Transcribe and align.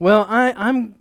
Well, 0.00 0.24
I, 0.30 0.54
I'm 0.56 0.94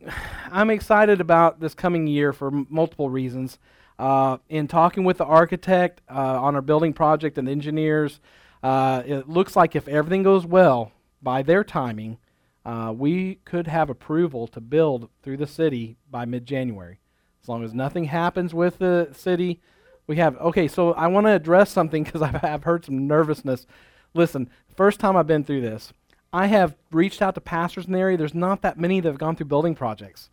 I'm 0.52 0.70
excited 0.70 1.22
about 1.22 1.62
this 1.62 1.74
coming 1.74 2.06
year 2.06 2.34
for 2.34 2.48
m- 2.50 2.68
multiple 2.70 3.10
reasons. 3.10 3.58
Uh, 3.98 4.40
in 4.50 4.68
talking 4.68 5.06
with 5.06 5.18
the 5.20 5.26
architect 5.26 6.02
uh, 6.14 6.42
on 6.42 6.54
our 6.56 6.62
building 6.62 6.92
project 6.92 7.38
and 7.38 7.48
engineers, 7.48 8.20
uh, 8.62 9.02
it 9.06 9.30
looks 9.30 9.56
like 9.56 9.74
if 9.74 9.88
everything 9.88 10.22
goes 10.24 10.46
well 10.46 10.92
by 11.22 11.42
their 11.42 11.64
timing, 11.64 12.18
uh, 12.66 12.94
we 12.96 13.36
could 13.46 13.68
have 13.68 13.90
approval 13.90 14.48
to 14.48 14.60
build 14.60 15.10
through 15.24 15.38
the 15.38 15.48
city 15.48 15.96
by 16.12 16.26
mid-January. 16.26 17.00
As 17.42 17.48
long 17.48 17.64
as 17.64 17.74
nothing 17.74 18.06
happens 18.06 18.54
with 18.54 18.80
the 18.80 19.10
city, 19.14 19.62
we 20.08 20.18
have. 20.18 20.36
Okay, 20.38 20.68
so 20.68 20.92
I 20.94 21.08
want 21.08 21.26
to 21.26 21.32
address 21.32 21.72
something 21.72 22.04
because 22.06 22.22
I've, 22.22 22.44
I've 22.44 22.64
heard 22.66 22.84
some 22.84 23.08
nervousness. 23.08 23.66
Listen, 24.14 24.50
first 24.76 25.00
time 25.00 25.16
I've 25.16 25.28
been 25.28 25.46
through 25.46 25.62
this, 25.62 25.94
I 26.32 26.48
have 26.48 26.76
reached 26.92 27.22
out 27.22 27.36
to 27.36 27.42
pastors 27.42 27.86
in 27.86 27.94
the 27.94 28.00
area. 28.00 28.18
There's 28.18 28.36
not 28.36 28.62
that 28.62 28.80
many 28.80 29.00
that 29.00 29.10
have 29.10 29.18
gone 29.18 29.36
through 29.36 29.48
building 29.48 29.76
projects. 29.76 30.30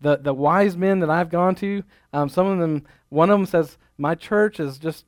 The 0.00 0.16
the 0.16 0.34
wise 0.34 0.76
men 0.76 1.00
that 1.00 1.10
I've 1.10 1.30
gone 1.30 1.54
to, 1.56 1.82
um, 2.12 2.28
some 2.28 2.46
of 2.46 2.58
them, 2.58 2.86
one 3.08 3.30
of 3.30 3.38
them 3.38 3.46
says, 3.46 3.78
my 3.96 4.14
church 4.14 4.56
has 4.56 4.78
just 4.78 5.04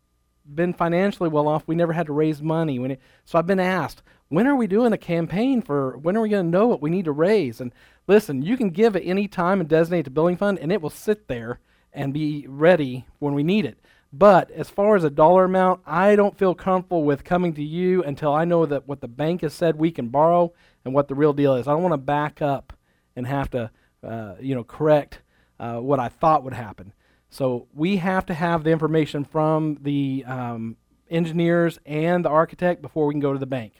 been 0.54 0.72
financially 0.72 1.28
well 1.28 1.48
off. 1.48 1.66
We 1.66 1.74
never 1.74 1.92
had 1.92 2.06
to 2.06 2.12
raise 2.12 2.40
money. 2.40 2.78
It, 2.84 3.00
so 3.24 3.38
I've 3.38 3.46
been 3.46 3.60
asked, 3.60 4.02
when 4.28 4.46
are 4.46 4.56
we 4.56 4.66
doing 4.66 4.92
a 4.92 4.98
campaign 4.98 5.62
for? 5.62 5.96
When 5.98 6.16
are 6.16 6.20
we 6.20 6.28
going 6.28 6.46
to 6.46 6.50
know 6.50 6.66
what 6.66 6.82
we 6.82 6.90
need 6.90 7.06
to 7.06 7.12
raise? 7.12 7.60
And 7.60 7.72
listen, 8.06 8.42
you 8.42 8.56
can 8.56 8.70
give 8.70 8.94
at 8.96 9.04
any 9.04 9.28
time 9.28 9.60
and 9.60 9.68
designate 9.68 10.02
the 10.02 10.10
building 10.10 10.36
fund, 10.36 10.58
and 10.58 10.70
it 10.70 10.80
will 10.80 10.90
sit 10.90 11.28
there 11.28 11.60
and 11.92 12.12
be 12.12 12.46
ready 12.48 13.06
when 13.18 13.34
we 13.34 13.42
need 13.42 13.64
it. 13.64 13.78
But 14.18 14.50
as 14.52 14.70
far 14.70 14.96
as 14.96 15.04
a 15.04 15.10
dollar 15.10 15.44
amount, 15.44 15.82
I 15.84 16.16
don't 16.16 16.38
feel 16.38 16.54
comfortable 16.54 17.04
with 17.04 17.22
coming 17.22 17.52
to 17.54 17.62
you 17.62 18.02
until 18.02 18.32
I 18.32 18.46
know 18.46 18.64
that 18.64 18.88
what 18.88 19.02
the 19.02 19.08
bank 19.08 19.42
has 19.42 19.52
said 19.52 19.76
we 19.76 19.90
can 19.90 20.08
borrow 20.08 20.54
and 20.86 20.94
what 20.94 21.08
the 21.08 21.14
real 21.14 21.34
deal 21.34 21.54
is. 21.56 21.68
I 21.68 21.72
don't 21.72 21.82
want 21.82 21.92
to 21.92 21.98
back 21.98 22.40
up 22.40 22.72
and 23.14 23.26
have 23.26 23.50
to, 23.50 23.70
uh, 24.02 24.36
you 24.40 24.54
know, 24.54 24.64
correct 24.64 25.20
uh, 25.60 25.80
what 25.80 26.00
I 26.00 26.08
thought 26.08 26.44
would 26.44 26.54
happen. 26.54 26.94
So 27.28 27.66
we 27.74 27.98
have 27.98 28.24
to 28.26 28.34
have 28.34 28.64
the 28.64 28.70
information 28.70 29.22
from 29.22 29.78
the 29.82 30.24
um, 30.26 30.76
engineers 31.10 31.78
and 31.84 32.24
the 32.24 32.30
architect 32.30 32.80
before 32.80 33.06
we 33.06 33.12
can 33.12 33.20
go 33.20 33.34
to 33.34 33.38
the 33.38 33.44
bank. 33.44 33.74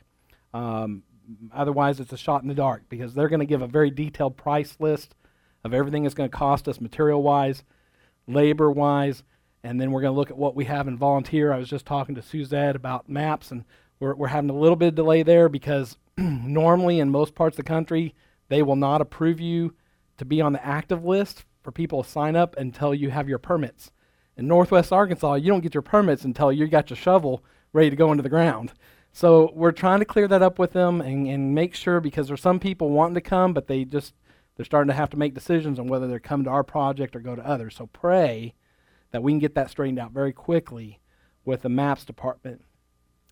Um, 0.52 1.02
otherwise, 1.54 1.98
it's 1.98 2.12
a 2.12 2.18
shot 2.18 2.42
in 2.42 2.48
the 2.48 2.54
dark 2.54 2.82
because 2.90 3.14
they're 3.14 3.30
going 3.30 3.40
to 3.40 3.46
give 3.46 3.62
a 3.62 3.66
very 3.66 3.90
detailed 3.90 4.36
price 4.36 4.76
list 4.80 5.14
of 5.64 5.72
everything 5.72 6.04
it's 6.04 6.14
going 6.14 6.28
to 6.28 6.36
cost 6.36 6.68
us 6.68 6.78
material 6.78 7.22
wise, 7.22 7.64
labor 8.26 8.70
wise 8.70 9.22
and 9.66 9.80
then 9.80 9.90
we're 9.90 10.00
going 10.00 10.14
to 10.14 10.18
look 10.18 10.30
at 10.30 10.38
what 10.38 10.54
we 10.54 10.64
have 10.66 10.86
in 10.86 10.96
volunteer. 10.96 11.52
I 11.52 11.58
was 11.58 11.68
just 11.68 11.86
talking 11.86 12.14
to 12.14 12.22
Suzette 12.22 12.76
about 12.76 13.08
MAPS, 13.08 13.50
and 13.50 13.64
we're, 13.98 14.14
we're 14.14 14.28
having 14.28 14.50
a 14.50 14.54
little 14.54 14.76
bit 14.76 14.88
of 14.88 14.94
delay 14.94 15.24
there 15.24 15.48
because 15.48 15.96
normally 16.16 17.00
in 17.00 17.10
most 17.10 17.34
parts 17.34 17.54
of 17.54 17.64
the 17.64 17.68
country, 17.68 18.14
they 18.48 18.62
will 18.62 18.76
not 18.76 19.00
approve 19.00 19.40
you 19.40 19.74
to 20.18 20.24
be 20.24 20.40
on 20.40 20.52
the 20.52 20.64
active 20.64 21.04
list 21.04 21.44
for 21.62 21.72
people 21.72 22.02
to 22.04 22.08
sign 22.08 22.36
up 22.36 22.56
until 22.56 22.94
you 22.94 23.10
have 23.10 23.28
your 23.28 23.38
permits. 23.38 23.90
In 24.36 24.46
Northwest 24.46 24.92
Arkansas, 24.92 25.34
you 25.34 25.50
don't 25.50 25.62
get 25.62 25.74
your 25.74 25.82
permits 25.82 26.24
until 26.24 26.52
you 26.52 26.68
got 26.68 26.90
your 26.90 26.96
shovel 26.96 27.42
ready 27.72 27.90
to 27.90 27.96
go 27.96 28.12
into 28.12 28.22
the 28.22 28.28
ground. 28.28 28.72
So 29.12 29.50
we're 29.52 29.72
trying 29.72 29.98
to 29.98 30.04
clear 30.04 30.28
that 30.28 30.42
up 30.42 30.60
with 30.60 30.74
them 30.74 31.00
and, 31.00 31.26
and 31.26 31.54
make 31.54 31.74
sure 31.74 32.00
because 32.00 32.28
there's 32.28 32.40
some 32.40 32.60
people 32.60 32.90
wanting 32.90 33.14
to 33.14 33.20
come, 33.20 33.52
but 33.52 33.66
they 33.66 33.84
just 33.84 34.14
they're 34.54 34.64
starting 34.64 34.88
to 34.88 34.94
have 34.94 35.10
to 35.10 35.16
make 35.16 35.34
decisions 35.34 35.78
on 35.78 35.88
whether 35.88 36.06
they're 36.06 36.20
coming 36.20 36.44
to 36.44 36.50
our 36.50 36.64
project 36.64 37.16
or 37.16 37.20
go 37.20 37.34
to 37.34 37.46
others. 37.46 37.74
So 37.74 37.86
pray 37.86 38.54
that 39.10 39.22
we 39.22 39.32
can 39.32 39.38
get 39.38 39.54
that 39.54 39.70
straightened 39.70 39.98
out 39.98 40.12
very 40.12 40.32
quickly 40.32 41.00
with 41.44 41.62
the 41.62 41.68
MAPS 41.68 42.04
department. 42.04 42.62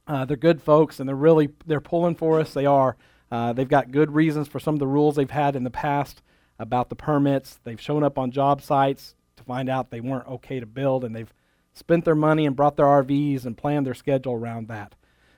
Uh, 0.06 0.24
they're 0.24 0.36
good 0.36 0.62
folks, 0.62 1.00
and 1.00 1.08
they're 1.08 1.16
really 1.16 1.50
they're 1.66 1.80
pulling 1.80 2.14
for 2.14 2.40
us. 2.40 2.52
They 2.52 2.66
are. 2.66 2.96
Uh, 3.30 3.52
they've 3.52 3.68
got 3.68 3.90
good 3.90 4.12
reasons 4.14 4.48
for 4.48 4.60
some 4.60 4.74
of 4.74 4.78
the 4.78 4.86
rules 4.86 5.16
they've 5.16 5.30
had 5.30 5.56
in 5.56 5.64
the 5.64 5.70
past 5.70 6.22
about 6.58 6.88
the 6.88 6.94
permits. 6.94 7.58
They've 7.64 7.80
shown 7.80 8.04
up 8.04 8.18
on 8.18 8.30
job 8.30 8.62
sites 8.62 9.14
to 9.36 9.42
find 9.42 9.68
out 9.68 9.90
they 9.90 10.00
weren't 10.00 10.28
okay 10.28 10.60
to 10.60 10.66
build, 10.66 11.04
and 11.04 11.14
they've 11.14 11.32
spent 11.72 12.04
their 12.04 12.14
money 12.14 12.46
and 12.46 12.54
brought 12.54 12.76
their 12.76 12.86
RVs 12.86 13.44
and 13.44 13.56
planned 13.56 13.86
their 13.86 13.94
schedule 13.94 14.34
around 14.34 14.68
that. 14.68 14.94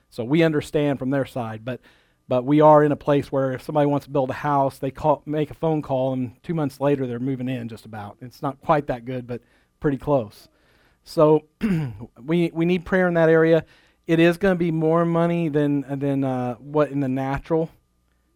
So 0.09 0.23
we 0.23 0.43
understand 0.43 0.99
from 0.99 1.09
their 1.09 1.25
side, 1.25 1.65
but 1.65 1.81
but 2.29 2.43
we 2.43 2.59
are 2.59 2.83
in 2.83 2.91
a 2.91 2.97
place 2.97 3.31
where 3.31 3.53
if 3.53 3.61
somebody 3.61 3.85
wants 3.85 4.05
to 4.05 4.11
build 4.11 4.29
a 4.29 4.33
house, 4.33 4.77
they 4.77 4.91
call, 4.91 5.23
make 5.25 5.49
a 5.49 5.53
phone 5.53 5.81
call, 5.81 6.11
and 6.11 6.41
two 6.43 6.53
months 6.53 6.81
later 6.81 7.07
they're 7.07 7.19
moving 7.19 7.47
in. 7.47 7.69
Just 7.69 7.85
about. 7.85 8.17
It's 8.21 8.41
not 8.41 8.59
quite 8.61 8.87
that 8.87 9.05
good, 9.05 9.25
but 9.25 9.41
pretty 9.79 9.97
close. 9.97 10.47
So 11.03 11.45
we 12.23 12.51
we 12.53 12.65
need 12.65 12.85
prayer 12.85 13.07
in 13.07 13.13
that 13.15 13.29
area. 13.29 13.65
It 14.05 14.19
is 14.19 14.37
going 14.37 14.55
to 14.55 14.59
be 14.59 14.71
more 14.71 15.05
money 15.05 15.49
than 15.49 15.85
than 15.99 16.23
uh, 16.23 16.55
what 16.55 16.91
in 16.91 16.99
the 16.99 17.07
natural. 17.07 17.69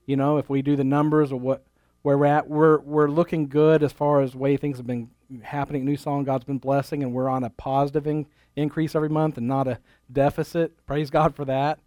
You 0.06 0.16
know, 0.16 0.38
if 0.38 0.50
we 0.50 0.62
do 0.62 0.75
the 0.75 0.84
numbers 0.84 1.31
or 1.31 1.40
what 1.40 1.66
where 2.02 2.18
we're 2.18 2.25
at, 2.25 2.50
we're 2.50 2.79
we're 2.79 3.09
looking 3.09 3.47
good 3.47 3.84
as 3.84 3.91
far 3.91 4.22
as 4.22 4.35
way 4.35 4.57
things 4.57 4.78
have 4.78 4.88
been 4.88 5.09
happening. 5.44 5.85
New 5.85 5.97
song, 5.97 6.24
God's 6.24 6.46
been 6.46 6.57
blessing, 6.57 7.03
and 7.03 7.13
we're 7.13 7.29
on 7.29 7.44
a 7.44 7.50
positive 7.50 8.08
in, 8.08 8.25
increase 8.56 8.96
every 8.96 9.09
month 9.09 9.38
and 9.38 9.47
not 9.47 9.68
a 9.68 9.79
deficit. 10.12 10.85
Praise 10.85 11.09
God 11.09 11.35
for 11.35 11.46
that. 11.46 11.79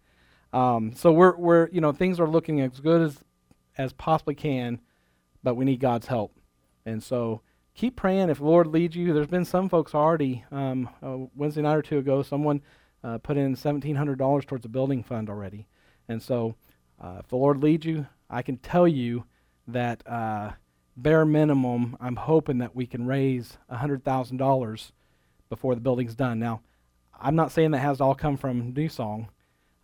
Um, 0.53 0.93
so 0.95 1.11
we're 1.11 1.35
we're 1.35 1.69
you 1.69 1.81
know 1.81 1.91
things 1.91 2.19
are 2.19 2.27
looking 2.27 2.61
as 2.61 2.79
good 2.79 3.01
as 3.01 3.23
as 3.77 3.91
possibly 3.93 4.35
can, 4.35 4.79
but 5.43 5.55
we 5.55 5.65
need 5.65 5.79
God's 5.79 6.07
help, 6.07 6.33
and 6.85 7.03
so 7.03 7.41
keep 7.75 7.95
praying 7.95 8.29
if 8.29 8.37
the 8.39 8.45
Lord 8.45 8.67
leads 8.67 8.95
you. 8.95 9.13
There's 9.13 9.27
been 9.27 9.45
some 9.45 9.69
folks 9.69 9.93
already, 9.93 10.43
um, 10.51 10.89
Wednesday 11.35 11.61
night 11.61 11.75
or 11.75 11.81
two 11.81 11.99
ago, 11.99 12.23
someone 12.23 12.61
uh, 13.03 13.17
put 13.19 13.37
in 13.37 13.55
$1,700 13.55 14.45
towards 14.47 14.65
a 14.65 14.69
building 14.69 15.03
fund 15.03 15.29
already. 15.29 15.67
And 16.07 16.21
so 16.21 16.55
uh, 16.99 17.17
if 17.19 17.27
the 17.27 17.35
Lord 17.35 17.61
leads 17.61 17.85
you, 17.85 18.07
I 18.29 18.41
can 18.41 18.57
tell 18.57 18.87
you 18.87 19.25
that 19.67 20.01
uh, 20.07 20.51
bare 20.95 21.25
minimum, 21.25 21.97
I'm 21.99 22.15
hoping 22.15 22.59
that 22.59 22.75
we 22.75 22.87
can 22.87 23.05
raise 23.05 23.57
$100,000 23.71 24.91
before 25.49 25.75
the 25.75 25.81
building's 25.81 26.15
done. 26.15 26.39
Now, 26.39 26.61
I'm 27.19 27.35
not 27.35 27.51
saying 27.51 27.71
that 27.71 27.79
has 27.79 27.97
to 27.97 28.05
all 28.05 28.15
come 28.15 28.37
from 28.37 28.73
New 28.73 28.89
Song. 28.89 29.29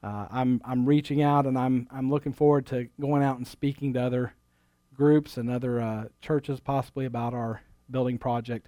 Uh, 0.02 0.28
I'm, 0.32 0.62
I'm 0.66 0.86
reaching 0.86 1.22
out 1.22 1.46
and 1.46 1.58
I'm, 1.58 1.88
I'm 1.92 2.10
looking 2.10 2.34
forward 2.34 2.66
to 2.68 2.88
going 3.00 3.22
out 3.22 3.38
and 3.38 3.48
speaking 3.48 3.94
to 3.94 4.02
other 4.02 4.34
groups 4.96 5.38
and 5.38 5.50
other 5.50 5.80
uh, 5.80 6.06
churches 6.22 6.60
possibly 6.60 7.06
about 7.06 7.34
our 7.34 7.62
building 7.92 8.18
project. 8.18 8.68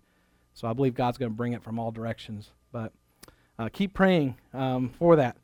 So 0.53 0.67
I 0.67 0.73
believe 0.73 0.93
God's 0.93 1.17
going 1.17 1.31
to 1.31 1.35
bring 1.35 1.53
it 1.53 1.63
from 1.63 1.79
all 1.79 1.91
directions. 1.91 2.51
But 2.71 2.93
uh, 3.57 3.69
keep 3.71 3.93
praying 3.93 4.37
um, 4.53 4.91
for 4.97 5.15
that. 5.15 5.37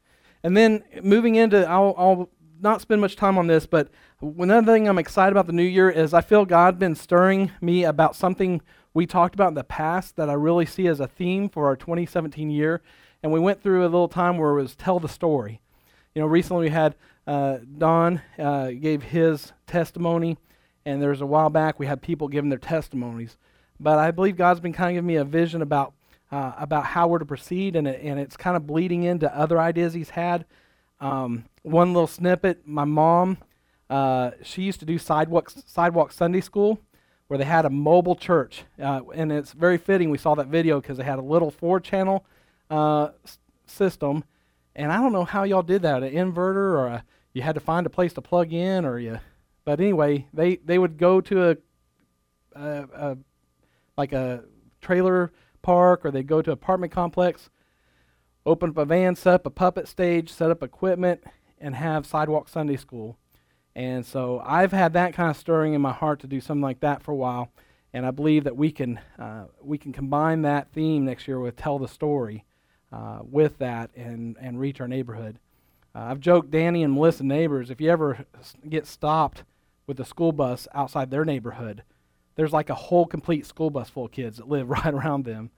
And 0.44 0.56
then 0.56 0.84
moving 1.02 1.36
into, 1.36 1.68
I'll, 1.68 1.96
I'll, 1.98 2.30
not 2.62 2.82
spend 2.82 3.00
much 3.00 3.16
time 3.16 3.38
on 3.38 3.48
this, 3.48 3.66
but 3.66 3.90
another 4.22 4.74
thing 4.74 4.90
I'm 4.90 4.98
excited 4.98 5.32
about 5.32 5.48
the 5.48 5.54
new 5.54 5.64
year 5.64 5.90
is 5.90 6.14
I 6.14 6.20
feel 6.20 6.44
God 6.44 6.78
been 6.78 6.94
stirring 6.94 7.52
me 7.62 7.86
about 7.86 8.18
something 8.18 8.62
we 8.94 9.06
talked 9.06 9.34
about 9.34 9.50
in 9.50 9.54
the 9.54 9.64
past 9.64 10.18
that 10.18 10.30
I 10.30 10.34
really 10.34 10.66
see 10.66 10.88
as 10.88 11.00
a 11.00 11.08
theme 11.08 11.48
for 11.48 11.68
our 11.68 11.78
2017 11.78 12.50
year. 12.50 12.82
And 13.24 13.32
we 13.32 13.40
went 13.40 13.64
through 13.64 13.84
a 13.84 13.84
little 13.84 14.10
time 14.10 14.38
where 14.38 14.52
it 14.52 14.62
was 14.62 14.76
tell 14.76 15.00
the 15.00 15.08
story. 15.08 15.62
You 16.14 16.22
know, 16.22 16.28
recently 16.28 16.66
we 16.66 16.70
had 16.72 16.96
uh, 17.28 17.60
Don 17.78 18.22
uh, 18.38 18.72
gave 18.72 19.04
his 19.04 19.54
testimony, 19.68 20.38
and 20.86 21.02
there 21.02 21.12
was 21.12 21.22
a 21.22 21.26
while 21.26 21.50
back 21.50 21.80
we 21.80 21.86
had 21.86 22.02
people 22.02 22.28
giving 22.28 22.50
their 22.50 22.60
testimonies. 22.60 23.38
But 23.80 23.98
I 23.98 24.12
believe 24.12 24.36
God's 24.36 24.60
been 24.60 24.74
kind 24.74 24.90
of 24.90 24.96
giving 24.96 25.08
me 25.08 25.16
a 25.16 25.24
vision 25.24 25.62
about 25.62 25.94
uh, 26.32 26.54
about 26.58 26.86
how 26.86 27.08
we're 27.08 27.20
to 27.20 27.26
proceed, 27.26 27.76
and 27.76 27.88
it, 27.88 28.02
and 28.04 28.20
it's 28.20 28.38
kind 28.38 28.56
of 28.56 28.68
bleeding 28.68 29.04
into 29.04 29.36
other 29.36 29.60
ideas 29.60 29.94
he's 29.94 30.12
had. 30.12 30.46
Um, 31.00 31.46
one 31.64 31.94
little 31.94 32.08
snippet: 32.08 32.68
my 32.68 32.86
mom, 32.86 33.38
uh, 33.90 34.32
she 34.44 34.64
used 34.64 34.80
to 34.82 34.86
do 34.86 34.98
sidewalk 34.98 35.52
sidewalk 35.66 36.12
Sunday 36.12 36.42
school, 36.42 36.80
where 37.28 37.38
they 37.38 37.46
had 37.46 37.66
a 37.66 37.70
mobile 37.70 38.16
church, 38.16 38.64
uh, 38.82 39.02
and 39.16 39.32
it's 39.32 39.54
very 39.54 39.78
fitting. 39.78 40.10
We 40.10 40.18
saw 40.18 40.36
that 40.36 40.48
video 40.48 40.82
because 40.82 40.98
they 40.98 41.04
had 41.04 41.20
a 41.20 41.24
little 41.24 41.52
four 41.52 41.80
channel 41.80 42.26
uh, 42.70 43.10
system, 43.66 44.24
and 44.76 44.92
I 44.92 44.98
don't 44.98 45.14
know 45.14 45.26
how 45.26 45.44
y'all 45.44 45.64
did 45.64 45.82
that—an 45.84 46.12
inverter 46.12 46.76
or 46.78 46.88
a, 46.88 47.04
you 47.34 47.42
had 47.42 47.56
to 47.56 47.62
find 47.62 47.86
a 47.86 47.90
place 47.90 48.14
to 48.14 48.22
plug 48.22 48.52
in, 48.52 48.86
or 48.86 49.00
you. 49.00 49.20
But 49.66 49.80
anyway, 49.80 50.28
they 50.34 50.58
they 50.58 50.78
would 50.78 50.98
go 50.98 51.22
to 51.22 51.52
a, 51.52 51.58
a, 52.56 52.88
a 52.94 53.18
like 54.00 54.14
a 54.14 54.46
trailer 54.80 55.32
park 55.62 56.06
or 56.06 56.10
they 56.10 56.24
go 56.24 56.42
to 56.42 56.52
apartment 56.52 56.92
complex, 56.92 57.50
open 58.46 58.70
up 58.70 58.78
a 58.78 58.86
van, 58.86 59.14
set 59.16 59.34
up 59.34 59.46
a 59.46 59.50
puppet 59.50 59.90
stage, 59.90 60.32
set 60.32 60.50
up 60.50 60.64
equipment, 60.64 61.22
and 61.60 61.76
have 61.76 62.06
sidewalk 62.06 62.48
Sunday 62.48 62.78
school. 62.78 63.18
And 63.76 64.06
so 64.06 64.42
I've 64.46 64.72
had 64.72 64.94
that 64.94 65.14
kind 65.14 65.30
of 65.30 65.36
stirring 65.36 65.74
in 65.74 65.82
my 65.82 65.92
heart 65.92 66.22
to 66.22 66.28
do 66.28 66.40
something 66.40 66.62
like 66.62 66.80
that 66.80 67.04
for 67.04 67.12
a 67.12 67.16
while, 67.16 67.52
and 67.94 68.06
I 68.06 68.12
believe 68.12 68.46
that 68.46 68.56
we 68.56 68.72
can 68.72 69.00
uh, 69.20 69.46
we 69.62 69.78
can 69.78 69.92
combine 69.92 70.42
that 70.44 70.72
theme 70.72 71.06
next 71.06 71.28
year 71.28 71.40
with 71.40 71.56
tell 71.58 71.78
the 71.78 71.88
story 71.88 72.46
uh, 72.92 73.20
with 73.22 73.58
that 73.60 73.92
and 73.96 74.38
and 74.42 74.60
reach 74.60 74.82
our 74.82 74.88
neighborhood. 74.88 75.40
Uh, 75.94 76.00
I've 76.00 76.20
joked 76.20 76.52
Danny 76.52 76.84
and 76.84 76.94
Melissa 76.94 77.24
neighbors 77.24 77.70
if 77.70 77.82
you 77.82 77.92
ever 77.92 78.26
get 78.68 78.88
stopped 78.88 79.44
with 79.88 80.00
a 80.00 80.06
school 80.06 80.32
bus 80.32 80.68
outside 80.74 81.12
their 81.12 81.26
neighborhood, 81.26 81.84
there's 82.40 82.54
like 82.54 82.70
a 82.70 82.76
whole 82.76 83.06
complete 83.06 83.46
school 83.46 83.70
bus 83.70 83.90
full 83.90 84.06
of 84.06 84.14
kids 84.14 84.38
that 84.38 84.48
live 84.48 84.70
right 84.70 84.94
around 84.94 85.26
them. 85.26 85.52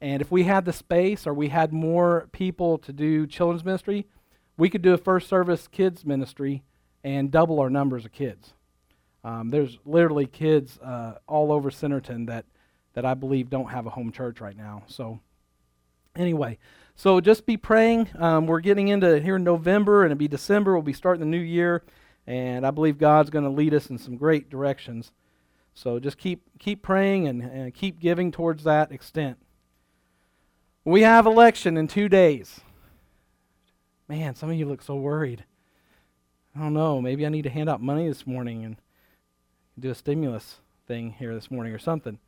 And 0.00 0.20
if 0.20 0.32
we 0.32 0.42
had 0.42 0.64
the 0.64 0.72
space 0.72 1.28
or 1.28 1.32
we 1.32 1.48
had 1.48 1.72
more 1.72 2.28
people 2.32 2.76
to 2.78 2.92
do 2.92 3.24
children's 3.28 3.64
ministry, 3.64 4.08
we 4.56 4.68
could 4.68 4.82
do 4.82 4.92
a 4.94 4.98
first 4.98 5.28
service 5.28 5.68
kids 5.68 6.04
ministry 6.04 6.64
and 7.04 7.30
double 7.30 7.60
our 7.60 7.70
numbers 7.70 8.04
of 8.04 8.10
kids. 8.10 8.52
Um, 9.22 9.50
there's 9.50 9.78
literally 9.84 10.26
kids 10.26 10.76
uh, 10.80 11.18
all 11.28 11.52
over 11.52 11.70
Centerton 11.70 12.26
that, 12.26 12.46
that 12.94 13.04
I 13.04 13.14
believe 13.14 13.48
don't 13.48 13.70
have 13.70 13.86
a 13.86 13.90
home 13.90 14.10
church 14.10 14.40
right 14.40 14.56
now. 14.56 14.82
So, 14.88 15.20
anyway, 16.16 16.58
so 16.96 17.20
just 17.20 17.46
be 17.46 17.56
praying. 17.56 18.08
Um, 18.18 18.48
we're 18.48 18.58
getting 18.58 18.88
into 18.88 19.20
here 19.20 19.36
in 19.36 19.44
November, 19.44 20.02
and 20.02 20.10
it'll 20.10 20.18
be 20.18 20.26
December. 20.26 20.72
We'll 20.72 20.82
be 20.82 20.94
starting 20.94 21.20
the 21.20 21.26
new 21.26 21.38
year, 21.42 21.84
and 22.26 22.66
I 22.66 22.72
believe 22.72 22.98
God's 22.98 23.30
going 23.30 23.44
to 23.44 23.50
lead 23.50 23.72
us 23.72 23.88
in 23.88 23.98
some 23.98 24.16
great 24.16 24.50
directions. 24.50 25.12
So 25.74 25.98
just 25.98 26.18
keep 26.18 26.42
keep 26.58 26.82
praying 26.82 27.26
and, 27.26 27.42
and 27.42 27.74
keep 27.74 27.98
giving 27.98 28.30
towards 28.30 28.64
that 28.64 28.92
extent. 28.92 29.38
We 30.84 31.02
have 31.02 31.26
election 31.26 31.76
in 31.76 31.88
two 31.88 32.08
days. 32.08 32.60
Man, 34.08 34.34
some 34.34 34.50
of 34.50 34.56
you 34.56 34.66
look 34.66 34.82
so 34.82 34.96
worried. 34.96 35.44
I 36.54 36.60
don't 36.60 36.74
know. 36.74 37.00
Maybe 37.00 37.26
I 37.26 37.30
need 37.30 37.42
to 37.42 37.50
hand 37.50 37.68
out 37.68 37.82
money 37.82 38.06
this 38.06 38.26
morning 38.26 38.64
and 38.64 38.76
do 39.78 39.90
a 39.90 39.94
stimulus 39.94 40.60
thing 40.86 41.16
here 41.18 41.34
this 41.34 41.50
morning 41.50 41.72
or 41.72 41.78
something. 41.78 42.18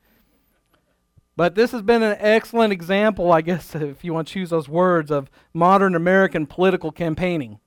But 1.36 1.54
this 1.54 1.70
has 1.72 1.82
been 1.82 2.02
an 2.02 2.16
excellent 2.18 2.72
example, 2.72 3.30
I 3.30 3.42
guess, 3.42 3.74
if 3.74 4.02
you 4.02 4.14
want 4.14 4.26
to 4.28 4.34
choose 4.34 4.50
those 4.50 4.68
words, 4.68 5.10
of 5.10 5.30
modern 5.52 5.94
American 5.94 6.46
political 6.46 6.90
campaigning. 6.90 7.60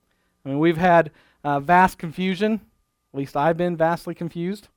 I 0.44 0.48
mean, 0.48 0.58
we've 0.58 0.76
had 0.76 1.12
uh, 1.44 1.60
vast 1.60 1.96
confusion. 1.96 2.60
At 3.14 3.18
least 3.18 3.36
I've 3.36 3.56
been 3.56 3.76
vastly 3.76 4.14
confused. 4.14 4.68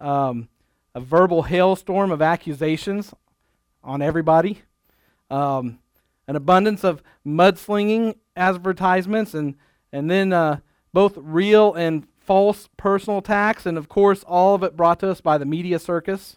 Um, 0.00 0.48
a 0.94 1.00
verbal 1.00 1.42
hailstorm 1.42 2.10
of 2.10 2.20
accusations 2.22 3.14
on 3.84 4.02
everybody. 4.02 4.62
Um, 5.30 5.78
an 6.26 6.36
abundance 6.36 6.84
of 6.84 7.02
mudslinging 7.26 8.16
advertisements, 8.36 9.34
and 9.34 9.56
and 9.92 10.10
then 10.10 10.32
uh, 10.32 10.60
both 10.92 11.14
real 11.16 11.74
and 11.74 12.06
false 12.18 12.68
personal 12.76 13.18
attacks, 13.18 13.66
and 13.66 13.76
of 13.76 13.88
course, 13.88 14.22
all 14.24 14.54
of 14.54 14.62
it 14.62 14.76
brought 14.76 15.00
to 15.00 15.10
us 15.10 15.20
by 15.20 15.38
the 15.38 15.44
media 15.44 15.78
circus. 15.78 16.36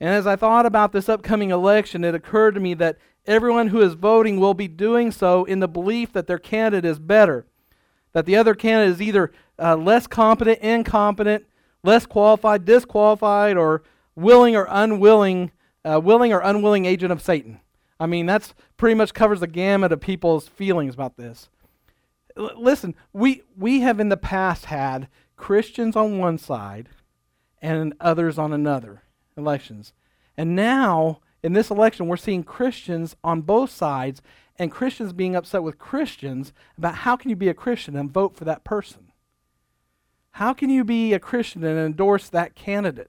And 0.00 0.10
as 0.10 0.26
I 0.26 0.36
thought 0.36 0.66
about 0.66 0.92
this 0.92 1.08
upcoming 1.08 1.50
election, 1.50 2.04
it 2.04 2.14
occurred 2.14 2.54
to 2.54 2.60
me 2.60 2.74
that 2.74 2.98
everyone 3.26 3.68
who 3.68 3.80
is 3.80 3.94
voting 3.94 4.38
will 4.38 4.54
be 4.54 4.68
doing 4.68 5.10
so 5.10 5.44
in 5.44 5.60
the 5.60 5.68
belief 5.68 6.12
that 6.12 6.26
their 6.26 6.38
candidate 6.38 6.84
is 6.84 6.98
better, 6.98 7.46
that 8.12 8.26
the 8.26 8.36
other 8.36 8.54
candidate 8.54 8.94
is 8.94 9.02
either 9.02 9.32
uh, 9.58 9.76
less 9.76 10.06
competent, 10.06 10.58
incompetent, 10.60 11.46
less 11.84 12.06
qualified, 12.06 12.64
disqualified, 12.64 13.56
or 13.56 13.84
willing 14.16 14.56
or 14.56 14.66
unwilling, 14.68 15.52
uh, 15.84 16.00
willing 16.02 16.32
or 16.32 16.40
unwilling 16.40 16.86
agent 16.86 17.12
of 17.12 17.22
Satan. 17.22 17.60
I 18.00 18.06
mean, 18.06 18.26
that's 18.26 18.54
pretty 18.76 18.94
much 18.94 19.14
covers 19.14 19.40
the 19.40 19.46
gamut 19.46 19.92
of 19.92 20.00
people's 20.00 20.48
feelings 20.48 20.94
about 20.94 21.16
this. 21.16 21.48
L- 22.36 22.50
listen, 22.56 22.96
we 23.12 23.42
we 23.56 23.80
have 23.80 24.00
in 24.00 24.08
the 24.08 24.16
past 24.16 24.64
had 24.64 25.08
Christians 25.36 25.94
on 25.94 26.18
one 26.18 26.38
side 26.38 26.88
and 27.62 27.94
others 28.00 28.38
on 28.38 28.52
another 28.52 29.02
elections. 29.36 29.92
And 30.36 30.56
now 30.56 31.20
in 31.42 31.52
this 31.52 31.70
election 31.70 32.08
we're 32.08 32.16
seeing 32.16 32.42
Christians 32.42 33.16
on 33.22 33.42
both 33.42 33.70
sides 33.70 34.20
and 34.58 34.70
Christians 34.70 35.12
being 35.12 35.34
upset 35.34 35.62
with 35.62 35.78
Christians 35.78 36.52
about 36.76 36.96
how 36.96 37.16
can 37.16 37.30
you 37.30 37.36
be 37.36 37.48
a 37.48 37.54
Christian 37.54 37.96
and 37.96 38.10
vote 38.10 38.36
for 38.36 38.44
that 38.44 38.64
person? 38.64 39.03
How 40.38 40.52
can 40.52 40.68
you 40.68 40.82
be 40.82 41.12
a 41.12 41.20
Christian 41.20 41.62
and 41.62 41.78
endorse 41.78 42.28
that 42.28 42.56
candidate? 42.56 43.08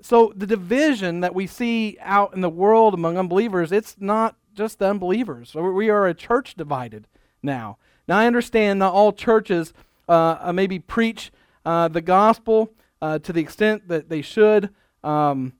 So 0.00 0.32
the 0.34 0.46
division 0.46 1.20
that 1.20 1.34
we 1.34 1.46
see 1.46 1.98
out 2.00 2.32
in 2.34 2.40
the 2.40 2.48
world 2.48 2.94
among 2.94 3.18
unbelievers, 3.18 3.72
it's 3.72 3.96
not 4.00 4.34
just 4.54 4.78
the 4.78 4.88
unbelievers. 4.88 5.54
We 5.54 5.90
are 5.90 6.06
a 6.06 6.14
church 6.14 6.54
divided 6.54 7.08
now. 7.42 7.76
Now 8.08 8.16
I 8.20 8.26
understand 8.26 8.78
not 8.78 8.94
all 8.94 9.12
churches 9.12 9.74
uh, 10.08 10.38
uh, 10.40 10.52
maybe 10.54 10.78
preach 10.78 11.30
uh, 11.66 11.88
the 11.88 12.00
gospel 12.00 12.72
uh, 13.02 13.18
to 13.18 13.30
the 13.30 13.42
extent 13.42 13.88
that 13.88 14.08
they 14.08 14.22
should, 14.22 14.70
um, 15.02 15.52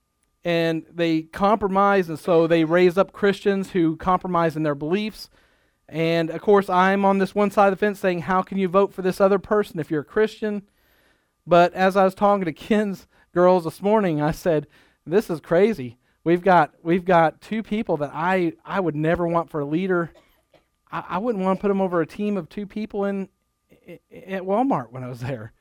and 0.45 0.87
they 0.91 1.23
compromise, 1.23 2.09
and 2.09 2.19
so 2.19 2.47
they 2.47 2.65
raise 2.65 2.97
up 2.97 3.13
Christians 3.13 3.73
who 3.73 3.97
compromise 3.97 4.57
in 4.57 4.63
their 4.63 4.75
beliefs. 4.75 5.29
And 5.89 6.31
of 6.31 6.41
course, 6.41 6.71
I'm 6.71 7.05
on 7.05 7.19
this 7.19 7.35
one 7.35 7.51
side 7.51 7.73
of 7.73 7.79
the 7.79 7.85
fence 7.85 8.01
saying, 8.01 8.23
How 8.23 8.43
can 8.43 8.59
you 8.59 8.69
vote 8.69 8.93
for 8.95 9.03
this 9.03 9.21
other 9.21 9.39
person 9.39 9.79
if 9.79 9.91
you're 9.91 10.01
a 10.01 10.05
Christian? 10.05 10.63
But 11.47 11.75
as 11.75 11.97
I 11.97 12.05
was 12.05 12.15
talking 12.15 12.45
to 12.45 12.53
Ken's 12.53 13.07
girls 13.33 13.65
this 13.65 13.83
morning, 13.83 14.23
I 14.23 14.31
said, 14.31 14.67
This 15.07 15.29
is 15.29 15.41
crazy. 15.41 15.99
We've 16.25 16.43
got 16.43 16.73
we've 16.83 17.05
got 17.05 17.43
two 17.43 17.63
people 17.63 17.99
that 17.99 18.11
I, 18.15 18.55
I 18.65 18.81
would 18.81 18.97
never 18.97 19.29
want 19.29 19.51
for 19.51 19.61
a 19.61 19.67
leader. 19.67 20.11
I, 20.91 21.05
I 21.11 21.19
wouldn't 21.19 21.45
want 21.45 21.59
to 21.59 21.61
put 21.61 21.69
them 21.69 21.83
over 21.83 22.01
a 22.01 22.07
team 22.07 22.39
of 22.39 22.49
two 22.49 22.67
people 22.67 23.05
in, 23.05 23.29
in 23.87 23.99
at 24.13 24.43
Walmart 24.43 24.91
when 24.91 25.05
I 25.05 25.09
was 25.09 25.21
there. 25.21 25.53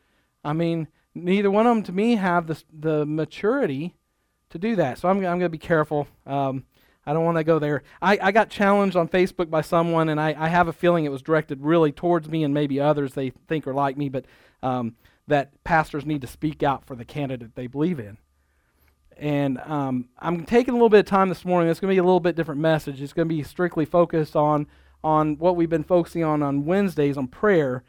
I 0.43 0.53
mean, 0.53 0.87
neither 1.13 1.51
one 1.51 1.67
of 1.67 1.75
them 1.75 1.83
to 1.83 1.91
me 1.91 2.15
have 2.15 2.47
the 2.47 2.63
the 2.71 3.05
maturity 3.05 3.95
to 4.51 4.57
do 4.57 4.77
that. 4.77 4.99
So 4.99 5.09
I'm, 5.09 5.17
I'm 5.17 5.23
going 5.23 5.41
to 5.41 5.49
be 5.49 5.57
careful. 5.57 6.07
Um, 6.25 6.63
I 7.05 7.13
don't 7.13 7.25
want 7.25 7.37
to 7.37 7.43
go 7.43 7.59
there. 7.59 7.83
I, 8.01 8.17
I 8.21 8.31
got 8.31 8.49
challenged 8.49 8.95
on 8.95 9.07
Facebook 9.07 9.49
by 9.49 9.61
someone, 9.61 10.09
and 10.09 10.19
I, 10.19 10.35
I 10.37 10.47
have 10.47 10.67
a 10.67 10.73
feeling 10.73 11.05
it 11.05 11.11
was 11.11 11.21
directed 11.21 11.61
really 11.61 11.91
towards 11.91 12.29
me 12.29 12.43
and 12.43 12.53
maybe 12.53 12.79
others 12.79 13.13
they 13.13 13.31
think 13.47 13.67
are 13.67 13.73
like 13.73 13.97
me, 13.97 14.09
but 14.09 14.25
um, 14.61 14.95
that 15.27 15.63
pastors 15.63 16.05
need 16.05 16.21
to 16.21 16.27
speak 16.27 16.63
out 16.63 16.85
for 16.85 16.95
the 16.95 17.05
candidate 17.05 17.55
they 17.55 17.67
believe 17.67 17.99
in. 17.99 18.17
And 19.17 19.59
um, 19.59 20.09
I'm 20.19 20.45
taking 20.45 20.73
a 20.73 20.77
little 20.77 20.89
bit 20.89 21.01
of 21.01 21.05
time 21.05 21.29
this 21.29 21.45
morning. 21.45 21.69
It's 21.69 21.79
going 21.79 21.91
to 21.91 21.95
be 21.95 21.99
a 21.99 22.03
little 22.03 22.19
bit 22.19 22.35
different 22.35 22.61
message. 22.61 23.01
It's 23.01 23.13
going 23.13 23.27
to 23.27 23.35
be 23.35 23.43
strictly 23.43 23.85
focused 23.85 24.35
on 24.35 24.67
on 25.03 25.37
what 25.37 25.57
we've 25.57 25.69
been 25.69 25.83
focusing 25.83 26.23
on 26.23 26.41
on 26.41 26.65
Wednesdays 26.65 27.17
on 27.17 27.27
prayer, 27.27 27.83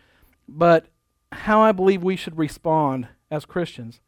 but 0.49 0.87
how 1.31 1.61
I 1.61 1.73
believe 1.73 2.03
we 2.03 2.17
should 2.17 2.37
respond 2.37 3.09
as 3.31 3.45
Christians. 3.45 4.01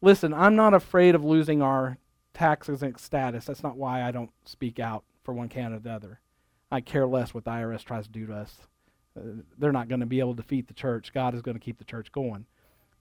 Listen, 0.00 0.34
I'm 0.34 0.56
not 0.56 0.74
afraid 0.74 1.14
of 1.14 1.24
losing 1.24 1.62
our 1.62 1.98
tax 2.34 2.68
exempt 2.68 3.00
status. 3.00 3.44
That's 3.44 3.62
not 3.62 3.76
why 3.76 4.02
I 4.02 4.10
don't 4.10 4.30
speak 4.44 4.78
out 4.78 5.04
for 5.22 5.34
one 5.34 5.48
candidate 5.48 5.80
or 5.80 5.82
the 5.88 5.94
other. 5.94 6.20
I 6.70 6.80
care 6.80 7.06
less 7.06 7.34
what 7.34 7.44
the 7.44 7.50
IRS 7.50 7.84
tries 7.84 8.06
to 8.06 8.12
do 8.12 8.26
to 8.26 8.34
us. 8.34 8.56
Uh, 9.16 9.42
they're 9.58 9.72
not 9.72 9.88
going 9.88 10.00
to 10.00 10.06
be 10.06 10.20
able 10.20 10.34
to 10.34 10.42
defeat 10.42 10.68
the 10.68 10.74
church. 10.74 11.12
God 11.12 11.34
is 11.34 11.42
going 11.42 11.54
to 11.56 11.60
keep 11.60 11.78
the 11.78 11.84
church 11.84 12.10
going. 12.12 12.46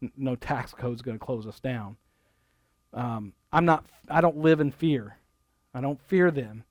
N- 0.01 0.11
no 0.17 0.35
tax 0.35 0.73
code 0.73 0.95
is 0.95 1.01
going 1.01 1.17
to 1.17 1.25
close 1.25 1.47
us 1.47 1.59
down. 1.59 1.95
Um, 2.93 3.33
I'm 3.53 3.65
not. 3.65 3.85
I 4.09 4.19
don't 4.19 4.37
live 4.37 4.59
in 4.59 4.71
fear. 4.71 5.17
I 5.73 5.79
don't 5.79 6.01
fear 6.01 6.31
them. 6.31 6.65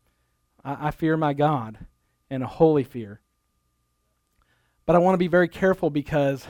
I, 0.62 0.88
I 0.88 0.90
fear 0.90 1.16
my 1.16 1.32
God, 1.32 1.78
and 2.28 2.42
a 2.42 2.46
holy 2.46 2.84
fear. 2.84 3.20
But 4.84 4.96
I 4.96 4.98
want 4.98 5.14
to 5.14 5.18
be 5.18 5.28
very 5.28 5.48
careful 5.48 5.88
because 5.88 6.46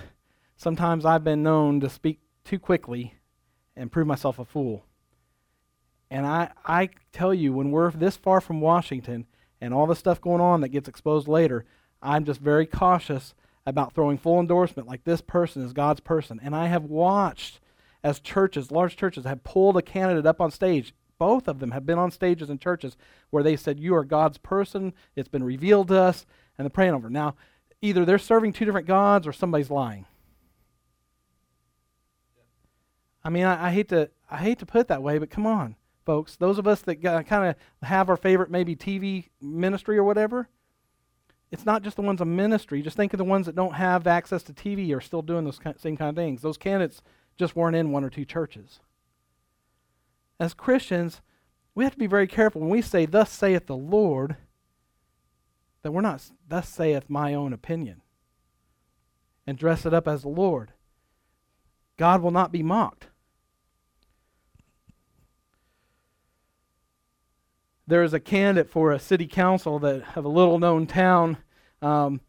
sometimes 0.56 1.04
I've 1.04 1.22
been 1.22 1.42
known 1.42 1.80
to 1.80 1.88
speak 1.88 2.18
too 2.42 2.58
quickly 2.58 3.14
and 3.76 3.93
prove 3.93 4.06
myself 4.06 4.38
a 4.38 4.44
fool. 4.44 4.84
And 6.10 6.26
I, 6.26 6.50
I 6.67 6.90
tell 7.12 7.32
you, 7.32 7.52
when 7.52 7.70
we're 7.70 7.90
this 7.93 8.17
far 8.17 8.40
from 8.40 8.60
Washington 8.60 9.26
and 9.60 9.72
all 9.72 9.86
the 9.86 9.94
stuff 9.94 10.20
going 10.20 10.40
on 10.40 10.60
that 10.60 10.70
gets 10.70 10.88
exposed 10.88 11.29
later, 11.29 11.64
I'm 12.02 12.24
just 12.24 12.40
very 12.40 12.67
cautious 12.67 13.34
about 13.64 13.94
throwing 13.94 14.19
full 14.19 14.40
endorsement 14.40 14.88
like 14.88 15.05
this 15.05 15.20
person 15.20 15.62
is 15.62 15.72
God's 15.72 16.00
person. 16.00 16.40
And 16.43 16.56
I 16.56 16.67
have 16.67 16.84
watched 16.84 17.60
as 18.02 18.19
churches, 18.19 18.72
large 18.72 18.96
churches, 18.96 19.24
have 19.24 19.44
pulled 19.44 19.76
a 19.76 19.82
candidate 19.82 20.26
up 20.26 20.40
on 20.40 20.50
stage. 20.50 20.94
Both 21.19 21.46
of 21.46 21.60
them 21.60 21.70
have 21.70 21.86
been 21.86 21.98
on 21.98 22.10
stages 22.10 22.50
in 22.50 22.58
churches 22.58 22.96
where 23.29 23.43
they 23.43 23.55
said, 23.55 23.79
You 23.79 23.94
are 23.94 24.05
God's 24.05 24.38
person, 24.38 24.94
it's 25.14 25.29
been 25.29 25.44
revealed 25.44 25.88
to 25.88 26.00
us, 26.00 26.26
and 26.56 26.64
they're 26.64 26.70
praying 26.70 26.94
over. 26.94 27.10
Now, 27.10 27.36
either 27.82 28.05
they're 28.05 28.19
serving 28.19 28.55
two 28.55 28.64
different 28.64 28.86
gods 28.86 29.26
or 29.26 29.32
somebody's 29.32 29.70
lying. 29.70 30.06
I 33.22 33.29
mean, 33.29 33.44
I, 33.44 33.67
I 33.67 33.70
hate 33.70 33.90
to 33.90 34.10
I 34.31 34.38
hate 34.38 34.58
to 34.60 34.67
put 34.67 34.81
it 34.81 34.88
that 34.88 35.02
way, 35.02 35.19
but 35.19 35.31
come 35.31 35.46
on 35.46 35.76
folks. 36.10 36.34
Those 36.34 36.58
of 36.58 36.67
us 36.67 36.81
that 36.82 37.00
kind 37.00 37.46
of 37.46 37.55
have 37.84 38.10
our 38.10 38.17
favorite 38.17 38.50
maybe 38.50 38.74
TV 38.74 39.29
ministry 39.40 39.96
or 39.96 40.02
whatever, 40.02 40.48
it's 41.52 41.64
not 41.64 41.84
just 41.84 41.94
the 41.94 42.02
ones 42.02 42.20
on 42.20 42.34
ministry. 42.34 42.82
Just 42.82 42.96
think 42.96 43.14
of 43.14 43.19
the 43.19 43.22
ones 43.22 43.46
that 43.46 43.55
don't 43.55 43.74
have 43.74 44.08
access 44.08 44.43
to 44.43 44.52
TV 44.52 44.93
are 44.93 45.00
still 45.00 45.22
doing 45.22 45.44
those 45.44 45.60
same 45.76 45.96
kind 45.96 46.08
of 46.08 46.17
things. 46.17 46.43
Those 46.43 46.56
candidates 46.56 47.00
just 47.38 47.55
weren't 47.55 47.76
in 47.76 47.93
one 47.93 48.02
or 48.02 48.10
two 48.10 48.24
churches. 48.24 48.81
As 50.40 50.52
Christians, 50.52 51.20
we 51.76 51.84
have 51.84 51.93
to 51.93 51.98
be 51.98 52.08
very 52.08 52.26
careful 52.26 52.60
when 52.60 52.70
we 52.70 52.82
say, 52.82 53.06
Thus 53.06 53.31
saith 53.31 53.67
the 53.67 53.76
Lord, 53.76 54.34
that 55.84 55.93
we're 55.93 56.00
not, 56.00 56.29
Thus 56.48 56.69
saith 56.69 57.08
my 57.08 57.34
own 57.34 57.52
opinion, 57.52 58.02
and 59.46 59.56
dress 59.56 59.86
it 59.86 59.94
up 59.94 60.08
as 60.08 60.22
the 60.22 60.29
Lord. 60.29 60.72
God 61.96 62.20
will 62.20 62.32
not 62.32 62.50
be 62.50 62.64
mocked. 62.64 63.06
There 67.91 68.03
was 68.03 68.15
a 68.15 68.20
candidate 68.20 68.70
for 68.70 68.93
a 68.93 68.99
city 68.99 69.27
council 69.27 69.79
that 69.81 70.17
of 70.17 70.25
a 70.25 70.29
little 70.29 70.59
known 70.59 70.87
town 70.87 71.37
um, 71.82 72.20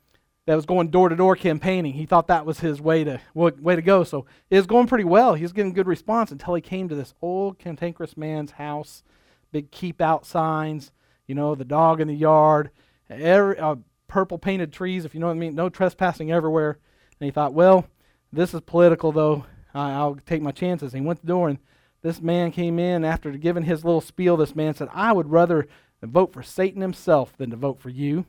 that 0.45 0.55
was 0.55 0.65
going 0.65 0.89
door 0.89 1.09
to 1.09 1.15
door 1.15 1.35
campaigning. 1.35 1.93
He 1.93 2.05
thought 2.05 2.27
that 2.27 2.45
was 2.45 2.59
his 2.59 2.81
way 2.81 3.03
to 3.03 3.21
way 3.33 3.75
to 3.75 3.81
go. 3.81 4.03
So 4.03 4.25
it 4.49 4.57
was 4.57 4.67
going 4.67 4.87
pretty 4.87 5.03
well. 5.03 5.35
He 5.35 5.43
was 5.43 5.53
getting 5.53 5.73
good 5.73 5.87
response 5.87 6.31
until 6.31 6.55
he 6.55 6.61
came 6.61 6.89
to 6.89 6.95
this 6.95 7.13
old 7.21 7.59
cantankerous 7.59 8.17
man's 8.17 8.51
house, 8.51 9.03
big 9.51 9.71
keep 9.71 10.01
out 10.01 10.25
signs, 10.25 10.91
you 11.27 11.35
know, 11.35 11.55
the 11.55 11.63
dog 11.65 12.01
in 12.01 12.07
the 12.07 12.15
yard, 12.15 12.71
every, 13.09 13.57
uh, 13.57 13.75
purple 14.07 14.37
painted 14.37 14.73
trees, 14.73 15.05
if 15.05 15.13
you 15.13 15.21
know 15.21 15.27
what 15.27 15.37
I 15.37 15.39
mean, 15.39 15.55
no 15.55 15.69
trespassing 15.69 16.31
everywhere. 16.31 16.79
And 17.19 17.25
he 17.25 17.31
thought, 17.31 17.53
well, 17.53 17.85
This 18.33 18.53
is 18.53 18.61
political, 18.61 19.11
though. 19.11 19.45
I'll 19.73 20.15
take 20.15 20.41
my 20.41 20.51
chances. 20.51 20.93
And 20.93 21.03
he 21.03 21.07
went 21.07 21.19
to 21.19 21.25
the 21.25 21.31
door, 21.31 21.49
and 21.49 21.59
this 22.01 22.21
man 22.21 22.51
came 22.51 22.79
in 22.79 23.05
after 23.05 23.31
giving 23.31 23.63
his 23.63 23.85
little 23.85 24.01
spiel. 24.01 24.37
This 24.37 24.55
man 24.55 24.73
said, 24.73 24.89
I 24.91 25.13
would 25.13 25.29
rather 25.29 25.67
vote 26.01 26.33
for 26.33 26.43
Satan 26.43 26.81
himself 26.81 27.35
than 27.37 27.51
to 27.51 27.55
vote 27.55 27.79
for 27.79 27.89
you. 27.89 28.25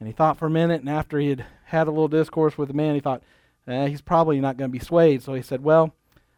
And 0.00 0.08
he 0.08 0.12
thought 0.12 0.38
for 0.38 0.46
a 0.46 0.50
minute, 0.50 0.80
and 0.80 0.88
after 0.88 1.18
he 1.18 1.28
had 1.28 1.46
had 1.66 1.86
a 1.86 1.90
little 1.90 2.08
discourse 2.08 2.58
with 2.58 2.68
the 2.68 2.74
man, 2.74 2.94
he 2.94 3.00
thought, 3.00 3.22
eh, 3.66 3.88
he's 3.88 4.00
probably 4.00 4.40
not 4.40 4.56
going 4.56 4.70
to 4.70 4.78
be 4.78 4.84
swayed. 4.84 5.22
So 5.22 5.34
he 5.34 5.42
said, 5.42 5.62
Well, 5.62 5.94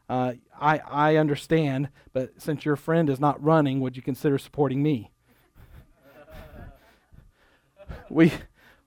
uh, 0.08 0.34
I, 0.60 0.78
I 0.78 1.16
understand, 1.16 1.88
but 2.12 2.40
since 2.40 2.64
your 2.64 2.76
friend 2.76 3.08
is 3.08 3.20
not 3.20 3.42
running, 3.42 3.80
would 3.80 3.96
you 3.96 4.02
consider 4.02 4.38
supporting 4.38 4.82
me? 4.82 5.10
we, 8.10 8.32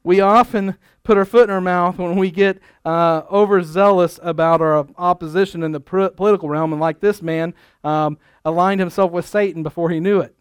we 0.03 0.21
often 0.21 0.77
put 1.03 1.17
our 1.17 1.25
foot 1.25 1.45
in 1.45 1.49
our 1.49 1.61
mouth 1.61 1.97
when 1.97 2.15
we 2.15 2.31
get 2.31 2.59
uh, 2.85 3.23
overzealous 3.31 4.19
about 4.23 4.61
our 4.61 4.87
opposition 4.97 5.63
in 5.63 5.71
the 5.71 5.79
political 5.79 6.49
realm, 6.49 6.71
and 6.71 6.81
like 6.81 6.99
this 6.99 7.21
man, 7.21 7.53
um, 7.83 8.17
aligned 8.45 8.79
himself 8.79 9.11
with 9.11 9.27
Satan 9.27 9.63
before 9.63 9.89
he 9.89 9.99
knew 9.99 10.19
it. 10.19 10.35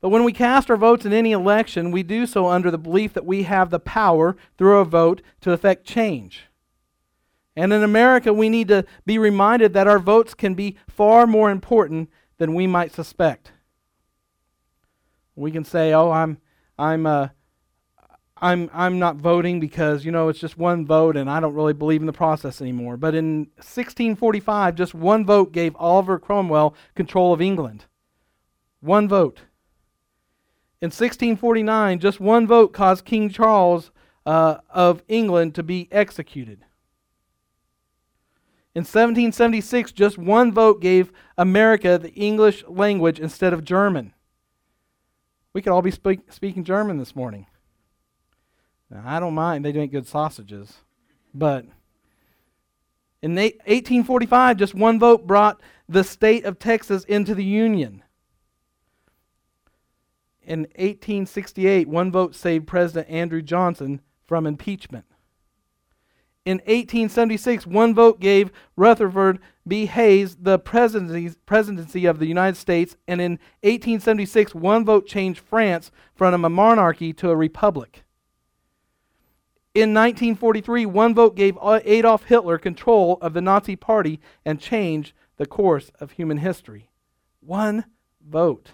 But 0.00 0.08
when 0.08 0.24
we 0.24 0.32
cast 0.32 0.68
our 0.68 0.76
votes 0.76 1.06
in 1.06 1.12
any 1.12 1.30
election, 1.30 1.92
we 1.92 2.02
do 2.02 2.26
so 2.26 2.48
under 2.48 2.72
the 2.72 2.78
belief 2.78 3.12
that 3.12 3.24
we 3.24 3.44
have 3.44 3.70
the 3.70 3.78
power 3.78 4.36
through 4.58 4.78
a 4.78 4.84
vote 4.84 5.22
to 5.42 5.52
effect 5.52 5.86
change. 5.86 6.48
And 7.54 7.72
in 7.72 7.84
America, 7.84 8.32
we 8.32 8.48
need 8.48 8.68
to 8.68 8.84
be 9.06 9.16
reminded 9.16 9.74
that 9.74 9.86
our 9.86 10.00
votes 10.00 10.34
can 10.34 10.54
be 10.54 10.76
far 10.88 11.26
more 11.26 11.50
important 11.50 12.10
than 12.38 12.54
we 12.54 12.66
might 12.66 12.92
suspect. 12.92 13.52
We 15.36 15.52
can 15.52 15.64
say, 15.64 15.92
"Oh, 15.92 16.10
I'm, 16.10 16.38
I'm, 16.78 17.06
uh, 17.06 17.28
I'm, 18.42 18.68
I'm 18.74 18.98
not 18.98 19.16
voting 19.16 19.60
because 19.60 20.04
you 20.04 20.10
know 20.10 20.28
it's 20.28 20.40
just 20.40 20.58
one 20.58 20.84
vote, 20.84 21.16
and 21.16 21.30
I 21.30 21.40
don't 21.40 21.54
really 21.54 21.72
believe 21.72 22.02
in 22.02 22.06
the 22.06 22.12
process 22.12 22.60
anymore." 22.60 22.96
But 22.96 23.14
in 23.14 23.46
1645, 23.56 24.74
just 24.74 24.94
one 24.94 25.24
vote 25.24 25.52
gave 25.52 25.74
Oliver 25.76 26.18
Cromwell 26.18 26.74
control 26.94 27.32
of 27.32 27.40
England. 27.40 27.86
One 28.80 29.08
vote. 29.08 29.42
In 30.80 30.88
1649, 30.88 32.00
just 32.00 32.18
one 32.18 32.46
vote 32.46 32.72
caused 32.72 33.04
King 33.04 33.30
Charles 33.30 33.92
uh, 34.26 34.56
of 34.68 35.02
England 35.06 35.54
to 35.54 35.62
be 35.62 35.88
executed. 35.92 36.64
In 38.74 38.80
1776, 38.80 39.92
just 39.92 40.18
one 40.18 40.50
vote 40.50 40.80
gave 40.80 41.12
America 41.38 41.98
the 41.98 42.12
English 42.14 42.64
language 42.66 43.20
instead 43.20 43.52
of 43.52 43.64
German. 43.64 44.14
We 45.52 45.60
could 45.60 45.72
all 45.72 45.82
be 45.82 45.90
speak, 45.90 46.32
speaking 46.32 46.64
German 46.64 46.96
this 46.96 47.14
morning. 47.14 47.46
Now, 48.92 49.02
I 49.04 49.18
don't 49.18 49.34
mind, 49.34 49.64
they 49.64 49.72
make 49.72 49.90
good 49.90 50.06
sausages. 50.06 50.74
But 51.34 51.64
in 53.22 53.34
1845, 53.34 54.58
just 54.58 54.74
one 54.74 54.98
vote 55.00 55.26
brought 55.26 55.60
the 55.88 56.04
state 56.04 56.44
of 56.44 56.58
Texas 56.58 57.04
into 57.04 57.34
the 57.34 57.44
Union 57.44 58.02
in 60.44 60.60
1868, 60.76 61.88
one 61.88 62.10
vote 62.10 62.34
saved 62.34 62.66
President 62.66 63.08
Andrew 63.08 63.42
Johnson 63.42 64.00
from 64.26 64.46
impeachment. 64.46 65.04
In 66.44 66.58
1876, 66.58 67.66
one 67.66 67.94
vote 67.94 68.18
gave 68.18 68.50
Rutherford 68.74 69.38
B. 69.66 69.86
Hayes 69.86 70.34
the 70.34 70.58
presidency 70.58 72.06
of 72.06 72.18
the 72.18 72.26
United 72.26 72.56
States, 72.56 72.96
and 73.06 73.20
in 73.20 73.32
1876, 73.62 74.52
one 74.52 74.84
vote 74.84 75.06
changed 75.06 75.38
France 75.38 75.92
from 76.16 76.44
a 76.44 76.50
monarchy 76.50 77.12
to 77.12 77.30
a 77.30 77.36
republic. 77.36 78.01
In 79.74 79.94
1943, 79.94 80.84
one 80.84 81.14
vote 81.14 81.34
gave 81.34 81.56
Adolf 81.62 82.24
Hitler 82.24 82.58
control 82.58 83.16
of 83.22 83.32
the 83.32 83.40
Nazi 83.40 83.74
Party 83.74 84.20
and 84.44 84.60
changed 84.60 85.14
the 85.38 85.46
course 85.46 85.90
of 85.98 86.12
human 86.12 86.38
history. 86.38 86.90
One 87.40 87.86
vote. 88.20 88.72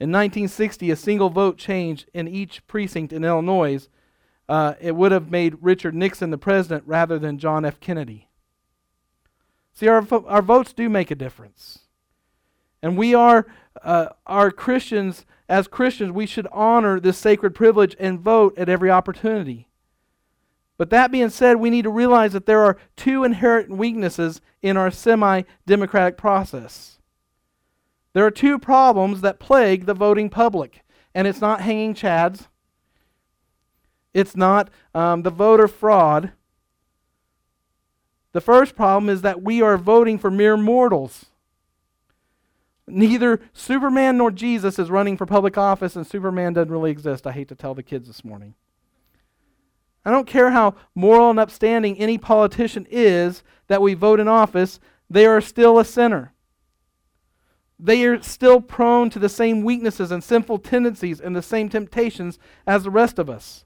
In 0.00 0.10
1960, 0.10 0.90
a 0.90 0.96
single 0.96 1.28
vote 1.28 1.58
change 1.58 2.06
in 2.14 2.26
each 2.26 2.66
precinct 2.66 3.12
in 3.12 3.24
Illinois, 3.24 3.88
uh, 4.48 4.74
it 4.80 4.96
would 4.96 5.12
have 5.12 5.30
made 5.30 5.58
Richard 5.60 5.94
Nixon 5.94 6.30
the 6.30 6.38
president 6.38 6.84
rather 6.86 7.18
than 7.18 7.38
John 7.38 7.66
F. 7.66 7.80
Kennedy. 7.80 8.28
See, 9.74 9.88
our, 9.88 10.06
our 10.26 10.42
votes 10.42 10.72
do 10.72 10.88
make 10.88 11.10
a 11.10 11.14
difference. 11.14 11.80
And 12.82 12.96
we 12.96 13.14
are, 13.14 13.46
uh, 13.82 14.08
our 14.26 14.50
Christians, 14.50 15.26
as 15.48 15.68
Christians, 15.68 16.12
we 16.12 16.26
should 16.26 16.46
honor 16.52 17.00
this 17.00 17.18
sacred 17.18 17.54
privilege 17.54 17.96
and 17.98 18.20
vote 18.20 18.56
at 18.58 18.68
every 18.68 18.90
opportunity. 18.90 19.68
But 20.76 20.90
that 20.90 21.10
being 21.10 21.30
said, 21.30 21.56
we 21.56 21.70
need 21.70 21.82
to 21.82 21.90
realize 21.90 22.32
that 22.32 22.46
there 22.46 22.62
are 22.62 22.78
two 22.96 23.24
inherent 23.24 23.70
weaknesses 23.70 24.40
in 24.62 24.76
our 24.76 24.90
semi 24.90 25.42
democratic 25.66 26.16
process. 26.16 26.98
There 28.12 28.24
are 28.24 28.30
two 28.30 28.58
problems 28.58 29.20
that 29.20 29.40
plague 29.40 29.86
the 29.86 29.94
voting 29.94 30.30
public, 30.30 30.82
and 31.14 31.26
it's 31.26 31.40
not 31.40 31.62
hanging 31.62 31.94
chads, 31.94 32.46
it's 34.14 34.36
not 34.36 34.70
um, 34.94 35.22
the 35.22 35.30
voter 35.30 35.68
fraud. 35.68 36.32
The 38.32 38.40
first 38.40 38.76
problem 38.76 39.08
is 39.08 39.22
that 39.22 39.42
we 39.42 39.62
are 39.62 39.76
voting 39.76 40.18
for 40.18 40.30
mere 40.30 40.56
mortals. 40.56 41.26
Neither 42.88 43.40
Superman 43.52 44.16
nor 44.16 44.30
Jesus 44.30 44.78
is 44.78 44.90
running 44.90 45.16
for 45.16 45.26
public 45.26 45.56
office, 45.56 45.96
and 45.96 46.06
Superman 46.06 46.54
doesn't 46.54 46.72
really 46.72 46.90
exist. 46.90 47.26
I 47.26 47.32
hate 47.32 47.48
to 47.48 47.54
tell 47.54 47.74
the 47.74 47.82
kids 47.82 48.06
this 48.06 48.24
morning. 48.24 48.54
I 50.04 50.10
don't 50.10 50.26
care 50.26 50.50
how 50.50 50.74
moral 50.94 51.30
and 51.30 51.38
upstanding 51.38 51.98
any 51.98 52.18
politician 52.18 52.86
is 52.90 53.42
that 53.66 53.82
we 53.82 53.94
vote 53.94 54.20
in 54.20 54.28
office, 54.28 54.80
they 55.10 55.26
are 55.26 55.40
still 55.40 55.78
a 55.78 55.84
sinner 55.84 56.32
they 57.78 58.04
are 58.04 58.20
still 58.22 58.60
prone 58.60 59.08
to 59.10 59.18
the 59.18 59.28
same 59.28 59.62
weaknesses 59.62 60.10
and 60.10 60.22
sinful 60.22 60.58
tendencies 60.58 61.20
and 61.20 61.36
the 61.36 61.42
same 61.42 61.68
temptations 61.68 62.38
as 62.66 62.82
the 62.82 62.90
rest 62.90 63.18
of 63.18 63.30
us. 63.30 63.64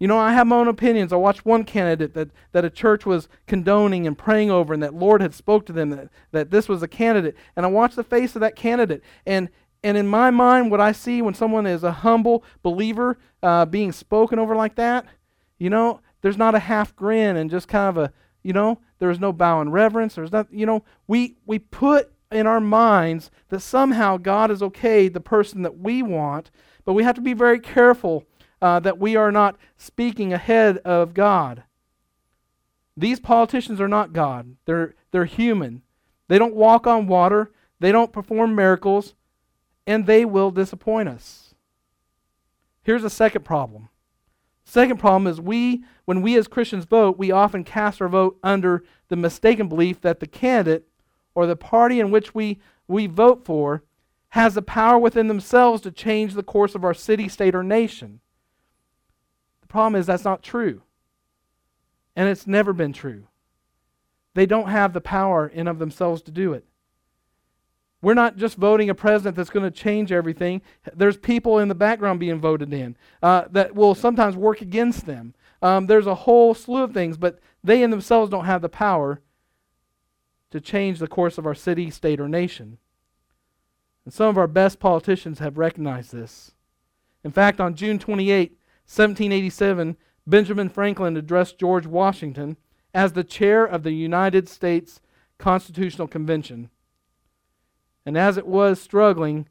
You 0.00 0.08
know, 0.08 0.18
I 0.18 0.32
have 0.32 0.46
my 0.46 0.56
own 0.56 0.66
opinions. 0.66 1.12
I 1.12 1.16
watched 1.16 1.44
one 1.44 1.62
candidate 1.62 2.14
that, 2.14 2.30
that 2.52 2.64
a 2.64 2.70
church 2.70 3.04
was 3.04 3.28
condoning 3.46 4.06
and 4.06 4.16
praying 4.16 4.50
over, 4.50 4.72
and 4.72 4.82
that 4.82 4.94
Lord 4.94 5.20
had 5.20 5.34
spoke 5.34 5.66
to 5.66 5.74
them 5.74 5.90
that, 5.90 6.08
that 6.32 6.50
this 6.50 6.68
was 6.68 6.82
a 6.82 6.88
candidate. 6.88 7.36
And 7.54 7.66
I 7.66 7.68
watched 7.68 7.96
the 7.96 8.02
face 8.02 8.34
of 8.34 8.40
that 8.40 8.56
candidate. 8.56 9.02
And, 9.26 9.50
and 9.84 9.98
in 9.98 10.08
my 10.08 10.30
mind, 10.30 10.70
what 10.70 10.80
I 10.80 10.92
see 10.92 11.20
when 11.20 11.34
someone 11.34 11.66
is 11.66 11.84
a 11.84 11.92
humble 11.92 12.42
believer 12.62 13.18
uh, 13.42 13.66
being 13.66 13.92
spoken 13.92 14.38
over 14.38 14.56
like 14.56 14.74
that, 14.76 15.04
you 15.58 15.68
know, 15.68 16.00
there's 16.22 16.38
not 16.38 16.54
a 16.54 16.60
half 16.60 16.96
grin 16.96 17.36
and 17.36 17.50
just 17.50 17.68
kind 17.68 17.90
of 17.90 18.02
a, 18.02 18.12
you 18.42 18.54
know, 18.54 18.78
there's 19.00 19.20
no 19.20 19.34
bow 19.34 19.60
and 19.60 19.70
reverence. 19.70 20.14
There's 20.14 20.32
not, 20.32 20.50
you 20.50 20.64
know, 20.64 20.82
we, 21.08 21.36
we 21.44 21.58
put 21.58 22.10
in 22.32 22.46
our 22.46 22.60
minds 22.60 23.30
that 23.50 23.60
somehow 23.60 24.16
God 24.16 24.50
is 24.50 24.62
okay, 24.62 25.08
the 25.08 25.20
person 25.20 25.60
that 25.60 25.78
we 25.78 26.02
want, 26.02 26.50
but 26.86 26.94
we 26.94 27.02
have 27.02 27.16
to 27.16 27.20
be 27.20 27.34
very 27.34 27.60
careful 27.60 28.24
uh, 28.62 28.80
that 28.80 28.98
we 28.98 29.16
are 29.16 29.32
not 29.32 29.56
speaking 29.76 30.32
ahead 30.32 30.78
of 30.78 31.14
God. 31.14 31.64
These 32.96 33.20
politicians 33.20 33.80
are 33.80 33.88
not 33.88 34.12
God, 34.12 34.56
they're, 34.66 34.94
they're 35.10 35.24
human. 35.24 35.82
They 36.28 36.38
don't 36.38 36.54
walk 36.54 36.86
on 36.86 37.08
water, 37.08 37.50
they 37.80 37.90
don't 37.90 38.12
perform 38.12 38.54
miracles, 38.54 39.14
and 39.86 40.06
they 40.06 40.24
will 40.24 40.50
disappoint 40.50 41.08
us. 41.08 41.54
Here's 42.82 43.04
a 43.04 43.10
second 43.10 43.44
problem. 43.44 43.88
Second 44.64 44.98
problem 44.98 45.26
is 45.26 45.40
we, 45.40 45.82
when 46.04 46.22
we 46.22 46.36
as 46.36 46.46
Christians 46.46 46.84
vote, 46.84 47.18
we 47.18 47.32
often 47.32 47.64
cast 47.64 48.00
our 48.00 48.08
vote 48.08 48.38
under 48.42 48.84
the 49.08 49.16
mistaken 49.16 49.68
belief 49.68 50.00
that 50.02 50.20
the 50.20 50.28
candidate 50.28 50.86
or 51.34 51.46
the 51.46 51.56
party 51.56 51.98
in 51.98 52.12
which 52.12 52.34
we, 52.34 52.60
we 52.86 53.06
vote 53.06 53.44
for 53.44 53.82
has 54.30 54.54
the 54.54 54.62
power 54.62 54.96
within 54.96 55.26
themselves 55.26 55.82
to 55.82 55.90
change 55.90 56.34
the 56.34 56.42
course 56.44 56.76
of 56.76 56.84
our 56.84 56.94
city, 56.94 57.28
state, 57.28 57.54
or 57.54 57.64
nation. 57.64 58.20
Problem 59.70 59.98
is 59.98 60.06
that's 60.06 60.24
not 60.24 60.42
true. 60.42 60.82
And 62.16 62.28
it's 62.28 62.46
never 62.46 62.72
been 62.72 62.92
true. 62.92 63.28
They 64.34 64.44
don't 64.44 64.68
have 64.68 64.92
the 64.92 65.00
power 65.00 65.46
in 65.46 65.68
of 65.68 65.78
themselves 65.78 66.22
to 66.22 66.32
do 66.32 66.52
it. 66.52 66.64
We're 68.02 68.14
not 68.14 68.36
just 68.36 68.56
voting 68.56 68.90
a 68.90 68.94
president 68.94 69.36
that's 69.36 69.50
going 69.50 69.70
to 69.70 69.70
change 69.70 70.10
everything. 70.10 70.62
There's 70.92 71.16
people 71.16 71.58
in 71.58 71.68
the 71.68 71.74
background 71.74 72.18
being 72.18 72.40
voted 72.40 72.72
in 72.72 72.96
uh, 73.22 73.44
that 73.50 73.74
will 73.74 73.94
sometimes 73.94 74.36
work 74.36 74.60
against 74.60 75.06
them. 75.06 75.34
Um, 75.62 75.86
there's 75.86 76.06
a 76.06 76.14
whole 76.14 76.54
slew 76.54 76.82
of 76.82 76.92
things, 76.92 77.16
but 77.16 77.38
they 77.62 77.82
in 77.82 77.90
themselves 77.90 78.30
don't 78.30 78.46
have 78.46 78.62
the 78.62 78.68
power 78.68 79.20
to 80.50 80.60
change 80.60 80.98
the 80.98 81.06
course 81.06 81.38
of 81.38 81.46
our 81.46 81.54
city, 81.54 81.90
state, 81.90 82.20
or 82.20 82.28
nation. 82.28 82.78
And 84.04 84.12
some 84.12 84.28
of 84.28 84.38
our 84.38 84.48
best 84.48 84.80
politicians 84.80 85.38
have 85.38 85.58
recognized 85.58 86.12
this. 86.12 86.52
In 87.22 87.30
fact, 87.30 87.60
on 87.60 87.74
June 87.74 87.98
28, 87.98 88.56
1787, 88.90 89.96
Benjamin 90.26 90.68
Franklin 90.68 91.16
addressed 91.16 91.58
George 91.58 91.86
Washington 91.86 92.56
as 92.92 93.12
the 93.12 93.22
chair 93.22 93.64
of 93.64 93.84
the 93.84 93.92
United 93.92 94.48
States 94.48 95.00
Constitutional 95.38 96.08
Convention. 96.08 96.70
And 98.04 98.18
as 98.18 98.36
it 98.36 98.48
was 98.48 98.80
struggling 98.80 99.46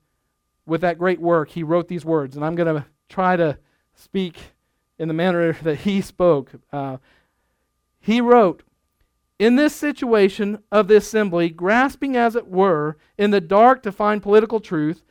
with 0.65 0.81
that 0.81 0.97
great 0.97 1.21
work, 1.21 1.51
he 1.51 1.63
wrote 1.63 1.87
these 1.87 2.03
words. 2.03 2.35
And 2.35 2.43
I'm 2.43 2.55
going 2.55 2.75
to 2.75 2.85
try 3.07 3.37
to 3.37 3.57
speak 3.95 4.37
in 4.97 5.07
the 5.07 5.13
manner 5.13 5.53
that 5.63 5.79
he 5.79 6.01
spoke. 6.01 6.51
Uh, 6.73 6.97
he 7.97 8.19
wrote, 8.19 8.63
In 9.39 9.55
this 9.55 9.73
situation 9.73 10.61
of 10.69 10.89
the 10.89 10.97
assembly, 10.97 11.49
grasping 11.49 12.17
as 12.17 12.35
it 12.35 12.47
were 12.47 12.97
in 13.17 13.31
the 13.31 13.39
dark 13.39 13.83
to 13.83 13.91
find 13.93 14.21
political 14.21 14.59
truth, 14.59 15.03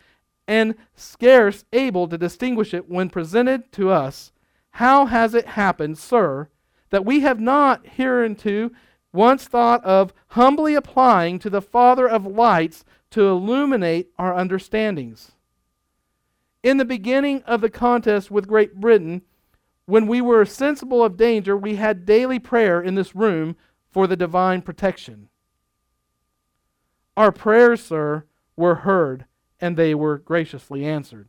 and 0.49 0.75
scarce 0.97 1.67
able 1.75 2.09
to 2.09 2.17
distinguish 2.17 2.73
it 2.73 2.89
when 2.89 3.11
presented 3.11 3.71
to 3.71 3.91
us, 3.91 4.33
how 4.73 5.07
has 5.07 5.35
it 5.35 5.47
happened, 5.47 5.99
sir, 5.99 6.49
that 6.89 7.05
we 7.05 7.21
have 7.21 7.39
not 7.39 7.87
hereunto 7.87 8.71
once 9.13 9.47
thought 9.47 9.85
of 9.85 10.15
humbly 10.29 10.75
applying 10.75 11.39
to 11.39 11.51
the 11.51 11.61
Father 11.61 12.09
of 12.09 12.27
lights 12.27 12.85
to 13.11 13.29
illuminate 13.29 14.09
our 14.19 14.35
understandings? 14.35 15.33
In 16.63 16.79
the 16.79 16.85
beginning 16.85 17.43
of 17.43 17.61
the 17.61 17.71
contest 17.71 18.31
with 18.31 18.49
Great 18.49 18.77
Britain, 18.77 19.23
when 19.85 20.07
we 20.07 20.21
were 20.21 20.45
sensible 20.45 21.05
of 21.05 21.17
danger, 21.17 21.57
we 21.57 21.77
had 21.77 22.07
daily 22.07 22.39
prayer 22.39 22.81
in 22.81 22.95
this 22.95 23.15
room 23.15 23.55
for 23.91 24.07
the 24.07 24.17
divine 24.17 24.63
protection. 24.63 25.29
Our 27.17 27.33
prayers, 27.33 27.83
sir, 27.83 28.25
were 28.57 28.77
heard, 28.77 29.27
and 29.61 29.77
they 29.77 29.95
were 29.95 30.19
graciously 30.19 30.85
answered. 30.85 31.29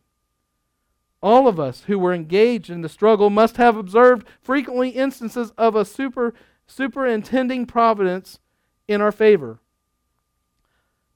All 1.22 1.48
of 1.48 1.60
us 1.60 1.84
who 1.84 2.00
were 2.00 2.14
engaged 2.14 2.70
in 2.70 2.82
the 2.82 2.90
struggle 2.90 3.30
must 3.30 3.58
have 3.58 3.76
observed 3.76 4.28
frequently 4.42 4.90
instances 4.90 5.52
of 5.58 5.76
a 5.76 5.84
super, 5.84 6.34
superintending 6.66 7.66
providence 7.66 8.40
in 8.88 9.02
our 9.02 9.12
favor. 9.12 9.60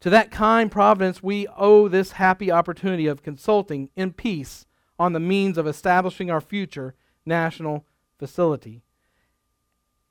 To 0.01 0.09
that 0.09 0.31
kind 0.31 0.69
providence, 0.69 1.23
we 1.23 1.47
owe 1.55 1.87
this 1.87 2.13
happy 2.13 2.51
opportunity 2.51 3.07
of 3.07 3.23
consulting 3.23 3.89
in 3.95 4.11
peace 4.11 4.65
on 4.99 5.13
the 5.13 5.19
means 5.19 5.57
of 5.57 5.65
establishing 5.65 6.29
our 6.29 6.41
future 6.41 6.95
national 7.25 7.85
facility. 8.19 8.83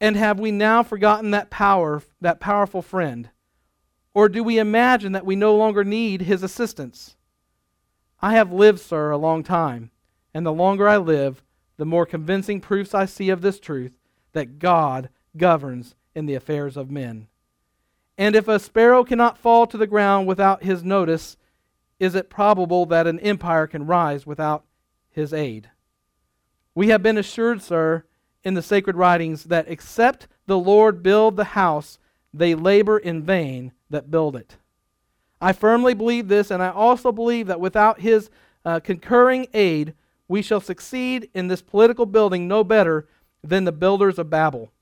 And 0.00 0.16
have 0.16 0.40
we 0.40 0.50
now 0.50 0.82
forgotten 0.82 1.30
that 1.32 1.50
power, 1.50 2.02
that 2.20 2.40
powerful 2.40 2.80
friend? 2.80 3.28
Or 4.14 4.28
do 4.28 4.42
we 4.44 4.58
imagine 4.58 5.12
that 5.12 5.24
we 5.24 5.36
no 5.36 5.56
longer 5.56 5.84
need 5.84 6.22
his 6.22 6.42
assistance? 6.42 7.16
I 8.20 8.34
have 8.34 8.52
lived, 8.52 8.80
sir, 8.80 9.10
a 9.10 9.16
long 9.16 9.42
time, 9.42 9.90
and 10.34 10.44
the 10.44 10.52
longer 10.52 10.88
I 10.88 10.98
live, 10.98 11.42
the 11.76 11.84
more 11.84 12.06
convincing 12.06 12.60
proofs 12.60 12.94
I 12.94 13.06
see 13.06 13.30
of 13.30 13.40
this 13.40 13.58
truth 13.58 13.96
that 14.32 14.58
God 14.58 15.08
governs 15.36 15.94
in 16.14 16.26
the 16.26 16.34
affairs 16.34 16.76
of 16.76 16.90
men. 16.90 17.26
And 18.18 18.36
if 18.36 18.46
a 18.46 18.58
sparrow 18.58 19.02
cannot 19.04 19.38
fall 19.38 19.66
to 19.66 19.78
the 19.78 19.86
ground 19.86 20.26
without 20.26 20.62
his 20.62 20.84
notice, 20.84 21.36
is 21.98 22.14
it 22.14 22.30
probable 22.30 22.86
that 22.86 23.06
an 23.06 23.18
empire 23.20 23.66
can 23.66 23.86
rise 23.86 24.26
without 24.26 24.64
his 25.10 25.32
aid? 25.32 25.70
We 26.74 26.88
have 26.88 27.02
been 27.02 27.18
assured, 27.18 27.62
sir, 27.62 28.04
in 28.44 28.54
the 28.54 28.62
sacred 28.62 28.96
writings 28.96 29.44
that 29.44 29.66
except 29.68 30.28
the 30.46 30.58
Lord 30.58 31.02
build 31.02 31.36
the 31.36 31.44
house, 31.44 31.98
they 32.34 32.54
labor 32.54 32.98
in 32.98 33.22
vain 33.22 33.72
that 33.92 34.10
build 34.10 34.36
it. 34.36 34.56
I 35.40 35.52
firmly 35.52 35.94
believe 35.94 36.28
this, 36.28 36.50
and 36.50 36.62
I 36.62 36.70
also 36.70 37.12
believe 37.12 37.46
that 37.46 37.60
without 37.60 38.00
his 38.00 38.30
uh, 38.64 38.80
concurring 38.80 39.46
aid, 39.54 39.94
we 40.28 40.42
shall 40.42 40.60
succeed 40.60 41.28
in 41.34 41.48
this 41.48 41.62
political 41.62 42.06
building 42.06 42.46
no 42.46 42.62
better 42.62 43.08
than 43.42 43.64
the 43.64 43.72
builders 43.72 44.18
of 44.18 44.30
Babel. 44.30 44.72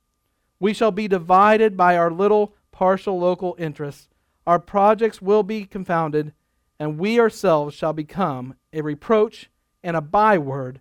We 0.59 0.75
shall 0.75 0.91
be 0.91 1.09
divided 1.09 1.77
by 1.77 1.97
our 1.97 2.11
little 2.11 2.55
partial 2.73 3.19
local 3.19 3.57
interests. 3.59 4.09
Our 4.47 4.59
projects 4.59 5.23
will 5.23 5.43
be 5.43 5.65
confounded, 5.65 6.35
and 6.79 6.99
we 6.99 7.19
ourselves 7.19 7.75
shall 7.75 7.93
become 7.93 8.55
a 8.73 8.83
reproach 8.83 9.51
and 9.83 9.97
a 9.97 10.03
byword 10.03 10.81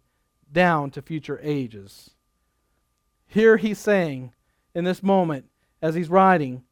down 0.51 0.91
to 0.91 1.01
future 1.01 1.39
ages. 1.41 2.11
Here 3.27 3.57
he's 3.57 3.79
saying 3.79 4.33
in 4.75 4.83
this 4.83 5.01
moment, 5.01 5.45
as 5.81 5.95
he's 5.95 6.09
writing, 6.09 6.63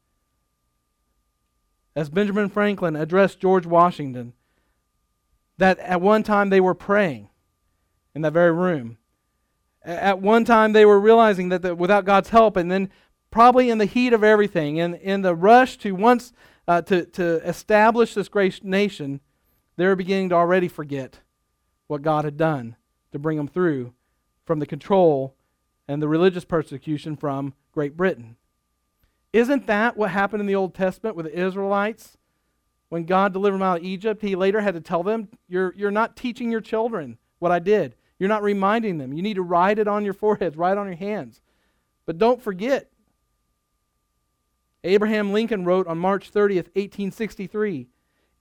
as 1.98 2.08
Benjamin 2.08 2.48
Franklin 2.48 2.94
addressed 2.94 3.40
George 3.40 3.66
Washington, 3.66 4.32
that 5.56 5.80
at 5.80 6.00
one 6.00 6.22
time 6.22 6.48
they 6.48 6.60
were 6.60 6.72
praying 6.72 7.28
in 8.14 8.22
that 8.22 8.32
very 8.32 8.52
room. 8.52 8.98
At 9.82 10.20
one 10.20 10.44
time 10.44 10.72
they 10.72 10.84
were 10.84 11.00
realizing 11.00 11.48
that 11.48 11.62
the, 11.62 11.74
without 11.74 12.04
God's 12.04 12.28
help, 12.28 12.56
and 12.56 12.70
then 12.70 12.90
probably 13.32 13.68
in 13.68 13.78
the 13.78 13.84
heat 13.84 14.12
of 14.12 14.22
everything, 14.22 14.76
in, 14.76 14.94
in 14.94 15.22
the 15.22 15.34
rush 15.34 15.76
to 15.78 15.90
once 15.90 16.32
uh, 16.68 16.82
to, 16.82 17.04
to 17.04 17.44
establish 17.44 18.14
this 18.14 18.28
great 18.28 18.62
nation, 18.62 19.20
they 19.76 19.84
were 19.84 19.96
beginning 19.96 20.28
to 20.28 20.36
already 20.36 20.68
forget 20.68 21.18
what 21.88 22.02
God 22.02 22.24
had 22.24 22.36
done 22.36 22.76
to 23.10 23.18
bring 23.18 23.38
them 23.38 23.48
through 23.48 23.92
from 24.44 24.60
the 24.60 24.66
control 24.66 25.34
and 25.88 26.00
the 26.00 26.06
religious 26.06 26.44
persecution 26.44 27.16
from 27.16 27.54
Great 27.72 27.96
Britain. 27.96 28.36
Isn't 29.32 29.66
that 29.66 29.96
what 29.96 30.10
happened 30.10 30.40
in 30.40 30.46
the 30.46 30.54
Old 30.54 30.74
Testament 30.74 31.16
with 31.16 31.26
the 31.26 31.38
Israelites? 31.38 32.16
When 32.88 33.04
God 33.04 33.32
delivered 33.32 33.58
them 33.58 33.62
out 33.62 33.80
of 33.80 33.84
Egypt, 33.84 34.22
he 34.22 34.34
later 34.34 34.60
had 34.60 34.74
to 34.74 34.80
tell 34.80 35.02
them, 35.02 35.28
You're, 35.48 35.74
you're 35.76 35.90
not 35.90 36.16
teaching 36.16 36.50
your 36.50 36.60
children 36.60 37.18
what 37.38 37.52
I 37.52 37.58
did. 37.58 37.94
You're 38.18 38.28
not 38.28 38.42
reminding 38.42 38.98
them. 38.98 39.12
You 39.12 39.22
need 39.22 39.34
to 39.34 39.42
write 39.42 39.78
it 39.78 39.86
on 39.86 40.04
your 40.04 40.14
foreheads, 40.14 40.56
write 40.56 40.72
it 40.72 40.78
on 40.78 40.86
your 40.86 40.96
hands. 40.96 41.40
But 42.06 42.18
don't 42.18 42.42
forget. 42.42 42.90
Abraham 44.84 45.32
Lincoln 45.32 45.64
wrote 45.64 45.86
on 45.86 45.98
March 45.98 46.32
30th, 46.32 46.68
1863 46.74 47.88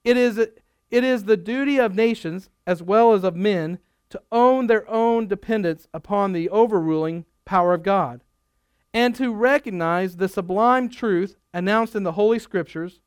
It 0.04 0.18
is, 0.18 0.38
it 0.38 1.04
is 1.04 1.26
the 1.26 1.38
duty 1.38 1.78
of 1.80 1.96
nations 1.96 2.50
as 2.66 2.82
well 2.82 3.14
as 3.14 3.24
of 3.24 3.36
men 3.36 3.80
to 4.10 4.22
own 4.32 4.68
their 4.68 4.90
own 4.90 5.28
dependence 5.28 5.88
upon 5.94 6.32
the 6.32 6.50
overruling 6.50 7.26
power 7.44 7.74
of 7.74 7.84
God, 7.84 8.22
and 8.98 9.14
to 9.14 9.32
recognize 9.32 10.16
the 10.16 10.28
sublime 10.28 10.90
truth 10.90 11.36
announced 11.54 11.96
in 11.96 12.02
the 12.02 12.14
Holy 12.14 12.40
Scriptures 12.40 13.00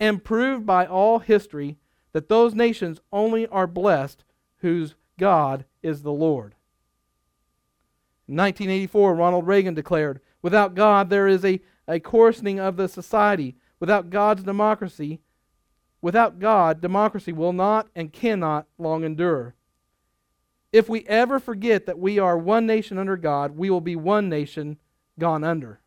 and 0.00 0.24
proved 0.24 0.64
by 0.64 0.86
all 0.86 1.18
history 1.18 1.76
that 2.14 2.30
those 2.30 2.54
nations 2.54 3.02
only 3.12 3.46
are 3.48 3.66
blessed 3.66 4.24
whose 4.62 4.94
God 5.18 5.66
is 5.82 6.00
the 6.00 6.10
Lord. 6.10 6.54
In 8.26 8.34
1984, 8.34 9.14
Ronald 9.14 9.46
Reagan 9.46 9.74
declared, 9.74 10.22
Without 10.40 10.74
God, 10.74 11.10
there 11.10 11.28
is 11.28 11.44
a, 11.44 11.60
a 11.86 12.00
coarsening 12.00 12.58
of 12.58 12.78
the 12.78 12.88
society. 12.88 13.56
Without 13.78 14.08
God's 14.08 14.42
democracy, 14.42 15.20
without 16.00 16.38
God, 16.38 16.80
democracy 16.80 17.34
will 17.34 17.52
not 17.52 17.88
and 17.94 18.10
cannot 18.10 18.68
long 18.78 19.04
endure. 19.04 19.54
If 20.72 20.88
we 20.88 21.04
ever 21.04 21.38
forget 21.38 21.84
that 21.84 21.98
we 21.98 22.18
are 22.18 22.38
one 22.38 22.64
nation 22.64 22.96
under 22.96 23.18
God, 23.18 23.58
we 23.58 23.68
will 23.68 23.82
be 23.82 23.96
one 23.96 24.30
nation 24.30 24.78
gone 25.20 25.44
under. 25.44 25.80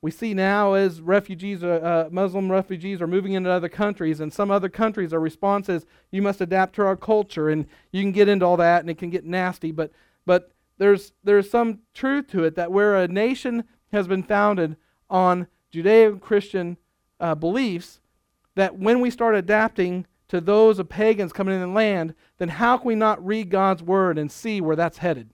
We 0.00 0.12
see 0.12 0.32
now 0.32 0.74
as 0.74 1.00
refugees, 1.00 1.64
uh, 1.64 2.06
uh, 2.06 2.08
Muslim 2.12 2.50
refugees, 2.52 3.02
are 3.02 3.08
moving 3.08 3.32
into 3.32 3.50
other 3.50 3.68
countries, 3.68 4.20
and 4.20 4.32
some 4.32 4.50
other 4.50 4.68
countries, 4.68 5.12
our 5.12 5.18
response 5.18 5.68
is, 5.68 5.86
you 6.12 6.22
must 6.22 6.40
adapt 6.40 6.76
to 6.76 6.86
our 6.86 6.96
culture, 6.96 7.48
and 7.48 7.66
you 7.90 8.02
can 8.02 8.12
get 8.12 8.28
into 8.28 8.46
all 8.46 8.56
that, 8.56 8.80
and 8.80 8.88
it 8.88 8.98
can 8.98 9.10
get 9.10 9.24
nasty, 9.24 9.72
but, 9.72 9.90
but 10.24 10.52
there's, 10.78 11.12
there's 11.24 11.50
some 11.50 11.80
truth 11.94 12.28
to 12.28 12.44
it 12.44 12.54
that 12.54 12.70
where 12.70 12.96
a 12.96 13.08
nation 13.08 13.64
has 13.92 14.06
been 14.06 14.22
founded 14.22 14.76
on 15.10 15.48
Judeo 15.72 16.20
Christian 16.20 16.76
uh, 17.18 17.34
beliefs, 17.34 18.00
that 18.54 18.78
when 18.78 19.00
we 19.00 19.10
start 19.10 19.34
adapting 19.34 20.06
to 20.28 20.40
those 20.40 20.78
of 20.78 20.88
pagans 20.88 21.32
coming 21.32 21.54
in 21.54 21.60
the 21.60 21.66
land, 21.66 22.14
then 22.38 22.48
how 22.48 22.76
can 22.76 22.86
we 22.86 22.94
not 22.94 23.24
read 23.26 23.50
God's 23.50 23.82
word 23.82 24.16
and 24.16 24.30
see 24.30 24.60
where 24.60 24.76
that's 24.76 24.98
headed? 24.98 25.30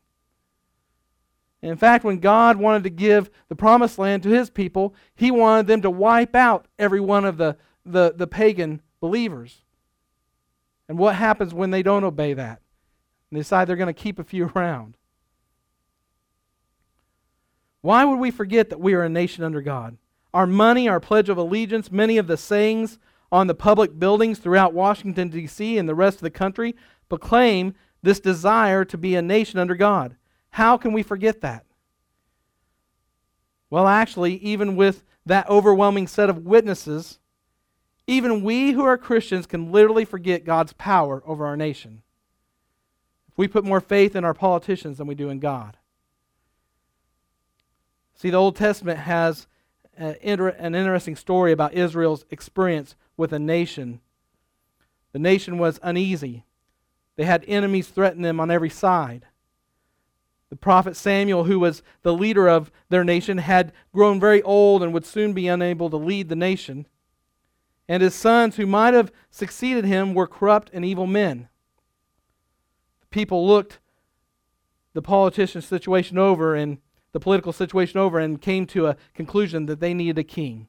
And 1.64 1.70
in 1.70 1.79
fact, 1.79 2.05
when 2.05 2.18
God 2.18 2.59
wanted 2.59 2.85
to 2.85 2.90
give 2.90 3.31
the 3.48 3.57
promised 3.57 3.98
land 3.98 4.22
to 4.24 4.29
his 4.29 4.50
people, 4.50 4.94
he 5.14 5.31
wanted 5.31 5.66
them 5.66 5.81
to 5.81 5.90
wipe 5.90 6.35
out 6.35 6.68
every 6.79 7.00
one 7.00 7.24
of 7.24 7.38
the, 7.38 7.57
the, 7.87 8.12
the 8.14 8.27
pagan 8.27 8.83
believers. 9.00 9.62
And 10.90 10.98
what 10.98 11.14
happens 11.14 11.55
when 11.55 11.70
they 11.70 11.83
don't 11.83 12.05
obey 12.05 12.35
that? 12.35 12.61
And 13.31 13.38
they 13.38 13.40
decide 13.40 13.66
they're 13.66 13.77
going 13.77 13.87
to 13.87 13.94
keep 13.94 14.18
a 14.18 14.24
few 14.24 14.53
around. 14.55 14.98
Why 17.81 18.05
would 18.05 18.18
we 18.18 18.31
forget 18.31 18.68
that 18.68 18.79
we 18.79 18.92
are 18.92 19.03
a 19.03 19.09
nation 19.09 19.42
under 19.42 19.62
God? 19.62 19.96
Our 20.35 20.46
money, 20.46 20.87
our 20.87 21.00
pledge 21.00 21.31
of 21.31 21.38
allegiance, 21.38 21.90
many 21.90 22.18
of 22.18 22.27
the 22.27 22.37
sayings 22.37 22.98
on 23.33 23.46
the 23.46 23.55
public 23.55 23.98
buildings 23.98 24.38
throughout 24.38 24.74
Washington, 24.74 25.31
D.C. 25.31 25.79
and 25.79 25.88
the 25.88 25.94
rest 25.94 26.18
of 26.18 26.24
the 26.24 26.31
country 26.31 26.77
proclaim 27.09 27.72
this 28.03 28.20
desire 28.20 28.85
to 28.85 28.98
be 28.98 29.14
a 29.14 29.22
nation 29.22 29.59
under 29.59 29.74
God. 29.74 30.16
How 30.54 30.76
can 30.76 30.92
we 30.92 31.02
forget 31.02 31.40
that? 31.40 31.64
Well, 33.70 33.88
actually, 33.88 34.36
even 34.36 34.76
with 34.76 35.02
that 35.26 35.50
overwhelming 35.50 36.06
set 36.06 36.30
of 36.30 36.46
witnesses, 36.46 37.18
even 38.06 38.44
we 38.44 38.70
who 38.70 38.84
are 38.84 38.96
Christians 38.96 39.46
can 39.46 39.72
literally 39.72 40.04
forget 40.04 40.44
God's 40.44 40.72
power 40.74 41.24
over 41.26 41.44
our 41.44 41.56
nation. 41.56 42.02
If 43.32 43.36
we 43.36 43.48
put 43.48 43.64
more 43.64 43.80
faith 43.80 44.14
in 44.14 44.24
our 44.24 44.32
politicians 44.32 44.98
than 44.98 45.08
we 45.08 45.16
do 45.16 45.28
in 45.28 45.40
God. 45.40 45.76
See, 48.14 48.30
the 48.30 48.36
Old 48.36 48.54
Testament 48.54 49.00
has 49.00 49.48
an 49.96 50.14
interesting 50.22 51.16
story 51.16 51.50
about 51.50 51.74
Israel's 51.74 52.24
experience 52.30 52.94
with 53.16 53.32
a 53.32 53.40
nation. 53.40 53.98
The 55.10 55.18
nation 55.18 55.58
was 55.58 55.80
uneasy. 55.82 56.44
They 57.16 57.24
had 57.24 57.44
enemies 57.48 57.88
threaten 57.88 58.22
them 58.22 58.38
on 58.38 58.52
every 58.52 58.70
side. 58.70 59.26
The 60.50 60.57
prophet 60.57 60.96
Samuel, 60.96 61.44
who 61.44 61.59
was 61.59 61.83
the 62.02 62.12
leader 62.12 62.48
of 62.48 62.70
their 62.88 63.04
nation, 63.04 63.38
had 63.38 63.72
grown 63.92 64.20
very 64.20 64.42
old 64.42 64.83
and 64.83 64.92
would 64.92 65.07
soon 65.07 65.33
be 65.33 65.48
unable 65.48 65.90
to 65.90 65.96
lead 65.96 66.28
the 66.28 66.37
nation. 66.37 66.87
And 67.88 68.02
his 68.02 68.14
sons, 68.14 68.57
who 68.57 68.66
might 68.66 68.94
have 68.94 69.12
succeeded 69.30 69.85
him, 69.85 70.14
were 70.14 70.26
corrupt 70.26 70.70
and 70.72 70.85
evil 70.85 71.07
men. 71.07 71.48
People 73.11 73.46
looked 73.46 73.78
the 74.92 75.02
politician 75.02 75.61
situation 75.61 76.18
over 76.18 76.54
and 76.54 76.78
the 77.12 77.20
political 77.20 77.52
situation 77.52 77.98
over 78.00 78.18
and 78.18 78.40
came 78.40 78.66
to 78.66 78.87
a 78.87 78.96
conclusion 79.14 79.66
that 79.66 79.80
they 79.80 79.94
needed 79.94 80.18
a 80.18 80.24
king. 80.24 80.68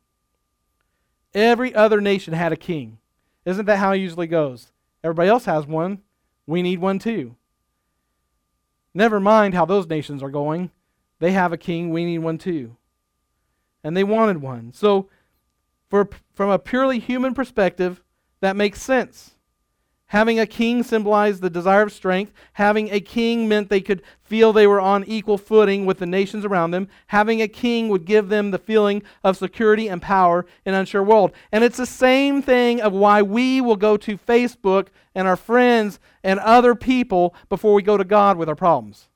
Every 1.34 1.74
other 1.74 2.00
nation 2.02 2.34
had 2.34 2.52
a 2.52 2.58
king. 2.58 3.00
Isn't 3.46 3.66
that 3.66 3.78
how 3.78 3.92
it 3.92 3.98
usually 3.98 4.28
goes? 4.28 4.72
Everybody 5.04 5.30
else 5.30 5.46
has 5.46 5.66
one. 5.68 6.02
We 6.48 6.62
need 6.62 6.80
one 6.80 7.00
too. 7.00 7.36
Never 8.96 9.20
mind 9.20 9.54
how 9.54 9.66
those 9.66 9.88
nations 9.88 10.24
are 10.24 10.30
going. 10.30 10.72
They 11.20 11.34
have 11.34 11.52
a 11.52 11.58
king. 11.58 11.90
We 11.90 12.06
need 12.06 12.20
one 12.20 12.38
too. 12.38 12.78
And 13.84 13.96
they 13.96 14.06
wanted 14.06 14.42
one. 14.42 14.72
So, 14.74 15.10
for, 15.90 16.10
from 16.34 16.50
a 16.50 16.58
purely 16.58 17.00
human 17.00 17.34
perspective, 17.34 18.02
that 18.40 18.56
makes 18.56 18.82
sense. 18.82 19.35
Having 20.16 20.40
a 20.40 20.48
king 20.48 20.82
symbolized 20.82 21.42
the 21.42 21.50
desire 21.50 21.82
of 21.82 21.92
strength. 21.92 22.32
Having 22.54 22.90
a 22.90 23.02
king 23.02 23.50
meant 23.50 23.68
they 23.68 23.82
could 23.82 24.02
feel 24.24 24.54
they 24.54 24.66
were 24.66 24.80
on 24.80 25.04
equal 25.04 25.38
footing 25.38 25.86
with 25.86 25.98
the 25.98 26.06
nations 26.06 26.46
around 26.46 26.72
them. 26.72 26.88
Having 27.08 27.42
a 27.42 27.50
king 27.50 27.90
would 27.90 28.06
give 28.06 28.30
them 28.30 28.52
the 28.52 28.58
feeling 28.58 29.04
of 29.26 29.36
security 29.36 29.90
and 29.90 30.02
power 30.02 30.46
in 30.66 30.74
an 30.74 30.80
unsure 30.80 31.04
world. 31.04 31.34
And 31.52 31.66
it's 31.66 31.76
the 31.76 31.86
same 31.86 32.42
thing 32.42 32.80
of 32.80 32.94
why 32.94 33.24
we 33.24 33.60
will 33.60 33.76
go 33.76 33.98
to 33.98 34.18
Facebook 34.18 34.88
and 35.14 35.28
our 35.28 35.36
friends 35.36 36.00
and 36.24 36.40
other 36.40 36.76
people 36.76 37.36
before 37.50 37.74
we 37.74 37.82
go 37.82 37.98
to 37.98 38.06
God 38.06 38.38
with 38.38 38.48
our 38.48 38.56
problems. 38.56 39.10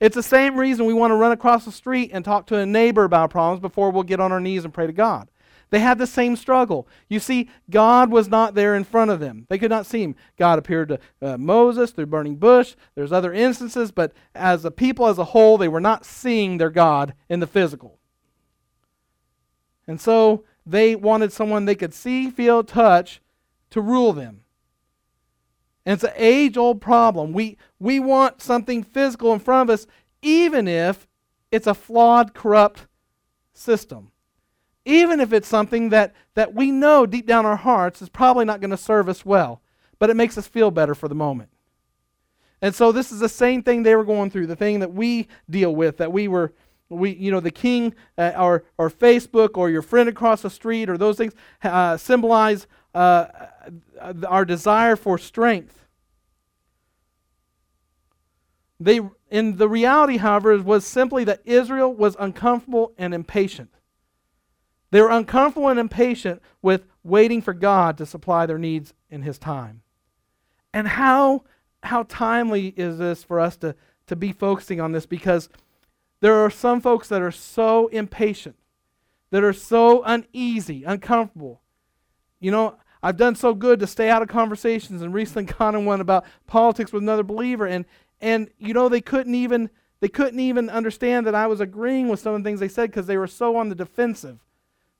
It's 0.00 0.16
the 0.16 0.24
same 0.24 0.58
reason 0.58 0.86
we 0.86 0.92
want 0.92 1.12
to 1.12 1.16
run 1.16 1.30
across 1.30 1.64
the 1.64 1.70
street 1.70 2.10
and 2.12 2.24
talk 2.24 2.48
to 2.48 2.56
a 2.56 2.66
neighbor 2.66 3.04
about 3.04 3.30
problems 3.30 3.60
before 3.60 3.92
we'll 3.92 4.02
get 4.02 4.18
on 4.18 4.32
our 4.32 4.40
knees 4.40 4.64
and 4.64 4.74
pray 4.74 4.88
to 4.88 4.92
God. 4.92 5.28
They 5.72 5.80
had 5.80 5.96
the 5.96 6.06
same 6.06 6.36
struggle. 6.36 6.86
You 7.08 7.18
see, 7.18 7.48
God 7.70 8.10
was 8.10 8.28
not 8.28 8.54
there 8.54 8.76
in 8.76 8.84
front 8.84 9.10
of 9.10 9.20
them. 9.20 9.46
They 9.48 9.56
could 9.56 9.70
not 9.70 9.86
see 9.86 10.02
him. 10.02 10.14
God 10.36 10.58
appeared 10.58 10.90
to 10.90 10.98
uh, 11.22 11.38
Moses 11.38 11.92
through 11.92 12.06
burning 12.06 12.36
bush. 12.36 12.74
There's 12.94 13.10
other 13.10 13.32
instances, 13.32 13.90
but 13.90 14.12
as 14.34 14.66
a 14.66 14.70
people 14.70 15.06
as 15.06 15.16
a 15.16 15.24
whole, 15.24 15.56
they 15.56 15.68
were 15.68 15.80
not 15.80 16.04
seeing 16.04 16.58
their 16.58 16.68
God 16.68 17.14
in 17.30 17.40
the 17.40 17.46
physical. 17.46 17.98
And 19.88 19.98
so 19.98 20.44
they 20.66 20.94
wanted 20.94 21.32
someone 21.32 21.64
they 21.64 21.74
could 21.74 21.94
see, 21.94 22.28
feel, 22.28 22.62
touch 22.62 23.22
to 23.70 23.80
rule 23.80 24.12
them. 24.12 24.42
And 25.86 25.94
it's 25.94 26.04
an 26.04 26.12
age 26.16 26.58
old 26.58 26.82
problem. 26.82 27.32
We, 27.32 27.56
we 27.78 27.98
want 27.98 28.42
something 28.42 28.82
physical 28.82 29.32
in 29.32 29.40
front 29.40 29.70
of 29.70 29.72
us, 29.72 29.86
even 30.20 30.68
if 30.68 31.08
it's 31.50 31.66
a 31.66 31.72
flawed, 31.72 32.34
corrupt 32.34 32.86
system 33.54 34.12
even 34.84 35.20
if 35.20 35.32
it's 35.32 35.48
something 35.48 35.90
that, 35.90 36.14
that 36.34 36.54
we 36.54 36.70
know 36.70 37.06
deep 37.06 37.26
down 37.26 37.46
our 37.46 37.56
hearts 37.56 38.02
is 38.02 38.08
probably 38.08 38.44
not 38.44 38.60
going 38.60 38.70
to 38.70 38.76
serve 38.76 39.08
us 39.08 39.24
well, 39.24 39.62
but 39.98 40.10
it 40.10 40.14
makes 40.14 40.36
us 40.36 40.46
feel 40.46 40.70
better 40.70 40.94
for 40.94 41.08
the 41.08 41.14
moment. 41.14 41.50
And 42.60 42.74
so 42.74 42.92
this 42.92 43.10
is 43.10 43.18
the 43.18 43.28
same 43.28 43.62
thing 43.62 43.82
they 43.82 43.96
were 43.96 44.04
going 44.04 44.30
through, 44.30 44.46
the 44.46 44.56
thing 44.56 44.80
that 44.80 44.92
we 44.92 45.28
deal 45.50 45.74
with, 45.74 45.96
that 45.98 46.12
we 46.12 46.28
were, 46.28 46.52
we, 46.88 47.10
you 47.10 47.30
know, 47.30 47.40
the 47.40 47.50
king 47.50 47.94
uh, 48.16 48.32
or, 48.36 48.64
or 48.78 48.90
Facebook 48.90 49.56
or 49.56 49.70
your 49.70 49.82
friend 49.82 50.08
across 50.08 50.42
the 50.42 50.50
street 50.50 50.88
or 50.88 50.96
those 50.96 51.16
things 51.16 51.34
uh, 51.62 51.96
symbolize 51.96 52.66
uh, 52.94 53.26
our 54.26 54.44
desire 54.44 54.96
for 54.96 55.18
strength. 55.18 55.86
They, 58.78 59.00
in 59.30 59.56
the 59.56 59.68
reality, 59.68 60.16
however, 60.16 60.60
was 60.60 60.84
simply 60.84 61.24
that 61.24 61.40
Israel 61.44 61.92
was 61.94 62.16
uncomfortable 62.18 62.92
and 62.98 63.14
impatient. 63.14 63.70
They 64.92 65.00
were 65.00 65.10
uncomfortable 65.10 65.68
and 65.68 65.80
impatient 65.80 66.42
with 66.60 66.84
waiting 67.02 67.40
for 67.40 67.54
God 67.54 67.96
to 67.96 68.06
supply 68.06 68.44
their 68.44 68.58
needs 68.58 68.92
in 69.10 69.22
His 69.22 69.38
time. 69.38 69.80
And 70.74 70.86
how, 70.86 71.44
how 71.82 72.02
timely 72.04 72.68
is 72.76 72.98
this 72.98 73.24
for 73.24 73.40
us 73.40 73.56
to, 73.58 73.74
to 74.06 74.14
be 74.14 74.32
focusing 74.32 74.82
on 74.82 74.92
this? 74.92 75.06
Because 75.06 75.48
there 76.20 76.34
are 76.34 76.50
some 76.50 76.82
folks 76.82 77.08
that 77.08 77.22
are 77.22 77.32
so 77.32 77.88
impatient, 77.88 78.56
that 79.30 79.42
are 79.42 79.54
so 79.54 80.02
uneasy, 80.04 80.84
uncomfortable. 80.84 81.62
You 82.38 82.50
know, 82.50 82.76
I've 83.02 83.16
done 83.16 83.34
so 83.34 83.54
good 83.54 83.80
to 83.80 83.86
stay 83.86 84.10
out 84.10 84.20
of 84.20 84.28
conversations 84.28 85.00
and 85.00 85.14
recently 85.14 85.52
gone 85.58 85.74
in 85.74 85.86
one 85.86 86.02
about 86.02 86.26
politics 86.46 86.92
with 86.92 87.02
another 87.02 87.24
believer 87.24 87.66
and 87.66 87.86
and 88.20 88.50
you 88.58 88.72
know 88.72 88.88
they 88.88 89.00
couldn't 89.00 89.34
even 89.34 89.68
they 89.98 90.08
couldn't 90.08 90.38
even 90.38 90.70
understand 90.70 91.26
that 91.26 91.34
I 91.34 91.48
was 91.48 91.60
agreeing 91.60 92.08
with 92.08 92.20
some 92.20 92.34
of 92.34 92.42
the 92.42 92.48
things 92.48 92.60
they 92.60 92.68
said 92.68 92.90
because 92.90 93.06
they 93.06 93.16
were 93.16 93.26
so 93.26 93.56
on 93.56 93.68
the 93.68 93.74
defensive. 93.74 94.38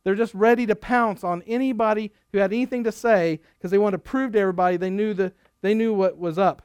They're 0.04 0.14
just 0.14 0.34
ready 0.34 0.66
to 0.66 0.74
pounce 0.74 1.22
on 1.22 1.42
anybody 1.42 2.12
who 2.32 2.38
had 2.38 2.52
anything 2.52 2.84
to 2.84 2.92
say 2.92 3.40
because 3.58 3.70
they 3.70 3.78
want 3.78 3.92
to 3.92 3.98
prove 3.98 4.32
to 4.32 4.38
everybody 4.38 4.76
they 4.76 4.90
knew, 4.90 5.14
the, 5.14 5.32
they 5.60 5.74
knew 5.74 5.94
what 5.94 6.18
was 6.18 6.38
up. 6.38 6.62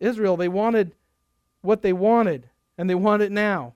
Israel, 0.00 0.36
they 0.36 0.48
wanted 0.48 0.94
what 1.62 1.82
they 1.82 1.92
wanted, 1.92 2.48
and 2.76 2.88
they 2.88 2.94
want 2.94 3.22
it 3.22 3.32
now. 3.32 3.74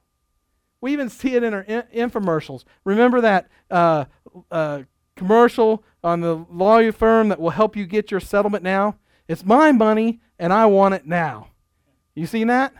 We 0.80 0.92
even 0.92 1.08
see 1.08 1.34
it 1.34 1.42
in 1.42 1.54
our 1.54 1.62
in- 1.62 2.10
infomercials. 2.10 2.64
Remember 2.84 3.20
that 3.20 3.48
uh, 3.70 4.04
uh, 4.50 4.82
commercial 5.16 5.84
on 6.04 6.20
the 6.20 6.44
lawyer 6.50 6.92
firm 6.92 7.28
that 7.28 7.40
will 7.40 7.50
help 7.50 7.76
you 7.76 7.86
get 7.86 8.10
your 8.10 8.20
settlement 8.20 8.62
now? 8.62 8.96
It's 9.28 9.44
my 9.44 9.72
money, 9.72 10.20
and 10.38 10.52
I 10.52 10.66
want 10.66 10.94
it 10.94 11.06
now. 11.06 11.48
You 12.14 12.26
seen 12.26 12.48
that? 12.48 12.74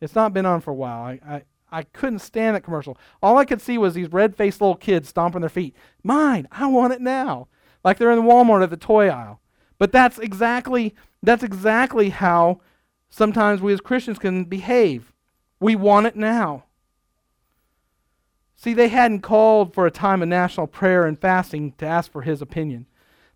It's 0.00 0.14
not 0.14 0.34
been 0.34 0.46
on 0.46 0.60
for 0.60 0.70
a 0.70 0.74
while. 0.74 1.02
I, 1.02 1.20
I, 1.26 1.42
I 1.74 1.82
couldn't 1.82 2.20
stand 2.20 2.54
that 2.54 2.62
commercial. 2.62 2.96
All 3.20 3.36
I 3.36 3.44
could 3.44 3.60
see 3.60 3.78
was 3.78 3.94
these 3.94 4.12
red 4.12 4.36
faced 4.36 4.60
little 4.60 4.76
kids 4.76 5.08
stomping 5.08 5.40
their 5.40 5.50
feet. 5.50 5.74
Mine, 6.04 6.46
I 6.52 6.68
want 6.68 6.92
it 6.92 7.00
now. 7.00 7.48
Like 7.82 7.98
they're 7.98 8.12
in 8.12 8.20
Walmart 8.20 8.62
at 8.62 8.70
the 8.70 8.76
toy 8.76 9.08
aisle. 9.08 9.40
But 9.78 9.90
that's 9.90 10.18
exactly 10.20 10.94
that's 11.20 11.42
exactly 11.42 12.10
how 12.10 12.60
sometimes 13.10 13.60
we 13.60 13.72
as 13.72 13.80
Christians 13.80 14.20
can 14.20 14.44
behave. 14.44 15.12
We 15.58 15.74
want 15.74 16.06
it 16.06 16.14
now. 16.14 16.64
See, 18.54 18.72
they 18.72 18.88
hadn't 18.88 19.22
called 19.22 19.74
for 19.74 19.84
a 19.84 19.90
time 19.90 20.22
of 20.22 20.28
national 20.28 20.68
prayer 20.68 21.04
and 21.04 21.20
fasting 21.20 21.72
to 21.78 21.86
ask 21.86 22.12
for 22.12 22.22
his 22.22 22.40
opinion. 22.40 22.86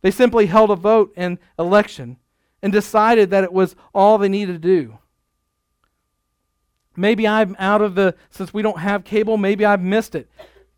They 0.01 0.13
simply 0.13 0.47
held 0.47 0.71
a 0.71 0.77
vote 0.77 1.13
and 1.17 1.39
election 1.59 2.19
and 2.63 2.73
decided 2.73 3.31
that 3.31 3.43
it 3.43 3.53
was 3.53 3.75
all 3.93 4.17
they 4.17 4.29
needed 4.29 4.53
to 4.53 4.59
do. 4.59 4.99
Maybe 6.99 7.27
I'm 7.29 7.55
out 7.59 7.81
of 7.81 7.95
the, 7.95 8.15
since 8.31 8.53
we 8.53 8.61
don't 8.61 8.81
have 8.81 9.05
cable, 9.05 9.37
maybe 9.37 9.65
I've 9.65 9.81
missed 9.81 10.15
it. 10.15 10.29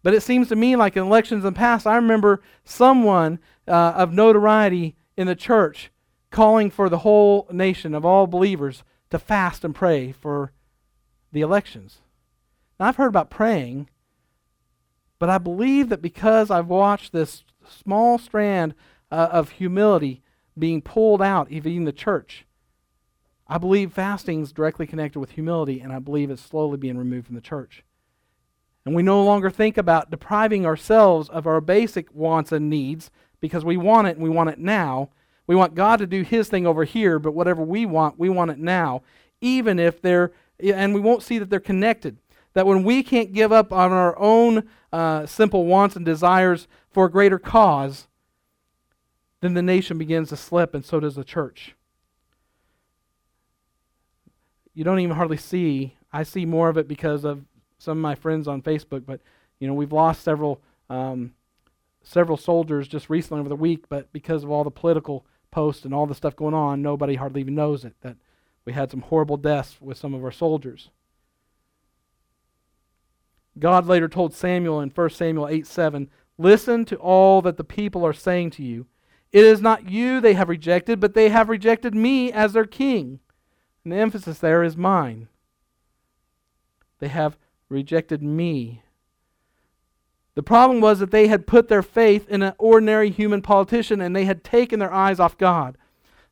But 0.03 0.15
it 0.15 0.23
seems 0.23 0.49
to 0.49 0.57
me 0.57 0.77
like 0.77 0.97
in 0.97 1.03
elections 1.03 1.45
in 1.45 1.53
the 1.53 1.59
past, 1.59 1.87
I 1.87 1.97
remember 1.97 2.43
someone 2.65 3.39
uh, 3.67 3.95
of 3.97 4.13
notoriety 4.13 4.97
in 5.17 5.27
the 5.27 5.35
church 5.35 5.91
calling 6.31 6.71
for 6.71 6.89
the 6.89 6.99
whole 6.99 7.49
nation 7.51 7.95
of 7.95 8.05
all 8.05 8.27
believers 8.27 8.83
to 9.11 9.19
fast 9.19 9.65
and 9.65 9.75
pray 9.75 10.13
for 10.13 10.53
the 11.33 11.41
elections. 11.41 11.99
Now, 12.79 12.87
I've 12.87 12.97
heard 12.97 13.09
about 13.09 13.31
praying, 13.31 13.89
but 15.19 15.29
I 15.29 15.39
believe 15.39 15.89
that 15.89 16.03
because 16.03 16.51
I've 16.51 16.69
watched 16.69 17.13
this 17.13 17.45
small 17.69 18.19
strand 18.19 18.75
uh, 19.11 19.29
of 19.33 19.51
humility 19.51 20.23
being 20.59 20.83
pulled 20.83 21.23
out, 21.23 21.51
even 21.51 21.73
in 21.73 21.85
the 21.85 21.93
church, 21.93 22.47
I 23.51 23.59
believe 23.59 23.93
fasting 23.93 24.43
is 24.43 24.53
directly 24.53 24.87
connected 24.87 25.19
with 25.19 25.33
humility, 25.33 25.81
and 25.81 25.93
I 25.93 25.99
believe 25.99 26.31
it's 26.31 26.41
slowly 26.41 26.77
being 26.77 26.97
removed 26.97 27.27
from 27.27 27.35
the 27.35 27.41
church. 27.41 27.83
And 28.87 28.95
we 28.95 29.03
no 29.03 29.25
longer 29.25 29.51
think 29.51 29.77
about 29.77 30.09
depriving 30.09 30.65
ourselves 30.65 31.29
of 31.29 31.49
our 31.49 31.61
basic 31.61 32.15
wants 32.15 32.53
and 32.53 32.71
needs 32.71 33.11
because 33.41 33.65
we 33.65 33.77
want 33.77 34.07
it 34.07 34.17
and 34.17 34.23
we 34.23 34.31
want 34.31 34.51
it 34.51 34.61
now. 34.61 35.11
We 35.49 35.57
want 35.57 35.75
God 35.75 35.99
to 35.99 36.07
do 36.07 36.23
His 36.23 36.49
thing 36.49 36.65
over 36.65 36.85
here, 36.85 37.19
but 37.19 37.33
whatever 37.33 37.61
we 37.61 37.87
want, 37.87 38.21
we 38.21 38.29
want 38.29 38.53
it 38.53 38.59
now, 38.61 39.03
even 39.41 39.81
if 39.81 40.01
they're, 40.01 40.31
and 40.61 40.95
we 40.95 41.01
won't 41.01 41.25
see 41.25 41.39
that 41.39 41.51
they're 41.51 41.59
connected. 41.59 42.19
That 42.53 42.67
when 42.67 42.85
we 42.85 43.03
can't 43.03 43.33
give 43.33 43.51
up 43.51 43.73
on 43.73 43.91
our 43.91 44.17
own 44.17 44.69
uh, 44.93 45.27
simple 45.27 45.67
wants 45.67 45.97
and 45.97 46.05
desires 46.05 46.69
for 46.89 47.07
a 47.07 47.11
greater 47.11 47.41
cause, 47.41 48.07
then 49.41 49.55
the 49.55 49.63
nation 49.63 49.99
begins 49.99 50.29
to 50.29 50.37
slip, 50.37 50.73
and 50.73 50.85
so 50.85 51.01
does 51.01 51.17
the 51.17 51.25
church 51.25 51.75
you 54.75 54.85
don't 54.85 55.01
even 55.01 55.17
hardly 55.17 55.37
see. 55.37 55.97
I 56.13 56.23
see 56.23 56.47
more 56.47 56.69
of 56.69 56.77
it 56.77 56.89
because 56.89 57.25
of 57.25 57.45
some 57.79 57.99
of 57.99 58.03
my 58.03 58.15
friends 58.15 58.49
on 58.49 58.63
Facebook, 58.63 59.05
but 59.07 59.21
you 59.59 59.67
know 59.67 59.75
we've 59.75 59.93
lost 59.93 60.23
several 60.23 60.61
um, 60.89 61.35
several 62.03 62.37
soldiers 62.37 62.89
just 62.89 63.11
recently 63.11 63.41
over 63.41 63.49
the 63.49 63.57
week, 63.57 63.89
but 63.89 64.13
because 64.13 64.45
of 64.45 64.51
all 64.51 64.65
the 64.65 64.71
political 64.71 65.25
posts 65.51 65.85
and 65.85 65.95
all 65.95 66.07
the 66.07 66.15
stuff 66.15 66.37
going 66.37 66.55
on, 66.55 66.83
nobody 66.83 67.15
hardly 67.15 67.41
even 67.41 67.55
knows 67.55 67.85
it. 67.85 67.95
That 68.03 68.17
we 68.65 68.73
had 68.73 68.91
some 68.91 69.03
horrible 69.03 69.37
deaths 69.37 69.79
with 69.81 69.99
some 69.99 70.15
of 70.15 70.25
our 70.25 70.33
soldiers. 70.33 70.91
God 73.59 73.87
later 73.87 74.09
told 74.09 74.35
Samuel 74.35 74.81
in 74.81 74.91
1 74.91 75.11
Samuel 75.11 75.49
8 75.49 75.67
7, 75.67 76.09
Listen 76.39 76.85
to 76.87 76.97
all 76.97 77.43
that 77.43 77.57
the 77.57 77.65
people 77.65 78.07
are 78.07 78.13
saying 78.13 78.51
to 78.51 78.63
you. 78.63 78.87
It 79.33 79.45
is 79.45 79.61
not 79.61 79.91
you 79.91 80.21
they 80.21 80.35
have 80.35 80.49
rejected, 80.49 80.99
but 80.99 81.15
they 81.15 81.29
have 81.29 81.49
rejected 81.49 81.95
me 81.95 82.33
as 82.33 82.53
their 82.53 82.65
king. 82.65 83.21
And 83.85 83.93
the 83.93 83.97
emphasis 83.97 84.39
there 84.39 84.63
is 84.63 84.77
mine. 84.77 85.29
They 86.99 87.09
have 87.09 87.39
rejected 87.69 88.23
me. 88.23 88.83
The 90.35 90.43
problem 90.43 90.81
was 90.81 90.99
that 91.01 91.11
they 91.11 91.29
had 91.29 91.47
put 91.47 91.69
their 91.69 91.83
faith 91.83 92.29
in 92.29 92.43
an 92.43 92.55
ordinary 92.59 93.11
human 93.11 93.43
politician 93.43 94.01
and 94.01 94.15
they 94.15 94.25
had 94.25 94.45
taken 94.45 94.79
their 94.79 94.93
eyes 94.93 95.19
off 95.19 95.37
God. 95.37 95.77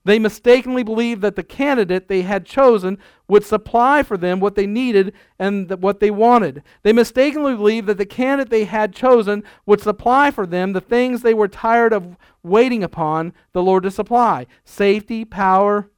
They 0.05 0.19
mistakenly 0.19 0.83
believed 0.83 1.21
that 1.23 1.37
the 1.37 1.43
candidate 1.43 2.09
they 2.09 2.23
had 2.23 2.47
chosen 2.47 2.99
would 3.27 3.45
supply 3.45 4.03
for 4.03 4.17
them 4.17 4.41
what 4.41 4.55
they 4.55 4.67
needed 4.67 5.13
and 5.39 5.71
what 5.83 6.01
they 6.01 6.11
wanted. 6.11 6.63
They 6.83 6.93
mistakenly 6.93 7.55
believed 7.55 7.87
that 7.89 7.99
the 7.99 8.07
candidate 8.07 8.51
they 8.51 8.65
had 8.65 8.95
chosen 8.95 9.43
would 9.67 9.83
supply 9.83 10.31
for 10.31 10.47
them 10.47 10.73
the 10.73 10.81
things 10.81 11.21
they 11.21 11.35
were 11.35 11.49
tired 11.49 11.93
of 11.93 12.17
waiting 12.43 12.83
upon 12.83 13.35
the 13.53 13.63
Lord 13.63 13.83
to 13.83 13.91
supply 13.91 14.47
safety, 14.65 15.25
power, 15.25 15.91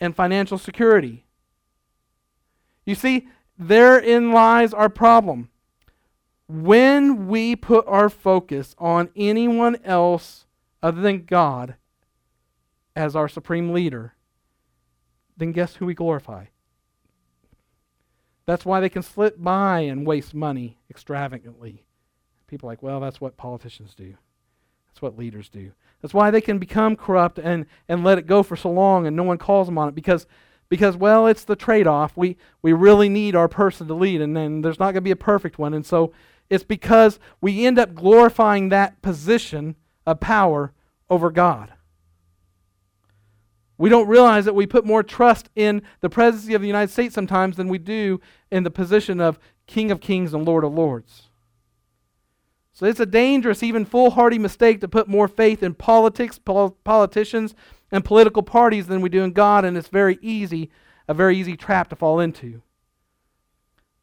and 0.00 0.16
financial 0.16 0.58
security. 0.58 1.24
You 2.84 2.94
see, 2.94 3.28
therein 3.58 4.32
lies 4.32 4.72
our 4.72 4.88
problem. 4.88 5.50
When 6.48 7.28
we 7.28 7.54
put 7.54 7.86
our 7.86 8.08
focus 8.08 8.74
on 8.78 9.10
anyone 9.14 9.76
else 9.84 10.46
other 10.82 11.00
than 11.00 11.24
God, 11.24 11.76
as 12.96 13.14
our 13.14 13.28
supreme 13.28 13.72
leader, 13.72 14.14
then 15.36 15.52
guess 15.52 15.76
who 15.76 15.86
we 15.86 15.94
glorify? 15.94 16.46
That's 18.46 18.66
why 18.66 18.80
they 18.80 18.88
can 18.88 19.02
slip 19.02 19.36
by 19.40 19.80
and 19.80 20.06
waste 20.06 20.34
money 20.34 20.78
extravagantly. 20.90 21.84
People 22.46 22.68
are 22.68 22.72
like, 22.72 22.82
well, 22.82 23.00
that's 23.00 23.20
what 23.20 23.36
politicians 23.36 23.94
do. 23.94 24.16
That's 24.88 25.00
what 25.00 25.16
leaders 25.16 25.48
do. 25.48 25.72
That's 26.00 26.14
why 26.14 26.30
they 26.30 26.40
can 26.40 26.58
become 26.58 26.96
corrupt 26.96 27.38
and, 27.38 27.66
and 27.88 28.02
let 28.02 28.18
it 28.18 28.26
go 28.26 28.42
for 28.42 28.56
so 28.56 28.70
long 28.70 29.06
and 29.06 29.16
no 29.16 29.22
one 29.22 29.38
calls 29.38 29.66
them 29.66 29.78
on 29.78 29.88
it 29.88 29.94
because, 29.94 30.26
because 30.68 30.96
well, 30.96 31.26
it's 31.26 31.44
the 31.44 31.56
trade 31.56 31.86
off. 31.86 32.16
We, 32.16 32.36
we 32.62 32.72
really 32.72 33.08
need 33.08 33.36
our 33.36 33.48
person 33.48 33.86
to 33.88 33.94
lead, 33.94 34.20
and 34.20 34.36
then 34.36 34.62
there's 34.62 34.78
not 34.78 34.86
going 34.86 34.94
to 34.94 35.00
be 35.02 35.10
a 35.10 35.16
perfect 35.16 35.58
one. 35.58 35.74
And 35.74 35.84
so 35.84 36.12
it's 36.48 36.64
because 36.64 37.18
we 37.40 37.66
end 37.66 37.78
up 37.78 37.94
glorifying 37.94 38.70
that 38.70 39.02
position 39.02 39.76
of 40.06 40.20
power 40.20 40.72
over 41.08 41.30
God. 41.30 41.72
We 43.76 43.88
don't 43.88 44.08
realize 44.08 44.44
that 44.44 44.54
we 44.54 44.66
put 44.66 44.84
more 44.84 45.02
trust 45.02 45.48
in 45.56 45.80
the 46.00 46.10
presidency 46.10 46.52
of 46.52 46.60
the 46.60 46.66
United 46.66 46.92
States 46.92 47.14
sometimes 47.14 47.56
than 47.56 47.68
we 47.68 47.78
do 47.78 48.20
in 48.50 48.62
the 48.62 48.70
position 48.70 49.22
of 49.22 49.38
King 49.66 49.90
of 49.90 50.00
Kings 50.00 50.34
and 50.34 50.44
Lord 50.44 50.64
of 50.64 50.74
Lords. 50.74 51.29
So 52.80 52.86
it's 52.86 52.98
a 52.98 53.04
dangerous, 53.04 53.62
even 53.62 53.84
foolhardy 53.84 54.38
mistake 54.38 54.80
to 54.80 54.88
put 54.88 55.06
more 55.06 55.28
faith 55.28 55.62
in 55.62 55.74
politics, 55.74 56.38
pol- 56.38 56.78
politicians, 56.82 57.54
and 57.92 58.02
political 58.02 58.42
parties 58.42 58.86
than 58.86 59.02
we 59.02 59.10
do 59.10 59.22
in 59.22 59.32
God, 59.32 59.66
and 59.66 59.76
it's 59.76 59.88
very 59.88 60.18
easy, 60.22 60.70
a 61.06 61.12
very 61.12 61.36
easy 61.36 61.58
trap 61.58 61.90
to 61.90 61.96
fall 61.96 62.20
into. 62.20 62.62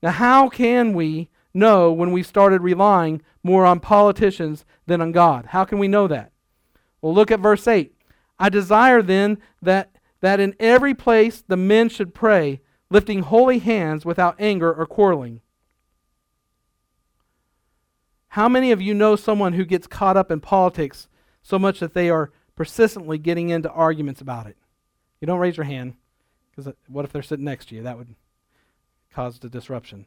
Now, 0.03 0.11
how 0.11 0.47
can 0.47 0.93
we 0.93 1.27
know 1.55 1.91
when 1.91 2.11
we 2.11 2.21
started 2.21 2.61
relying 2.61 3.23
more 3.41 3.65
on 3.65 3.79
politicians 3.79 4.63
than 4.85 5.01
on 5.01 5.11
God? 5.11 5.47
How 5.47 5.65
can 5.65 5.79
we 5.79 5.87
know 5.87 6.07
that? 6.09 6.31
Well, 7.01 7.15
look 7.15 7.31
at 7.31 7.39
verse 7.39 7.67
8. 7.67 7.95
I 8.37 8.49
desire 8.49 9.01
then 9.01 9.39
that, 9.59 9.95
that 10.21 10.39
in 10.39 10.53
every 10.59 10.93
place 10.93 11.41
the 11.47 11.57
men 11.57 11.89
should 11.89 12.13
pray, 12.13 12.61
lifting 12.91 13.23
holy 13.23 13.57
hands 13.57 14.05
without 14.05 14.35
anger 14.37 14.71
or 14.71 14.85
quarreling. 14.85 15.41
How 18.37 18.47
many 18.47 18.71
of 18.71 18.79
you 18.79 18.93
know 18.93 19.15
someone 19.15 19.53
who 19.53 19.65
gets 19.65 19.87
caught 19.87 20.15
up 20.15 20.29
in 20.29 20.41
politics 20.41 21.07
so 21.41 21.57
much 21.57 21.79
that 21.79 21.95
they 21.95 22.07
are 22.11 22.31
persistently 22.55 23.17
getting 23.17 23.49
into 23.49 23.67
arguments 23.71 24.21
about 24.21 24.45
it? 24.45 24.55
You 25.19 25.25
don't 25.25 25.39
raise 25.39 25.57
your 25.57 25.63
hand, 25.63 25.95
because 26.51 26.67
uh, 26.67 26.73
what 26.87 27.03
if 27.03 27.11
they're 27.11 27.23
sitting 27.23 27.45
next 27.45 27.69
to 27.69 27.75
you? 27.75 27.81
That 27.81 27.97
would 27.97 28.13
cause 29.11 29.39
the 29.39 29.49
disruption. 29.49 30.05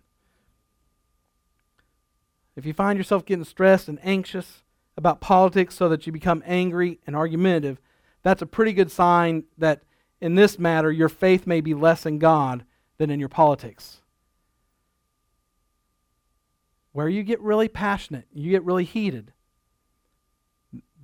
If 2.54 2.64
you 2.64 2.72
find 2.72 2.96
yourself 2.96 3.26
getting 3.26 3.42
stressed 3.42 3.88
and 3.88 3.98
anxious 4.04 4.62
about 4.96 5.20
politics 5.20 5.74
so 5.74 5.88
that 5.88 6.06
you 6.06 6.12
become 6.12 6.44
angry 6.46 7.00
and 7.08 7.16
argumentative, 7.16 7.80
that's 8.22 8.42
a 8.42 8.46
pretty 8.46 8.72
good 8.72 8.92
sign 8.92 9.42
that 9.58 9.82
in 10.20 10.36
this 10.36 10.56
matter, 10.56 10.92
your 10.92 11.08
faith 11.08 11.48
may 11.48 11.60
be 11.60 11.74
less 11.74 12.06
in 12.06 12.20
God 12.20 12.64
than 12.96 13.10
in 13.10 13.18
your 13.18 13.28
politics. 13.28 13.99
Where 16.92 17.08
you 17.08 17.22
get 17.22 17.40
really 17.40 17.68
passionate, 17.68 18.26
you 18.32 18.50
get 18.50 18.64
really 18.64 18.84
heated, 18.84 19.32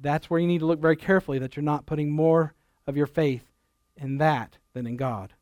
that's 0.01 0.29
where 0.29 0.41
you 0.41 0.47
need 0.47 0.59
to 0.61 0.67
look 0.67 0.81
very 0.81 0.97
carefully 0.97 1.39
that 1.39 1.57
you're 1.57 1.63
not 1.63 1.87
putting 1.87 2.11
more 2.11 2.55
of 2.87 2.97
your 2.97 3.07
faith 3.07 3.45
in 3.97 4.19
that 4.19 4.59
than 4.75 4.87
in 4.87 4.97
God. 4.97 5.33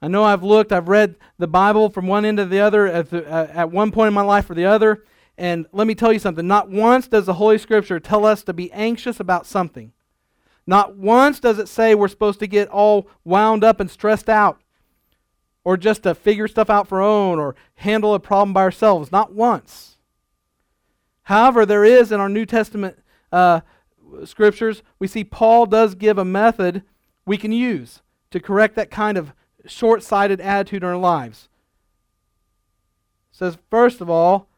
I 0.00 0.08
know 0.08 0.24
I've 0.24 0.42
looked, 0.42 0.72
I've 0.72 0.88
read 0.88 1.14
the 1.38 1.46
Bible 1.46 1.88
from 1.88 2.08
one 2.08 2.24
end 2.24 2.38
to 2.38 2.44
the 2.44 2.58
other 2.58 2.88
at, 2.88 3.10
the, 3.10 3.24
uh, 3.30 3.48
at 3.52 3.70
one 3.70 3.92
point 3.92 4.08
in 4.08 4.14
my 4.14 4.22
life 4.22 4.50
or 4.50 4.54
the 4.54 4.64
other, 4.64 5.04
and 5.38 5.66
let 5.72 5.86
me 5.86 5.94
tell 5.94 6.12
you 6.12 6.18
something. 6.18 6.46
Not 6.46 6.70
once 6.70 7.06
does 7.06 7.26
the 7.26 7.34
Holy 7.34 7.58
Scripture 7.58 8.00
tell 8.00 8.26
us 8.26 8.42
to 8.44 8.52
be 8.52 8.72
anxious 8.72 9.20
about 9.20 9.46
something. 9.46 9.92
Not 10.66 10.96
once 10.96 11.40
does 11.40 11.58
it 11.58 11.68
say 11.68 11.94
we're 11.94 12.08
supposed 12.08 12.40
to 12.40 12.46
get 12.46 12.68
all 12.68 13.08
wound 13.24 13.62
up 13.62 13.80
and 13.80 13.90
stressed 13.90 14.28
out 14.28 14.60
or 15.64 15.76
just 15.76 16.02
to 16.02 16.14
figure 16.14 16.48
stuff 16.48 16.70
out 16.70 16.88
for 16.88 17.00
our 17.00 17.08
own 17.08 17.38
or 17.38 17.54
handle 17.76 18.14
a 18.14 18.20
problem 18.20 18.52
by 18.52 18.62
ourselves. 18.62 19.12
Not 19.12 19.32
once. 19.32 19.96
However, 21.24 21.64
there 21.64 21.84
is 21.84 22.10
in 22.10 22.20
our 22.20 22.28
New 22.28 22.46
Testament 22.46 22.98
uh, 23.30 23.60
scriptures, 24.24 24.82
we 24.98 25.06
see 25.06 25.24
Paul 25.24 25.66
does 25.66 25.94
give 25.94 26.18
a 26.18 26.24
method 26.24 26.82
we 27.24 27.36
can 27.38 27.52
use 27.52 28.02
to 28.30 28.40
correct 28.40 28.74
that 28.76 28.90
kind 28.90 29.16
of 29.16 29.32
short 29.66 30.02
sighted 30.02 30.40
attitude 30.40 30.82
in 30.82 30.88
our 30.88 30.96
lives. 30.96 31.48
It 33.32 33.36
says, 33.36 33.58
first 33.70 34.00
of 34.00 34.10
all, 34.10 34.48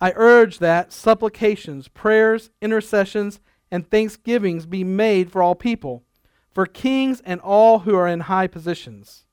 I 0.00 0.12
urge 0.14 0.58
that 0.58 0.92
supplications, 0.92 1.88
prayers, 1.88 2.50
intercessions, 2.60 3.40
and 3.70 3.88
thanksgivings 3.88 4.66
be 4.66 4.84
made 4.84 5.32
for 5.32 5.42
all 5.42 5.54
people, 5.54 6.04
for 6.52 6.66
kings 6.66 7.22
and 7.24 7.40
all 7.40 7.80
who 7.80 7.96
are 7.96 8.06
in 8.06 8.20
high 8.20 8.46
positions. 8.46 9.24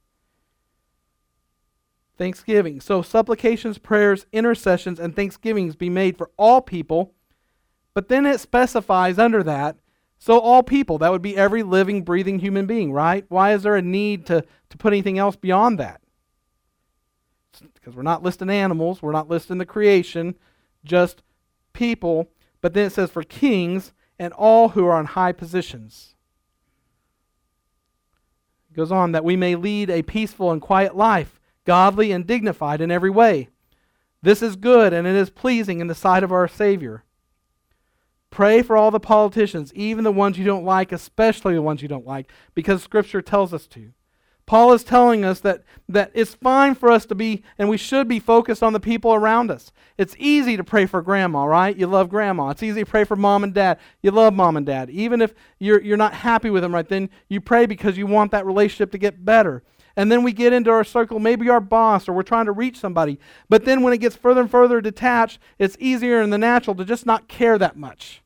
Thanksgiving. 2.21 2.79
So, 2.79 3.01
supplications, 3.01 3.79
prayers, 3.79 4.27
intercessions, 4.31 4.99
and 4.99 5.15
thanksgivings 5.15 5.75
be 5.75 5.89
made 5.89 6.19
for 6.19 6.29
all 6.37 6.61
people. 6.61 7.15
But 7.95 8.09
then 8.09 8.27
it 8.27 8.39
specifies 8.39 9.17
under 9.17 9.41
that, 9.41 9.77
so 10.19 10.37
all 10.37 10.61
people, 10.61 10.99
that 10.99 11.11
would 11.11 11.23
be 11.23 11.35
every 11.35 11.63
living, 11.63 12.03
breathing 12.03 12.37
human 12.37 12.67
being, 12.67 12.93
right? 12.93 13.25
Why 13.29 13.53
is 13.53 13.63
there 13.63 13.75
a 13.75 13.81
need 13.81 14.27
to, 14.27 14.45
to 14.69 14.77
put 14.77 14.93
anything 14.93 15.17
else 15.17 15.35
beyond 15.35 15.79
that? 15.79 15.99
Because 17.73 17.95
we're 17.95 18.03
not 18.03 18.21
listing 18.21 18.51
animals, 18.51 19.01
we're 19.01 19.11
not 19.11 19.27
listing 19.27 19.57
the 19.57 19.65
creation, 19.65 20.35
just 20.85 21.23
people. 21.73 22.29
But 22.61 22.75
then 22.75 22.85
it 22.85 22.91
says 22.91 23.09
for 23.09 23.23
kings 23.23 23.93
and 24.19 24.31
all 24.33 24.69
who 24.69 24.85
are 24.85 24.99
in 24.99 25.07
high 25.07 25.31
positions. 25.31 26.13
It 28.69 28.75
goes 28.75 28.91
on 28.91 29.11
that 29.13 29.25
we 29.25 29.35
may 29.35 29.55
lead 29.55 29.89
a 29.89 30.03
peaceful 30.03 30.51
and 30.51 30.61
quiet 30.61 30.95
life, 30.95 31.40
godly 31.65 32.11
and 32.11 32.27
dignified 32.27 32.81
in 32.81 32.91
every 32.91 33.09
way. 33.09 33.49
This 34.21 34.41
is 34.41 34.55
good 34.55 34.93
and 34.93 35.07
it 35.07 35.15
is 35.15 35.29
pleasing 35.29 35.79
in 35.79 35.87
the 35.87 35.95
sight 35.95 36.23
of 36.23 36.31
our 36.31 36.47
Savior. 36.47 37.03
Pray 38.29 38.61
for 38.61 38.77
all 38.77 38.91
the 38.91 38.99
politicians, 38.99 39.73
even 39.73 40.03
the 40.03 40.11
ones 40.11 40.37
you 40.37 40.45
don't 40.45 40.63
like, 40.63 40.91
especially 40.91 41.53
the 41.53 41.61
ones 41.61 41.81
you 41.81 41.89
don't 41.89 42.07
like, 42.07 42.31
because 42.53 42.81
Scripture 42.81 43.21
tells 43.21 43.53
us 43.53 43.67
to. 43.67 43.91
Paul 44.45 44.73
is 44.73 44.83
telling 44.83 45.23
us 45.23 45.39
that, 45.41 45.63
that 45.87 46.11
it's 46.13 46.33
fine 46.33 46.75
for 46.75 46.91
us 46.91 47.05
to 47.05 47.15
be, 47.15 47.43
and 47.57 47.69
we 47.69 47.77
should 47.77 48.07
be 48.07 48.19
focused 48.19 48.63
on 48.63 48.73
the 48.73 48.79
people 48.79 49.13
around 49.13 49.51
us. 49.51 49.71
It's 49.97 50.15
easy 50.17 50.57
to 50.57 50.63
pray 50.63 50.85
for 50.85 51.01
grandma, 51.01 51.45
right? 51.45 51.77
You 51.77 51.87
love 51.87 52.09
grandma. 52.09 52.49
It's 52.49 52.63
easy 52.63 52.83
to 52.83 52.89
pray 52.89 53.03
for 53.03 53.15
mom 53.15 53.43
and 53.43 53.53
dad. 53.53 53.79
You 54.01 54.11
love 54.11 54.33
mom 54.33 54.57
and 54.57 54.65
dad. 54.65 54.89
Even 54.89 55.21
if 55.21 55.33
you're, 55.59 55.81
you're 55.81 55.95
not 55.95 56.13
happy 56.13 56.49
with 56.49 56.63
them 56.63 56.73
right 56.73 56.87
then, 56.87 57.09
you 57.29 57.39
pray 57.39 57.65
because 57.65 57.97
you 57.97 58.07
want 58.07 58.31
that 58.31 58.45
relationship 58.45 58.91
to 58.91 58.97
get 58.97 59.23
better. 59.23 59.63
And 59.95 60.11
then 60.11 60.23
we 60.23 60.31
get 60.31 60.53
into 60.53 60.71
our 60.71 60.83
circle, 60.83 61.19
maybe 61.19 61.49
our 61.49 61.59
boss, 61.59 62.07
or 62.07 62.13
we're 62.13 62.23
trying 62.23 62.45
to 62.45 62.51
reach 62.51 62.79
somebody. 62.79 63.19
But 63.49 63.65
then 63.65 63.81
when 63.81 63.93
it 63.93 63.99
gets 63.99 64.15
further 64.15 64.41
and 64.41 64.51
further 64.51 64.81
detached, 64.81 65.39
it's 65.59 65.77
easier 65.79 66.21
in 66.21 66.29
the 66.29 66.37
natural 66.37 66.75
to 66.77 66.85
just 66.85 67.05
not 67.05 67.27
care 67.27 67.57
that 67.57 67.75
much. 67.75 68.21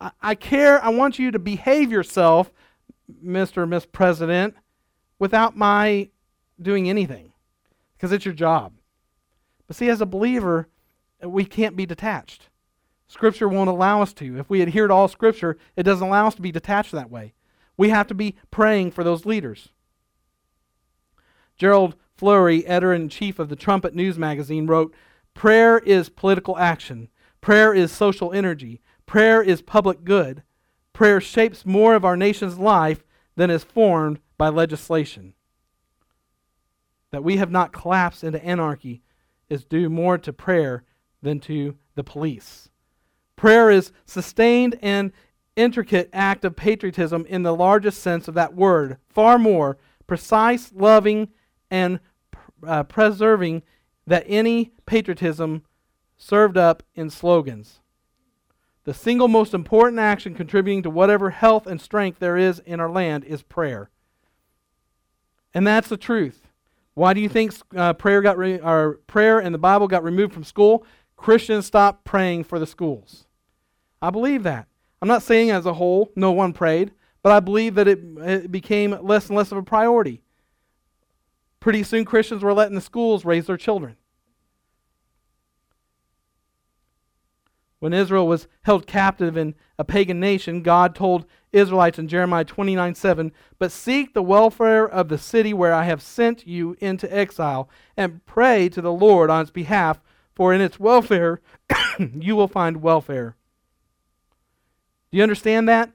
I, 0.00 0.10
I 0.20 0.34
care, 0.34 0.82
I 0.84 0.90
want 0.90 1.18
you 1.18 1.30
to 1.30 1.38
behave 1.38 1.90
yourself, 1.90 2.50
Mr. 3.24 3.68
Miss 3.68 3.86
President 3.86 4.54
without 5.18 5.56
my 5.56 6.08
doing 6.60 6.88
anything 6.88 7.32
because 7.96 8.12
it's 8.12 8.24
your 8.24 8.34
job. 8.34 8.72
But 9.66 9.76
see, 9.76 9.88
as 9.88 10.00
a 10.00 10.06
believer, 10.06 10.68
we 11.22 11.44
can't 11.44 11.76
be 11.76 11.86
detached. 11.86 12.48
Scripture 13.08 13.48
won't 13.48 13.70
allow 13.70 14.02
us 14.02 14.12
to. 14.14 14.38
If 14.38 14.50
we 14.50 14.62
adhere 14.62 14.88
to 14.88 14.94
all 14.94 15.08
Scripture, 15.08 15.56
it 15.76 15.84
doesn't 15.84 16.06
allow 16.06 16.26
us 16.26 16.34
to 16.36 16.42
be 16.42 16.52
detached 16.52 16.92
that 16.92 17.10
way. 17.10 17.34
We 17.76 17.90
have 17.90 18.06
to 18.08 18.14
be 18.14 18.36
praying 18.50 18.92
for 18.92 19.04
those 19.04 19.26
leaders. 19.26 19.70
Gerald 21.56 21.96
Flurry, 22.16 22.66
editor 22.66 22.92
in 22.92 23.08
chief 23.08 23.38
of 23.38 23.48
the 23.48 23.56
Trumpet 23.56 23.94
News 23.94 24.18
magazine, 24.18 24.66
wrote 24.66 24.94
Prayer 25.34 25.78
is 25.78 26.08
political 26.08 26.56
action, 26.58 27.08
prayer 27.40 27.74
is 27.74 27.92
social 27.92 28.32
energy, 28.32 28.80
prayer 29.04 29.42
is 29.42 29.62
public 29.62 30.04
good, 30.04 30.42
prayer 30.92 31.20
shapes 31.20 31.66
more 31.66 31.94
of 31.94 32.04
our 32.04 32.16
nation's 32.16 32.58
life 32.58 33.04
than 33.36 33.50
is 33.50 33.64
formed 33.64 34.18
by 34.38 34.48
legislation. 34.48 35.34
That 37.10 37.24
we 37.24 37.36
have 37.36 37.50
not 37.50 37.72
collapsed 37.72 38.24
into 38.24 38.44
anarchy 38.44 39.02
is 39.48 39.64
due 39.64 39.88
more 39.88 40.18
to 40.18 40.32
prayer 40.32 40.84
than 41.22 41.40
to 41.40 41.76
the 41.94 42.04
police. 42.04 42.68
Prayer 43.36 43.70
is 43.70 43.92
sustained 44.06 44.78
and 44.80 45.12
intricate 45.54 46.10
act 46.12 46.44
of 46.44 46.56
patriotism 46.56 47.24
in 47.26 47.42
the 47.42 47.54
largest 47.54 48.02
sense 48.02 48.28
of 48.28 48.34
that 48.34 48.54
word, 48.54 48.96
far 49.08 49.38
more 49.38 49.78
precise, 50.06 50.72
loving, 50.74 51.28
and 51.70 52.00
uh, 52.66 52.82
preserving 52.84 53.62
that 54.06 54.24
any 54.26 54.72
patriotism 54.86 55.62
served 56.16 56.56
up 56.56 56.82
in 56.94 57.10
slogans. 57.10 57.80
The 58.84 58.94
single 58.94 59.28
most 59.28 59.52
important 59.52 59.98
action 59.98 60.34
contributing 60.34 60.82
to 60.84 60.90
whatever 60.90 61.30
health 61.30 61.66
and 61.66 61.80
strength 61.80 62.20
there 62.20 62.36
is 62.36 62.60
in 62.60 62.78
our 62.78 62.90
land 62.90 63.24
is 63.24 63.42
prayer. 63.42 63.90
And 65.52 65.66
that's 65.66 65.88
the 65.88 65.96
truth. 65.96 66.46
Why 66.94 67.12
do 67.12 67.20
you 67.20 67.28
think 67.28 67.52
uh, 67.76 67.94
prayer 67.94 68.22
got 68.22 68.38
re- 68.38 68.60
prayer 69.06 69.38
and 69.38 69.54
the 69.54 69.58
Bible 69.58 69.88
got 69.88 70.04
removed 70.04 70.32
from 70.32 70.44
school? 70.44 70.86
Christians 71.16 71.66
stopped 71.66 72.04
praying 72.04 72.44
for 72.44 72.58
the 72.58 72.66
schools. 72.66 73.26
I 74.00 74.10
believe 74.10 74.44
that. 74.44 74.68
I'm 75.02 75.08
not 75.08 75.22
saying 75.22 75.50
as 75.50 75.66
a 75.66 75.74
whole 75.74 76.12
no 76.14 76.32
one 76.32 76.52
prayed, 76.52 76.92
but 77.22 77.32
I 77.32 77.40
believe 77.40 77.74
that 77.74 77.88
it, 77.88 78.00
it 78.18 78.52
became 78.52 78.96
less 79.02 79.26
and 79.26 79.36
less 79.36 79.50
of 79.50 79.58
a 79.58 79.62
priority. 79.62 80.22
Pretty 81.66 81.82
soon, 81.82 82.04
Christians 82.04 82.44
were 82.44 82.54
letting 82.54 82.76
the 82.76 82.80
schools 82.80 83.24
raise 83.24 83.48
their 83.48 83.56
children. 83.56 83.96
When 87.80 87.92
Israel 87.92 88.28
was 88.28 88.46
held 88.62 88.86
captive 88.86 89.36
in 89.36 89.56
a 89.76 89.82
pagan 89.82 90.20
nation, 90.20 90.62
God 90.62 90.94
told 90.94 91.26
Israelites 91.50 91.98
in 91.98 92.06
Jeremiah 92.06 92.44
29 92.44 92.94
7, 92.94 93.32
But 93.58 93.72
seek 93.72 94.14
the 94.14 94.22
welfare 94.22 94.88
of 94.88 95.08
the 95.08 95.18
city 95.18 95.52
where 95.52 95.74
I 95.74 95.82
have 95.86 96.00
sent 96.00 96.46
you 96.46 96.76
into 96.78 97.12
exile, 97.12 97.68
and 97.96 98.24
pray 98.26 98.68
to 98.68 98.80
the 98.80 98.92
Lord 98.92 99.28
on 99.28 99.40
its 99.42 99.50
behalf, 99.50 100.00
for 100.36 100.54
in 100.54 100.60
its 100.60 100.78
welfare 100.78 101.40
you 101.98 102.36
will 102.36 102.46
find 102.46 102.80
welfare. 102.80 103.34
Do 105.10 105.16
you 105.16 105.24
understand 105.24 105.68
that? 105.68 105.90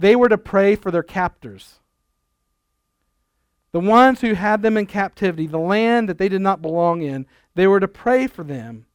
They 0.00 0.16
were 0.16 0.28
to 0.28 0.36
pray 0.36 0.74
for 0.74 0.90
their 0.90 1.04
captors. 1.04 1.78
The 3.72 3.80
ones 3.80 4.20
who 4.20 4.34
had 4.34 4.62
them 4.62 4.76
in 4.76 4.86
captivity, 4.86 5.46
the 5.46 5.58
land 5.58 6.08
that 6.08 6.18
they 6.18 6.28
did 6.28 6.40
not 6.40 6.62
belong 6.62 7.02
in, 7.02 7.26
they 7.54 7.66
were 7.66 7.80
to 7.80 7.88
pray 7.88 8.26
for 8.26 8.42
them. 8.42 8.86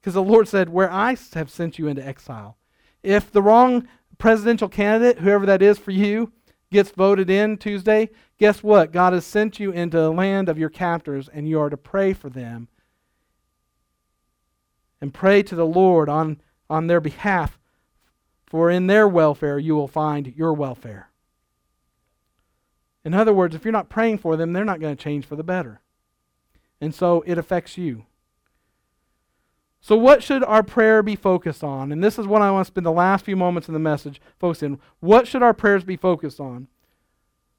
Because 0.00 0.14
the 0.14 0.22
Lord 0.22 0.46
said, 0.46 0.68
Where 0.68 0.90
I 0.90 1.16
have 1.34 1.50
sent 1.50 1.78
you 1.78 1.88
into 1.88 2.06
exile. 2.06 2.56
If 3.02 3.30
the 3.30 3.42
wrong 3.42 3.88
presidential 4.18 4.68
candidate, 4.68 5.20
whoever 5.20 5.46
that 5.46 5.62
is 5.62 5.78
for 5.78 5.90
you, 5.90 6.32
gets 6.70 6.90
voted 6.90 7.30
in 7.30 7.56
Tuesday, 7.56 8.10
guess 8.38 8.62
what? 8.62 8.92
God 8.92 9.14
has 9.14 9.24
sent 9.24 9.58
you 9.58 9.70
into 9.70 9.96
the 9.96 10.12
land 10.12 10.48
of 10.48 10.58
your 10.58 10.68
captors, 10.68 11.28
and 11.28 11.48
you 11.48 11.58
are 11.60 11.70
to 11.70 11.76
pray 11.76 12.12
for 12.12 12.28
them. 12.28 12.68
And 15.00 15.14
pray 15.14 15.42
to 15.44 15.54
the 15.54 15.66
Lord 15.66 16.08
on, 16.08 16.40
on 16.68 16.88
their 16.88 17.00
behalf, 17.00 17.58
for 18.46 18.70
in 18.70 18.86
their 18.86 19.08
welfare 19.08 19.58
you 19.58 19.74
will 19.74 19.88
find 19.88 20.34
your 20.36 20.52
welfare. 20.52 21.10
In 23.04 23.14
other 23.14 23.32
words, 23.32 23.54
if 23.54 23.64
you're 23.64 23.72
not 23.72 23.88
praying 23.88 24.18
for 24.18 24.36
them, 24.36 24.52
they're 24.52 24.64
not 24.64 24.80
going 24.80 24.96
to 24.96 25.02
change 25.02 25.24
for 25.24 25.36
the 25.36 25.42
better. 25.42 25.80
And 26.80 26.94
so 26.94 27.22
it 27.26 27.38
affects 27.38 27.78
you. 27.78 28.04
So, 29.80 29.96
what 29.96 30.22
should 30.22 30.42
our 30.44 30.62
prayer 30.62 31.02
be 31.02 31.16
focused 31.16 31.62
on? 31.62 31.92
And 31.92 32.02
this 32.02 32.18
is 32.18 32.26
what 32.26 32.42
I 32.42 32.50
want 32.50 32.66
to 32.66 32.72
spend 32.72 32.84
the 32.84 32.92
last 32.92 33.24
few 33.24 33.36
moments 33.36 33.68
in 33.68 33.74
the 33.74 33.80
message 33.80 34.20
focusing. 34.38 34.80
What 35.00 35.28
should 35.28 35.42
our 35.42 35.54
prayers 35.54 35.84
be 35.84 35.96
focused 35.96 36.40
on? 36.40 36.66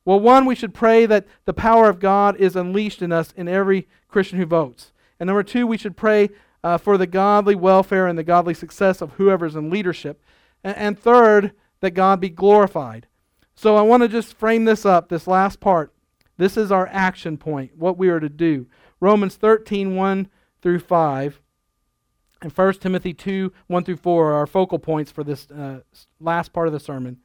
Well, 0.06 0.20
one, 0.20 0.46
we 0.46 0.56
should 0.56 0.74
pray 0.74 1.06
that 1.06 1.26
the 1.46 1.54
power 1.54 1.88
of 1.88 2.00
God 2.00 2.36
is 2.38 2.56
unleashed 2.56 3.02
in 3.02 3.12
us 3.12 3.34
in 3.38 3.48
every 3.48 3.88
Christian 4.08 4.38
who 4.38 4.46
votes. 4.46 4.92
And 5.20 5.28
number 5.28 5.44
two, 5.44 5.68
we 5.68 5.78
should 5.78 5.96
pray 5.96 6.30
uh, 6.64 6.78
for 6.78 6.98
the 6.98 7.08
godly 7.08 7.56
welfare 7.56 8.08
and 8.08 8.18
the 8.18 8.24
godly 8.24 8.54
success 8.54 9.02
of 9.02 9.12
whoever's 9.14 9.56
in 9.56 9.70
leadership. 9.70 10.22
And, 10.64 10.76
and 10.78 11.00
third, 11.00 11.54
that 11.82 11.92
God 11.92 12.20
be 12.20 12.30
glorified. 12.30 13.08
So 13.60 13.76
I 13.76 13.82
want 13.82 14.04
to 14.04 14.08
just 14.08 14.36
frame 14.36 14.64
this 14.64 14.86
up, 14.86 15.10
this 15.10 15.28
last 15.28 15.60
part. 15.60 15.92
This 16.38 16.56
is 16.56 16.72
our 16.72 16.88
action 16.88 17.36
point, 17.36 17.76
what 17.76 17.98
we 17.98 18.08
are 18.08 18.22
to 18.22 18.30
do. 18.30 18.68
Romans 19.02 19.36
13, 19.36 19.98
1 19.98 20.30
through 20.62 20.80
5 20.80 21.42
and 22.42 22.54
1 22.54 22.74
Timothy 22.76 23.14
2 23.14 23.52
1 23.68 23.84
through 23.84 23.98
4 23.98 24.32
are 24.32 24.34
our 24.36 24.48
focal 24.48 24.80
points 24.80 25.12
for 25.12 25.26
this 25.26 25.46
uh, 25.52 25.80
last 26.22 26.54
part 26.54 26.68
of 26.68 26.74
the 26.74 26.80
sermon. 26.80 27.18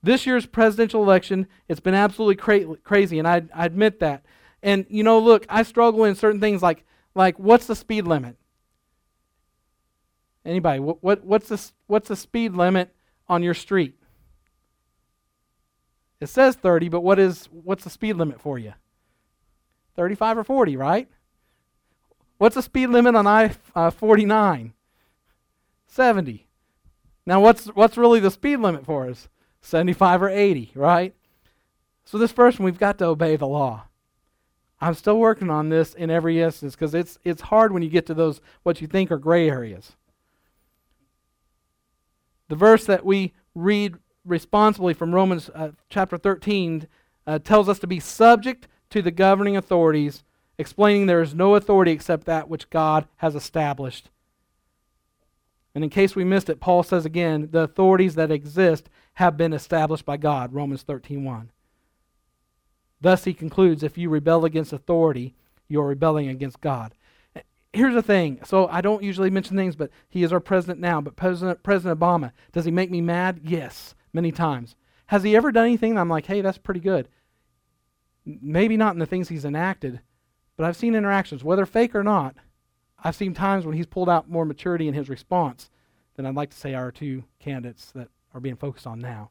This 0.00 0.26
year's 0.26 0.46
presidential 0.46 1.02
election, 1.02 1.48
it's 1.66 1.80
been 1.80 1.92
absolutely 1.92 2.36
cra- 2.36 2.76
crazy, 2.76 3.18
and 3.18 3.26
I, 3.26 3.42
I 3.52 3.66
admit 3.66 3.98
that. 3.98 4.24
And, 4.62 4.86
you 4.88 5.02
know, 5.02 5.18
look, 5.18 5.44
I 5.48 5.64
struggle 5.64 6.04
in 6.04 6.14
certain 6.14 6.40
things 6.40 6.62
like, 6.62 6.84
like 7.16 7.36
what's 7.40 7.66
the 7.66 7.74
speed 7.74 8.06
limit? 8.06 8.36
Anybody, 10.44 10.78
what, 10.78 11.02
what, 11.02 11.24
what's, 11.24 11.48
the, 11.48 11.60
what's 11.88 12.10
the 12.10 12.14
speed 12.14 12.52
limit 12.52 12.94
on 13.28 13.42
your 13.42 13.54
street? 13.54 13.96
It 16.22 16.28
says 16.28 16.54
30, 16.54 16.88
but 16.88 17.00
what 17.00 17.18
is, 17.18 17.48
what's 17.50 17.82
the 17.82 17.90
speed 17.90 18.12
limit 18.12 18.40
for 18.40 18.56
you? 18.56 18.74
35 19.96 20.38
or 20.38 20.44
40, 20.44 20.76
right? 20.76 21.08
What's 22.38 22.54
the 22.54 22.62
speed 22.62 22.90
limit 22.90 23.16
on 23.16 23.26
I 23.26 23.56
uh, 23.74 23.90
49? 23.90 24.72
70. 25.88 26.46
Now, 27.26 27.40
what's, 27.40 27.66
what's 27.66 27.96
really 27.96 28.20
the 28.20 28.30
speed 28.30 28.58
limit 28.58 28.86
for 28.86 29.08
us? 29.08 29.28
75 29.62 30.22
or 30.22 30.28
80, 30.28 30.70
right? 30.76 31.12
So, 32.04 32.18
this 32.18 32.30
first 32.30 32.60
one, 32.60 32.66
we've 32.66 32.78
got 32.78 32.98
to 32.98 33.06
obey 33.06 33.34
the 33.34 33.48
law. 33.48 33.86
I'm 34.80 34.94
still 34.94 35.18
working 35.18 35.50
on 35.50 35.70
this 35.70 35.92
in 35.92 36.08
every 36.08 36.40
instance 36.40 36.76
because 36.76 36.94
it's, 36.94 37.18
it's 37.24 37.42
hard 37.42 37.72
when 37.72 37.82
you 37.82 37.90
get 37.90 38.06
to 38.06 38.14
those, 38.14 38.40
what 38.62 38.80
you 38.80 38.86
think 38.86 39.10
are 39.10 39.18
gray 39.18 39.50
areas. 39.50 39.96
The 42.48 42.54
verse 42.54 42.84
that 42.84 43.04
we 43.04 43.32
read 43.56 43.96
responsibly 44.24 44.94
from 44.94 45.14
Romans 45.14 45.50
uh, 45.54 45.70
chapter 45.88 46.16
13 46.16 46.88
uh, 47.26 47.38
tells 47.38 47.68
us 47.68 47.78
to 47.80 47.86
be 47.86 48.00
subject 48.00 48.68
to 48.90 49.02
the 49.02 49.10
governing 49.10 49.56
authorities 49.56 50.24
explaining 50.58 51.06
there 51.06 51.22
is 51.22 51.34
no 51.34 51.54
authority 51.54 51.92
except 51.92 52.24
that 52.26 52.48
which 52.48 52.70
God 52.70 53.06
has 53.16 53.34
established. 53.34 54.10
And 55.74 55.82
in 55.82 55.90
case 55.90 56.14
we 56.14 56.24
missed 56.24 56.50
it, 56.50 56.60
Paul 56.60 56.82
says 56.82 57.06
again, 57.06 57.48
the 57.50 57.60
authorities 57.60 58.14
that 58.14 58.30
exist 58.30 58.90
have 59.14 59.36
been 59.36 59.52
established 59.52 60.04
by 60.04 60.16
God, 60.16 60.52
Romans 60.52 60.84
13:1. 60.84 61.48
Thus 63.00 63.24
he 63.24 63.34
concludes, 63.34 63.82
if 63.82 63.98
you 63.98 64.08
rebel 64.08 64.44
against 64.44 64.72
authority, 64.72 65.34
you 65.68 65.80
are 65.80 65.88
rebelling 65.88 66.28
against 66.28 66.60
God. 66.60 66.94
Here's 67.72 67.94
the 67.94 68.02
thing. 68.02 68.40
So 68.44 68.68
I 68.68 68.82
don't 68.82 69.02
usually 69.02 69.30
mention 69.30 69.56
things, 69.56 69.76
but 69.76 69.90
he 70.08 70.22
is 70.22 70.32
our 70.32 70.40
president 70.40 70.78
now. 70.78 71.00
But 71.00 71.16
President 71.16 71.62
President 71.62 71.98
Obama, 71.98 72.32
does 72.52 72.66
he 72.66 72.70
make 72.70 72.90
me 72.90 73.00
mad? 73.00 73.40
Yes, 73.42 73.94
many 74.12 74.32
times. 74.32 74.74
Has 75.06 75.22
he 75.22 75.36
ever 75.36 75.52
done 75.52 75.66
anything 75.66 75.98
I'm 75.98 76.08
like, 76.08 76.26
hey, 76.26 76.40
that's 76.40 76.58
pretty 76.58 76.80
good? 76.80 77.08
Maybe 78.24 78.76
not 78.76 78.94
in 78.94 78.98
the 78.98 79.06
things 79.06 79.28
he's 79.28 79.44
enacted, 79.44 80.00
but 80.56 80.64
I've 80.64 80.76
seen 80.76 80.94
interactions, 80.94 81.42
whether 81.42 81.66
fake 81.66 81.94
or 81.94 82.04
not. 82.04 82.36
I've 83.04 83.16
seen 83.16 83.34
times 83.34 83.66
when 83.66 83.76
he's 83.76 83.86
pulled 83.86 84.08
out 84.08 84.30
more 84.30 84.44
maturity 84.44 84.86
in 84.86 84.94
his 84.94 85.08
response 85.08 85.70
than 86.14 86.24
I'd 86.24 86.36
like 86.36 86.50
to 86.50 86.56
say 86.56 86.74
our 86.74 86.92
two 86.92 87.24
candidates 87.40 87.90
that 87.92 88.08
are 88.32 88.40
being 88.40 88.56
focused 88.56 88.86
on 88.86 89.00
now. 89.00 89.30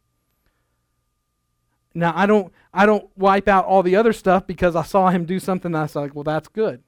Now 1.93 2.13
I 2.15 2.25
don't 2.25 2.53
I 2.73 2.85
don't 2.85 3.09
wipe 3.17 3.47
out 3.47 3.65
all 3.65 3.83
the 3.83 3.95
other 3.95 4.13
stuff 4.13 4.47
because 4.47 4.75
I 4.75 4.83
saw 4.83 5.09
him 5.09 5.25
do 5.25 5.39
something 5.39 5.71
that's 5.71 5.95
like, 5.95 6.15
well, 6.15 6.23
that's 6.23 6.47
good. 6.47 6.83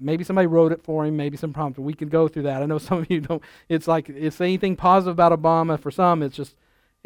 Maybe 0.00 0.22
somebody 0.22 0.46
wrote 0.46 0.72
it 0.72 0.82
for 0.82 1.06
him, 1.06 1.16
maybe 1.16 1.36
some 1.36 1.52
prompts. 1.52 1.78
We 1.78 1.94
can 1.94 2.08
go 2.08 2.28
through 2.28 2.44
that. 2.44 2.62
I 2.62 2.66
know 2.66 2.78
some 2.78 2.98
of 2.98 3.10
you 3.10 3.20
don't. 3.20 3.42
It's 3.68 3.88
like 3.88 4.08
it's 4.08 4.40
anything 4.40 4.76
positive 4.76 5.12
about 5.12 5.32
Obama. 5.32 5.78
For 5.80 5.90
some, 5.90 6.22
it's 6.22 6.36
just 6.36 6.56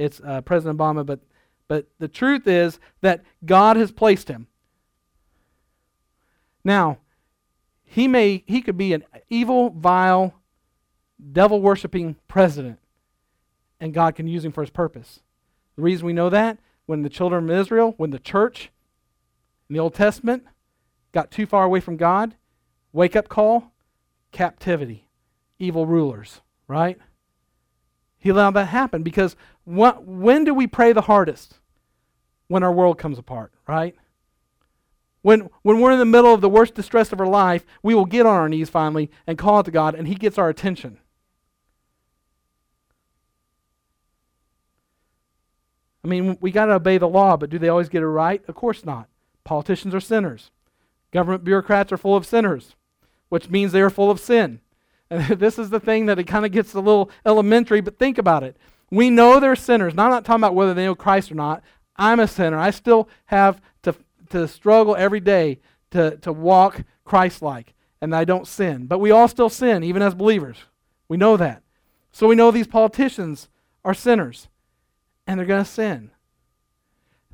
it's 0.02 0.20
uh, 0.24 0.40
President 0.42 0.78
Obama. 0.78 1.04
But 1.04 1.20
but 1.68 1.86
the 1.98 2.08
truth 2.08 2.46
is 2.46 2.78
that 3.00 3.22
God 3.44 3.76
has 3.76 3.90
placed 3.92 4.28
him. 4.28 4.46
Now, 6.64 6.98
he 7.82 8.08
may 8.08 8.44
he 8.46 8.62
could 8.62 8.76
be 8.76 8.92
an 8.92 9.04
evil, 9.30 9.70
vile, 9.70 10.34
devil 11.32 11.60
worshiping 11.60 12.16
president, 12.28 12.78
and 13.80 13.94
God 13.94 14.14
can 14.14 14.26
use 14.26 14.44
him 14.44 14.52
for 14.52 14.62
his 14.62 14.70
purpose. 14.70 15.20
The 15.76 15.82
reason 15.82 16.06
we 16.06 16.12
know 16.12 16.28
that, 16.30 16.58
when 16.86 17.02
the 17.02 17.08
children 17.08 17.48
of 17.48 17.56
Israel, 17.56 17.94
when 17.96 18.10
the 18.10 18.18
church 18.18 18.70
in 19.68 19.74
the 19.74 19.80
Old 19.80 19.94
Testament 19.94 20.44
got 21.12 21.30
too 21.30 21.46
far 21.46 21.64
away 21.64 21.80
from 21.80 21.96
God, 21.96 22.34
wake 22.92 23.16
up 23.16 23.28
call, 23.28 23.72
captivity, 24.32 25.08
evil 25.58 25.86
rulers, 25.86 26.40
right? 26.68 26.98
He 28.22 28.28
allowed 28.28 28.52
that 28.52 28.66
happen 28.66 29.02
because 29.02 29.34
what, 29.64 30.04
when 30.04 30.44
do 30.44 30.54
we 30.54 30.68
pray 30.68 30.92
the 30.92 31.02
hardest? 31.02 31.58
When 32.46 32.62
our 32.62 32.72
world 32.72 32.96
comes 32.96 33.18
apart, 33.18 33.52
right? 33.66 33.96
When, 35.22 35.50
when 35.62 35.80
we're 35.80 35.90
in 35.90 35.98
the 35.98 36.04
middle 36.04 36.32
of 36.32 36.40
the 36.40 36.48
worst 36.48 36.74
distress 36.74 37.10
of 37.10 37.18
our 37.18 37.26
life, 37.26 37.66
we 37.82 37.96
will 37.96 38.04
get 38.04 38.24
on 38.24 38.36
our 38.36 38.48
knees 38.48 38.70
finally 38.70 39.10
and 39.26 39.36
call 39.36 39.58
out 39.58 39.64
to 39.64 39.72
God, 39.72 39.96
and 39.96 40.06
He 40.06 40.14
gets 40.14 40.38
our 40.38 40.48
attention. 40.48 40.98
I 46.04 46.08
mean, 46.08 46.38
we 46.40 46.52
got 46.52 46.66
to 46.66 46.74
obey 46.74 46.98
the 46.98 47.08
law, 47.08 47.36
but 47.36 47.50
do 47.50 47.58
they 47.58 47.68
always 47.68 47.88
get 47.88 48.02
it 48.02 48.06
right? 48.06 48.40
Of 48.46 48.54
course 48.54 48.84
not. 48.84 49.08
Politicians 49.42 49.96
are 49.96 50.00
sinners. 50.00 50.52
Government 51.10 51.42
bureaucrats 51.42 51.90
are 51.90 51.96
full 51.96 52.14
of 52.14 52.24
sinners, 52.24 52.76
which 53.30 53.50
means 53.50 53.72
they 53.72 53.82
are 53.82 53.90
full 53.90 54.12
of 54.12 54.20
sin. 54.20 54.60
This 55.36 55.58
is 55.58 55.70
the 55.70 55.80
thing 55.80 56.06
that 56.06 56.18
it 56.18 56.24
kind 56.24 56.46
of 56.46 56.52
gets 56.52 56.74
a 56.74 56.80
little 56.80 57.10
elementary, 57.26 57.80
but 57.80 57.98
think 57.98 58.18
about 58.18 58.42
it. 58.42 58.56
We 58.90 59.10
know 59.10 59.40
they're 59.40 59.56
sinners. 59.56 59.94
Now, 59.94 60.04
I'm 60.04 60.10
not 60.10 60.24
talking 60.24 60.42
about 60.42 60.54
whether 60.54 60.74
they 60.74 60.84
know 60.84 60.94
Christ 60.94 61.30
or 61.30 61.34
not. 61.34 61.62
I'm 61.96 62.20
a 62.20 62.28
sinner. 62.28 62.58
I 62.58 62.70
still 62.70 63.08
have 63.26 63.60
to, 63.82 63.94
to 64.30 64.48
struggle 64.48 64.96
every 64.96 65.20
day 65.20 65.60
to, 65.90 66.16
to 66.18 66.32
walk 66.32 66.82
Christ 67.04 67.42
like, 67.42 67.74
and 68.00 68.14
I 68.14 68.24
don't 68.24 68.46
sin. 68.46 68.86
But 68.86 68.98
we 68.98 69.10
all 69.10 69.28
still 69.28 69.48
sin, 69.48 69.82
even 69.82 70.02
as 70.02 70.14
believers. 70.14 70.58
We 71.08 71.16
know 71.16 71.36
that. 71.36 71.62
So 72.10 72.26
we 72.26 72.34
know 72.34 72.50
these 72.50 72.66
politicians 72.66 73.48
are 73.84 73.94
sinners, 73.94 74.48
and 75.26 75.38
they're 75.38 75.46
going 75.46 75.64
to 75.64 75.70
sin. 75.70 76.10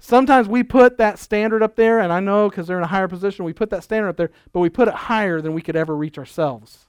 Sometimes 0.00 0.48
we 0.48 0.62
put 0.62 0.98
that 0.98 1.18
standard 1.18 1.62
up 1.62 1.74
there, 1.74 1.98
and 1.98 2.12
I 2.12 2.20
know 2.20 2.48
because 2.48 2.68
they're 2.68 2.78
in 2.78 2.84
a 2.84 2.88
higher 2.88 3.08
position, 3.08 3.44
we 3.44 3.52
put 3.52 3.70
that 3.70 3.82
standard 3.82 4.08
up 4.08 4.16
there, 4.16 4.30
but 4.52 4.60
we 4.60 4.68
put 4.68 4.88
it 4.88 4.94
higher 4.94 5.40
than 5.40 5.54
we 5.54 5.62
could 5.62 5.74
ever 5.74 5.96
reach 5.96 6.18
ourselves. 6.18 6.88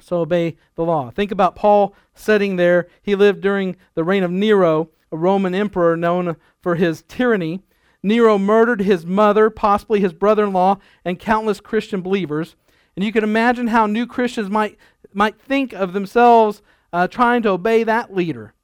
So 0.00 0.20
obey 0.20 0.56
the 0.74 0.84
law. 0.84 1.10
Think 1.10 1.30
about 1.30 1.56
Paul 1.56 1.94
sitting 2.14 2.56
there. 2.56 2.88
He 3.02 3.14
lived 3.14 3.40
during 3.40 3.76
the 3.94 4.04
reign 4.04 4.22
of 4.22 4.30
Nero, 4.30 4.90
a 5.12 5.16
Roman 5.16 5.54
emperor 5.54 5.96
known 5.96 6.36
for 6.60 6.76
his 6.76 7.02
tyranny. 7.02 7.62
Nero 8.02 8.38
murdered 8.38 8.80
his 8.80 9.04
mother, 9.04 9.50
possibly 9.50 10.00
his 10.00 10.12
brother 10.12 10.44
in 10.44 10.52
law, 10.52 10.78
and 11.04 11.18
countless 11.18 11.60
Christian 11.60 12.00
believers. 12.00 12.56
And 12.96 13.04
you 13.04 13.12
can 13.12 13.24
imagine 13.24 13.68
how 13.68 13.86
new 13.86 14.06
Christians 14.06 14.50
might, 14.50 14.76
might 15.12 15.40
think 15.40 15.72
of 15.72 15.92
themselves 15.92 16.62
uh, 16.92 17.06
trying 17.06 17.42
to 17.42 17.50
obey 17.50 17.84
that 17.84 18.14
leader 18.14 18.54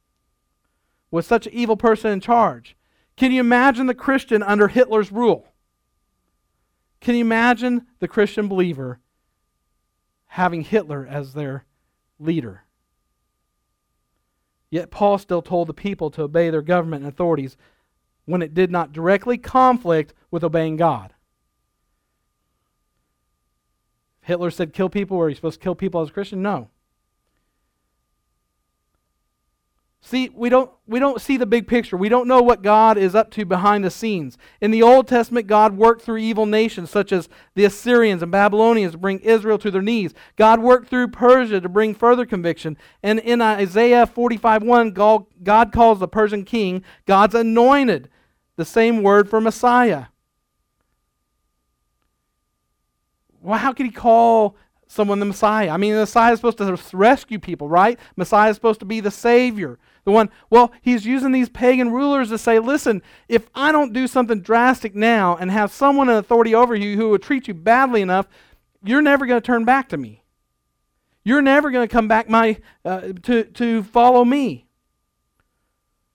with 1.11 1.27
such 1.27 1.47
an 1.47 1.53
evil 1.53 1.77
person 1.77 2.11
in 2.11 2.21
charge. 2.21 2.77
Can 3.17 3.33
you 3.33 3.41
imagine 3.41 3.87
the 3.87 3.95
Christian 3.95 4.43
under 4.43 4.69
Hitler's 4.69 5.13
rule? 5.13 5.53
Can 7.01 7.15
you 7.15 7.21
imagine 7.21 7.87
the 8.01 8.09
Christian 8.09 8.49
believer 8.49 9.01
having 10.27 10.63
Hitler 10.63 11.07
as 11.09 11.33
their 11.33 11.65
leader? 12.19 12.65
Yet 14.71 14.91
Paul 14.91 15.19
still 15.19 15.43
told 15.43 15.69
the 15.69 15.75
people 15.75 16.11
to 16.11 16.23
obey 16.23 16.51
their 16.51 16.63
government 16.63 17.05
and 17.05 17.13
authorities 17.13 17.57
when 18.25 18.43
it 18.43 18.55
did 18.55 18.71
not 18.71 18.93
directly 18.93 19.39
conflict 19.39 20.13
with 20.31 20.43
obeying 20.43 20.77
God. 20.77 21.15
Hitler 24.23 24.51
said 24.51 24.73
kill 24.73 24.89
people, 24.89 25.17
were 25.17 25.29
you 25.29 25.37
supposed 25.37 25.61
to 25.61 25.65
kill 25.65 25.77
people 25.77 26.03
as 26.03 26.09
a 26.09 26.13
Christian? 26.13 26.43
No. 26.43 26.69
See, 30.07 30.31
we 30.33 30.51
don't, 30.51 30.71
we 30.87 31.01
don't 31.01 31.21
see 31.21 31.37
the 31.37 31.47
big 31.47 31.67
picture. 31.67 31.97
We 31.97 32.09
don't 32.09 32.29
know 32.29 32.41
what 32.41 32.63
God 32.63 32.97
is 32.97 33.17
up 33.17 33.29
to 33.33 33.45
behind 33.45 33.83
the 33.83 33.91
scenes. 33.91 34.39
In 34.61 34.71
the 34.71 34.81
Old 34.81 35.09
Testament, 35.09 35.49
God 35.49 35.77
worked 35.77 36.03
through 36.03 36.19
evil 36.19 36.47
nations 36.47 36.91
such 36.91 37.11
as 37.11 37.29
the 37.57 37.65
Assyrians 37.65 38.23
and 38.23 38.31
Babylonians 38.31 38.93
to 38.93 38.99
bring 38.99 39.19
Israel 39.19 39.59
to 39.59 39.69
their 39.69 39.83
knees. 39.83 40.15
God 40.37 40.61
worked 40.61 40.89
through 40.89 41.09
Persia 41.09 41.61
to 41.61 41.69
bring 41.69 41.93
further 41.93 42.25
conviction. 42.25 42.77
And 43.03 43.19
in 43.19 43.43
Isaiah 43.43 44.07
45:1, 44.07 44.95
God 45.43 45.73
calls 45.73 45.99
the 45.99 46.07
Persian 46.07 46.45
king 46.45 46.85
God's 47.05 47.35
anointed, 47.35 48.09
the 48.55 48.65
same 48.65 49.03
word 49.03 49.29
for 49.29 49.41
Messiah. 49.41 50.05
Well, 53.43 53.59
how 53.59 53.73
could 53.73 53.87
he 53.87 53.93
call 53.93 54.57
someone 54.87 55.19
the 55.19 55.27
Messiah? 55.27 55.71
I 55.71 55.79
mean, 55.79 55.95
the 55.95 56.01
Messiah 56.03 56.35
is 56.35 56.39
supposed 56.39 56.59
to 56.59 56.97
rescue 56.97 57.41
people, 57.41 57.69
right? 57.69 57.99
Messiah 58.15 58.51
is 58.51 58.55
supposed 58.55 58.79
to 58.79 58.87
be 58.87 59.01
the 59.01 59.11
Savior. 59.11 59.81
The 60.07 60.13
one, 60.13 60.31
well, 60.51 60.73
he's 60.83 61.05
using 61.05 61.33
these 61.33 61.49
pagan 61.49 61.91
rulers 61.91 62.29
to 62.29 62.39
say, 62.39 62.61
listen, 62.61 63.03
if 63.29 63.51
I 63.57 63.73
don't 63.73 63.93
do 63.93 64.07
something 64.07 64.41
drastic 64.41 64.95
now 64.95 65.37
and 65.37 65.51
have 65.51 65.73
someone 65.73 66.09
in 66.09 66.15
authority 66.15 66.55
over 66.55 66.77
you 66.77 66.97
who 66.97 67.09
will 67.09 67.19
treat 67.19 67.49
you 67.49 67.55
badly 67.55 68.03
enough, 68.03 68.29
you're 68.85 69.03
never 69.03 69.27
going 69.27 69.41
to 69.41 69.45
turn 69.45 69.65
back 69.65 69.89
to 69.89 69.97
me. 69.97 70.23
You're 71.25 71.43
never 71.43 71.73
going 71.73 71.89
to 71.89 71.93
come 71.93 72.07
back 72.07 72.29
my, 72.29 72.59
uh, 72.85 73.15
to, 73.25 73.43
to 73.43 73.83
follow 73.83 74.25
me. 74.25 74.69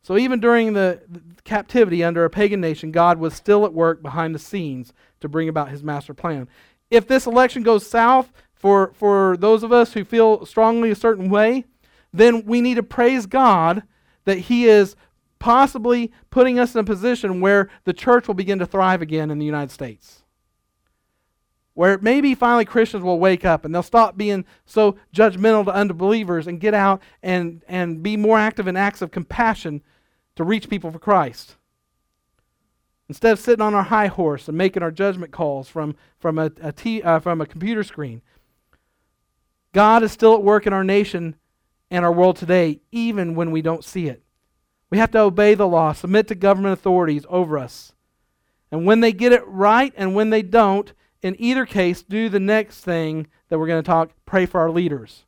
So 0.04 0.18
even 0.18 0.40
during 0.40 0.72
the, 0.72 1.02
the 1.10 1.22
captivity 1.44 2.02
under 2.02 2.24
a 2.24 2.30
pagan 2.30 2.62
nation, 2.62 2.94
God 2.94 3.20
was 3.20 3.34
still 3.34 3.66
at 3.66 3.74
work 3.74 4.02
behind 4.02 4.34
the 4.34 4.40
scenes 4.40 4.94
to 5.20 5.28
bring 5.28 5.50
about 5.50 5.68
his 5.68 5.84
master 5.84 6.14
plan. 6.14 6.48
If 6.90 7.10
this 7.10 7.28
election 7.28 7.62
goes 7.62 7.86
south, 7.86 8.32
for, 8.54 8.94
for 8.94 9.36
those 9.36 9.64
of 9.64 9.74
us 9.74 9.92
who 9.92 10.06
feel 10.06 10.46
strongly 10.46 10.92
a 10.92 10.96
certain 10.96 11.30
way, 11.30 11.66
then 12.14 12.46
we 12.46 12.62
need 12.62 12.76
to 12.76 12.84
praise 12.84 13.26
God 13.26 13.84
that 14.26 14.40
He 14.40 14.66
is 14.66 14.96
possibly 15.40 16.12
putting 16.30 16.60
us 16.60 16.76
in 16.76 16.80
a 16.80 16.84
position 16.84 17.42
where 17.42 17.70
the 17.84 17.94
church 17.94 18.28
will 18.28 18.36
begin 18.36 18.60
to 18.60 18.66
thrive 18.66 19.02
again 19.02 19.32
in 19.32 19.40
the 19.40 19.46
United 19.46 19.72
States. 19.72 20.24
Where 21.74 21.98
maybe 21.98 22.36
finally 22.36 22.66
Christians 22.66 23.04
will 23.04 23.20
wake 23.20 23.44
up 23.44 23.66
and 23.66 23.74
they'll 23.74 23.82
stop 23.82 24.18
being 24.18 24.46
so 24.66 24.98
judgmental 25.16 25.66
to 25.66 25.74
unbelievers 25.74 26.46
and 26.46 26.60
get 26.60 26.74
out 26.74 27.02
and, 27.24 27.64
and 27.68 28.04
be 28.04 28.18
more 28.18 28.38
active 28.38 28.68
in 28.68 28.78
acts 28.78 29.02
of 29.02 29.10
compassion 29.10 29.82
to 30.36 30.44
reach 30.44 30.70
people 30.70 30.92
for 30.92 31.00
Christ. 31.00 31.56
Instead 33.10 33.34
of 33.34 33.40
sitting 33.40 33.64
on 33.64 33.74
our 33.74 33.84
high 33.84 34.08
horse 34.08 34.48
and 34.48 34.58
making 34.58 34.84
our 34.84 34.92
judgment 34.92 35.32
calls 35.32 35.68
from, 35.68 35.96
from, 36.20 36.38
a, 36.38 36.52
a 36.62 36.72
t, 36.72 37.02
uh, 37.02 37.20
from 37.20 37.42
a 37.42 37.46
computer 37.46 37.84
screen, 37.84 38.22
God 39.74 40.04
is 40.04 40.12
still 40.12 40.36
at 40.36 40.44
work 40.44 40.68
in 40.68 40.74
our 40.74 40.84
nation 40.84 41.36
and 41.92 42.06
our 42.06 42.12
world 42.12 42.38
today, 42.38 42.80
even 42.92 43.36
when 43.36 43.52
we 43.52 43.62
don't 43.62 43.84
see 43.84 44.08
it. 44.08 44.24
We 44.90 44.98
have 44.98 45.12
to 45.12 45.20
obey 45.20 45.54
the 45.54 45.68
law, 45.68 45.94
submit 45.94 46.28
to 46.30 46.36
government 46.36 46.74
authorities 46.74 47.26
over 47.30 47.58
us. 47.58 47.94
And 48.72 48.86
when 48.86 49.02
they 49.02 49.12
get 49.12 49.34
it 49.34 49.46
right 49.46 49.94
and 49.98 50.16
when 50.16 50.30
they 50.30 50.42
don't, 50.42 50.94
in 51.22 51.36
either 51.38 51.66
case, 51.66 52.02
do 52.02 52.30
the 52.30 52.40
next 52.40 52.80
thing 52.80 53.28
that 53.50 53.60
we're 53.60 53.68
going 53.68 53.84
to 53.84 53.88
talk 53.88 54.12
pray 54.26 54.46
for 54.46 54.62
our 54.62 54.72
leaders. 54.72 55.26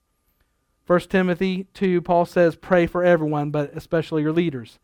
1 0.87 0.99
Timothy 1.01 1.67
2, 1.73 2.01
Paul 2.01 2.25
says, 2.25 2.55
pray 2.55 2.87
for 2.87 3.03
everyone, 3.03 3.51
but 3.51 3.71
especially 3.75 4.21
your 4.21 4.31
leaders. 4.31 4.79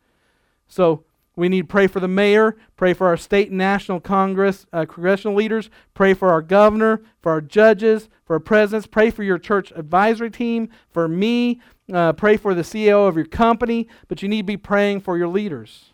So 0.68 1.04
we 1.36 1.48
need 1.48 1.62
to 1.62 1.66
pray 1.66 1.86
for 1.86 2.00
the 2.00 2.08
mayor, 2.08 2.56
pray 2.76 2.92
for 2.92 3.06
our 3.06 3.16
state 3.16 3.48
and 3.48 3.58
national 3.58 4.00
Congress, 4.00 4.66
uh, 4.72 4.84
congressional 4.84 5.36
leaders, 5.36 5.70
pray 5.94 6.12
for 6.12 6.30
our 6.30 6.42
governor, 6.42 7.02
for 7.20 7.32
our 7.32 7.40
judges, 7.40 8.08
for 8.24 8.34
our 8.34 8.40
presidents, 8.40 8.86
pray 8.86 9.10
for 9.10 9.22
your 9.22 9.38
church 9.38 9.72
advisory 9.76 10.30
team, 10.30 10.68
for 10.90 11.08
me, 11.08 11.60
uh, 11.92 12.12
pray 12.12 12.36
for 12.36 12.54
the 12.54 12.62
CEO 12.62 13.08
of 13.08 13.16
your 13.16 13.26
company, 13.26 13.88
but 14.08 14.22
you 14.22 14.28
need 14.28 14.42
to 14.42 14.44
be 14.44 14.56
praying 14.56 15.00
for 15.00 15.16
your 15.16 15.28
leaders. 15.28 15.92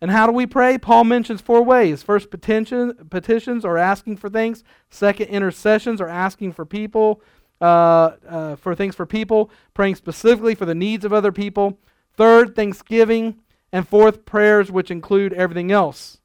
And 0.00 0.10
how 0.10 0.26
do 0.26 0.32
we 0.32 0.46
pray? 0.46 0.78
Paul 0.78 1.04
mentions 1.04 1.40
four 1.40 1.62
ways. 1.62 2.02
First, 2.02 2.30
petition, 2.30 2.94
petitions 3.10 3.64
or 3.64 3.76
asking 3.78 4.18
for 4.18 4.30
things. 4.30 4.62
Second, 4.90 5.26
intercessions 5.26 6.00
or 6.00 6.08
asking 6.08 6.52
for 6.52 6.64
people, 6.64 7.20
uh, 7.60 8.12
uh, 8.28 8.56
for 8.56 8.76
things 8.76 8.94
for 8.94 9.06
people, 9.06 9.50
praying 9.74 9.96
specifically 9.96 10.54
for 10.54 10.66
the 10.66 10.74
needs 10.74 11.04
of 11.04 11.12
other 11.12 11.32
people. 11.32 11.80
Third, 12.16 12.54
thanksgiving 12.54 13.40
and 13.72 13.86
fourth, 13.86 14.24
prayers 14.24 14.70
which 14.70 14.90
include 14.90 15.32
everything 15.32 15.70
else. 15.70 16.18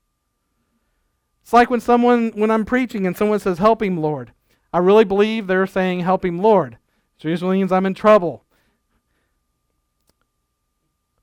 It's 1.41 1.53
like 1.53 1.69
when 1.69 1.81
someone, 1.81 2.31
when 2.35 2.51
I'm 2.51 2.65
preaching 2.65 3.05
and 3.05 3.17
someone 3.17 3.39
says, 3.39 3.57
Help 3.57 3.81
him, 3.81 3.97
Lord. 3.97 4.31
I 4.71 4.77
really 4.77 5.03
believe 5.03 5.47
they're 5.47 5.67
saying, 5.67 5.99
Help 5.99 6.23
him, 6.23 6.39
Lord. 6.39 6.77
It 7.19 7.25
usually 7.25 7.57
means 7.57 7.71
I'm 7.71 7.85
in 7.85 7.93
trouble. 7.93 8.45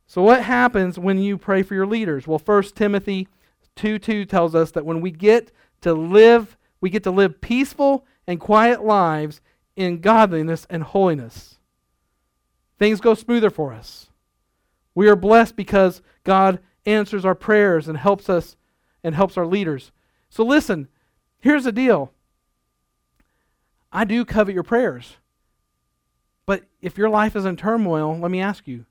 So, 0.07 0.23
what 0.23 0.43
happens 0.43 0.99
when 0.99 1.19
you 1.19 1.39
pray 1.39 1.63
for 1.63 1.75
your 1.75 1.87
leaders? 1.87 2.27
Well, 2.27 2.43
1 2.45 2.63
Timothy 2.75 3.29
2 3.77 3.99
2 3.99 4.25
tells 4.25 4.55
us 4.55 4.73
that 4.73 4.85
when 4.85 5.01
we 5.01 5.11
get 5.11 5.53
to 5.83 5.95
live, 5.95 6.57
we 6.81 6.91
get 6.91 7.05
to 7.05 7.11
live 7.11 7.41
peaceful 7.41 8.05
and 8.27 8.41
quiet 8.41 8.85
lives 8.85 9.41
in 9.77 10.01
godliness 10.01 10.67
and 10.69 10.83
holiness. 10.83 11.59
Things 12.79 13.01
go 13.01 13.15
smoother 13.15 13.51
for 13.51 13.73
us. 13.73 14.10
We 15.01 15.09
are 15.09 15.17
blessed 15.17 15.57
because 15.57 16.03
God 16.25 16.61
answers 16.85 17.25
our 17.25 17.35
prayers 17.35 17.89
and 17.89 17.97
helps 17.97 18.29
us 18.29 18.59
and 19.03 19.15
helps 19.15 19.39
our 19.39 19.47
leaders. 19.47 19.93
So 20.29 20.45
listen, 20.45 20.89
here's 21.39 21.65
the 21.65 21.73
deal. 21.73 22.13
I 23.91 24.05
do 24.05 24.27
covet 24.27 24.53
your 24.53 24.63
prayers. 24.63 25.17
But 26.45 26.65
if 26.83 26.99
your 26.99 27.09
life 27.09 27.35
is 27.35 27.47
in 27.47 27.57
turmoil, 27.57 28.15
let 28.19 28.31
me 28.31 28.43
ask 28.43 28.69
you 28.69 28.85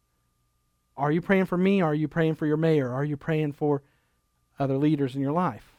are 0.98 1.12
you 1.12 1.22
praying 1.22 1.46
for 1.46 1.60
me? 1.60 1.80
Are 1.80 1.94
you 1.94 2.08
praying 2.08 2.34
for 2.34 2.48
your 2.48 2.58
mayor? 2.58 2.92
Are 2.92 3.06
you 3.06 3.16
praying 3.16 3.52
for 3.52 3.84
other 4.58 4.78
leaders 4.78 5.14
in 5.14 5.22
your 5.22 5.32
life? 5.32 5.76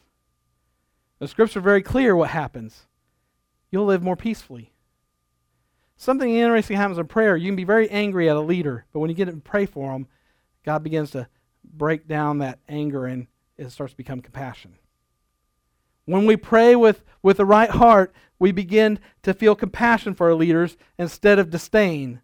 The 1.19 1.27
scripture 1.27 1.59
are 1.59 1.61
very 1.61 1.81
clear 1.81 2.15
what 2.15 2.29
happens. 2.29 2.85
You'll 3.69 3.83
live 3.83 4.01
more 4.01 4.15
peacefully. 4.15 4.71
Something 5.97 6.33
interesting 6.33 6.77
happens 6.77 6.99
in 6.99 7.07
prayer. 7.07 7.35
You 7.35 7.49
can 7.49 7.57
be 7.57 7.65
very 7.65 7.89
angry 7.89 8.29
at 8.29 8.37
a 8.37 8.39
leader, 8.39 8.85
but 8.93 9.01
when 9.01 9.09
you 9.09 9.15
get 9.15 9.25
to 9.25 9.33
pray 9.33 9.65
for 9.65 9.91
them, 9.91 10.07
God 10.65 10.83
begins 10.83 11.11
to 11.11 11.27
break 11.63 12.07
down 12.07 12.39
that 12.39 12.59
anger 12.67 13.05
and 13.05 13.27
it 13.57 13.69
starts 13.69 13.93
to 13.93 13.97
become 13.97 14.21
compassion. 14.21 14.75
When 16.05 16.25
we 16.25 16.35
pray 16.35 16.75
with, 16.75 17.03
with 17.21 17.37
the 17.37 17.45
right 17.45 17.69
heart, 17.69 18.13
we 18.39 18.51
begin 18.51 18.99
to 19.23 19.33
feel 19.33 19.55
compassion 19.55 20.15
for 20.15 20.27
our 20.27 20.35
leaders 20.35 20.77
instead 20.97 21.39
of 21.39 21.51
disdain. 21.51 22.21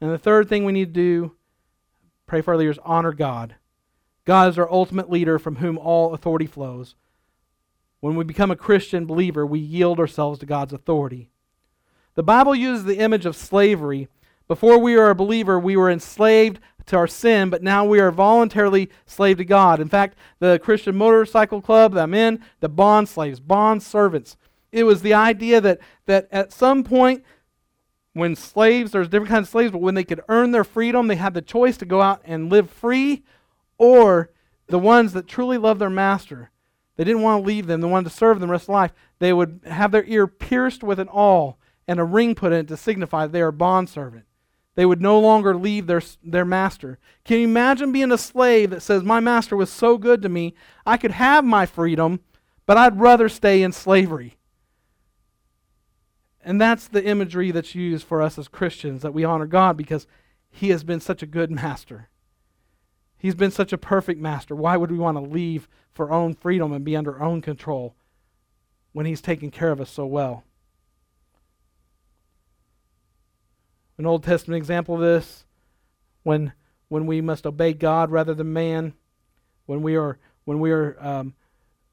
And 0.00 0.10
the 0.10 0.18
third 0.18 0.48
thing 0.48 0.64
we 0.64 0.72
need 0.72 0.94
to 0.94 1.00
do, 1.00 1.32
pray 2.26 2.40
for 2.40 2.52
our 2.52 2.58
leaders, 2.58 2.78
honor 2.84 3.12
God. 3.12 3.56
God 4.24 4.48
is 4.48 4.58
our 4.58 4.70
ultimate 4.70 5.10
leader 5.10 5.38
from 5.38 5.56
whom 5.56 5.76
all 5.76 6.14
authority 6.14 6.46
flows. 6.46 6.94
When 8.00 8.16
we 8.16 8.24
become 8.24 8.50
a 8.50 8.56
Christian 8.56 9.06
believer, 9.06 9.44
we 9.44 9.58
yield 9.58 9.98
ourselves 9.98 10.38
to 10.40 10.46
God's 10.46 10.72
authority. 10.72 11.30
The 12.14 12.22
Bible 12.22 12.54
uses 12.54 12.84
the 12.84 12.98
image 12.98 13.26
of 13.26 13.34
slavery. 13.34 14.08
Before 14.46 14.78
we 14.78 14.96
were 14.96 15.10
a 15.10 15.14
believer, 15.14 15.58
we 15.58 15.76
were 15.76 15.90
enslaved 15.90 16.60
to 16.86 16.96
our 16.96 17.06
sin, 17.06 17.48
but 17.48 17.62
now 17.62 17.84
we 17.84 17.98
are 17.98 18.10
voluntarily 18.10 18.90
slave 19.06 19.38
to 19.38 19.44
God. 19.44 19.80
In 19.80 19.88
fact, 19.88 20.18
the 20.38 20.60
Christian 20.62 20.96
Motorcycle 20.96 21.62
Club 21.62 21.94
that 21.94 22.02
I'm 22.02 22.14
in, 22.14 22.44
the 22.60 22.68
bond 22.68 23.08
slaves, 23.08 23.40
bond 23.40 23.82
servants. 23.82 24.36
It 24.70 24.84
was 24.84 25.00
the 25.00 25.14
idea 25.14 25.60
that, 25.62 25.80
that 26.06 26.28
at 26.30 26.52
some 26.52 26.84
point, 26.84 27.24
when 28.12 28.36
slaves, 28.36 28.92
there's 28.92 29.08
different 29.08 29.30
kinds 29.30 29.48
of 29.48 29.52
slaves, 29.52 29.72
but 29.72 29.80
when 29.80 29.94
they 29.94 30.04
could 30.04 30.20
earn 30.28 30.50
their 30.50 30.64
freedom, 30.64 31.06
they 31.06 31.16
had 31.16 31.34
the 31.34 31.42
choice 31.42 31.76
to 31.78 31.86
go 31.86 32.02
out 32.02 32.20
and 32.24 32.50
live 32.50 32.68
free, 32.68 33.24
or 33.78 34.30
the 34.66 34.78
ones 34.78 35.14
that 35.14 35.26
truly 35.26 35.56
love 35.56 35.78
their 35.78 35.90
master. 35.90 36.50
They 36.96 37.04
didn't 37.04 37.22
want 37.22 37.42
to 37.42 37.46
leave 37.46 37.66
them, 37.66 37.80
they 37.80 37.88
wanted 37.88 38.10
to 38.10 38.16
serve 38.16 38.40
them 38.40 38.48
the 38.48 38.52
rest 38.52 38.64
of 38.64 38.74
life. 38.74 38.92
They 39.20 39.32
would 39.32 39.60
have 39.64 39.90
their 39.90 40.04
ear 40.04 40.26
pierced 40.26 40.82
with 40.84 41.00
an 41.00 41.08
awl 41.08 41.58
and 41.88 41.98
a 41.98 42.04
ring 42.04 42.34
put 42.34 42.52
in 42.52 42.60
it 42.60 42.68
to 42.68 42.76
signify 42.76 43.26
they 43.26 43.42
are 43.42 43.52
bondservant. 43.52 44.26
They 44.74 44.86
would 44.86 45.00
no 45.00 45.20
longer 45.20 45.54
leave 45.54 45.86
their, 45.86 46.02
their 46.22 46.44
master. 46.44 46.98
Can 47.24 47.38
you 47.38 47.44
imagine 47.44 47.92
being 47.92 48.10
a 48.10 48.18
slave 48.18 48.70
that 48.70 48.82
says, 48.82 49.04
My 49.04 49.20
master 49.20 49.56
was 49.56 49.70
so 49.70 49.98
good 49.98 50.22
to 50.22 50.28
me, 50.28 50.54
I 50.84 50.96
could 50.96 51.12
have 51.12 51.44
my 51.44 51.64
freedom, 51.64 52.20
but 52.66 52.76
I'd 52.76 52.98
rather 52.98 53.28
stay 53.28 53.62
in 53.62 53.72
slavery? 53.72 54.36
And 56.44 56.60
that's 56.60 56.88
the 56.88 57.04
imagery 57.04 57.50
that's 57.50 57.74
used 57.74 58.06
for 58.06 58.20
us 58.20 58.36
as 58.36 58.48
Christians 58.48 59.02
that 59.02 59.14
we 59.14 59.24
honor 59.24 59.46
God 59.46 59.76
because 59.76 60.06
He 60.50 60.70
has 60.70 60.84
been 60.84 61.00
such 61.00 61.22
a 61.22 61.26
good 61.26 61.50
master. 61.50 62.08
He's 63.16 63.34
been 63.34 63.50
such 63.50 63.72
a 63.72 63.78
perfect 63.78 64.20
master. 64.20 64.54
Why 64.54 64.76
would 64.76 64.90
we 64.90 64.98
want 64.98 65.16
to 65.16 65.22
leave 65.22 65.68
for 65.92 66.10
our 66.10 66.20
own 66.20 66.34
freedom 66.34 66.72
and 66.72 66.84
be 66.84 66.96
under 66.96 67.14
our 67.18 67.26
own 67.26 67.40
control 67.40 67.94
when 68.92 69.06
He's 69.06 69.22
taken 69.22 69.50
care 69.50 69.70
of 69.70 69.80
us 69.80 69.90
so 69.90 70.04
well? 70.04 70.44
An 74.04 74.08
Old 74.08 74.22
Testament 74.22 74.58
example 74.58 74.96
of 74.96 75.00
this, 75.00 75.46
when 76.24 76.52
when 76.88 77.06
we 77.06 77.22
must 77.22 77.46
obey 77.46 77.72
God 77.72 78.10
rather 78.10 78.34
than 78.34 78.52
man, 78.52 78.92
when 79.64 79.80
we 79.80 79.96
are 79.96 80.18
when 80.44 80.60
we 80.60 80.72
are 80.72 80.94
um, 81.00 81.32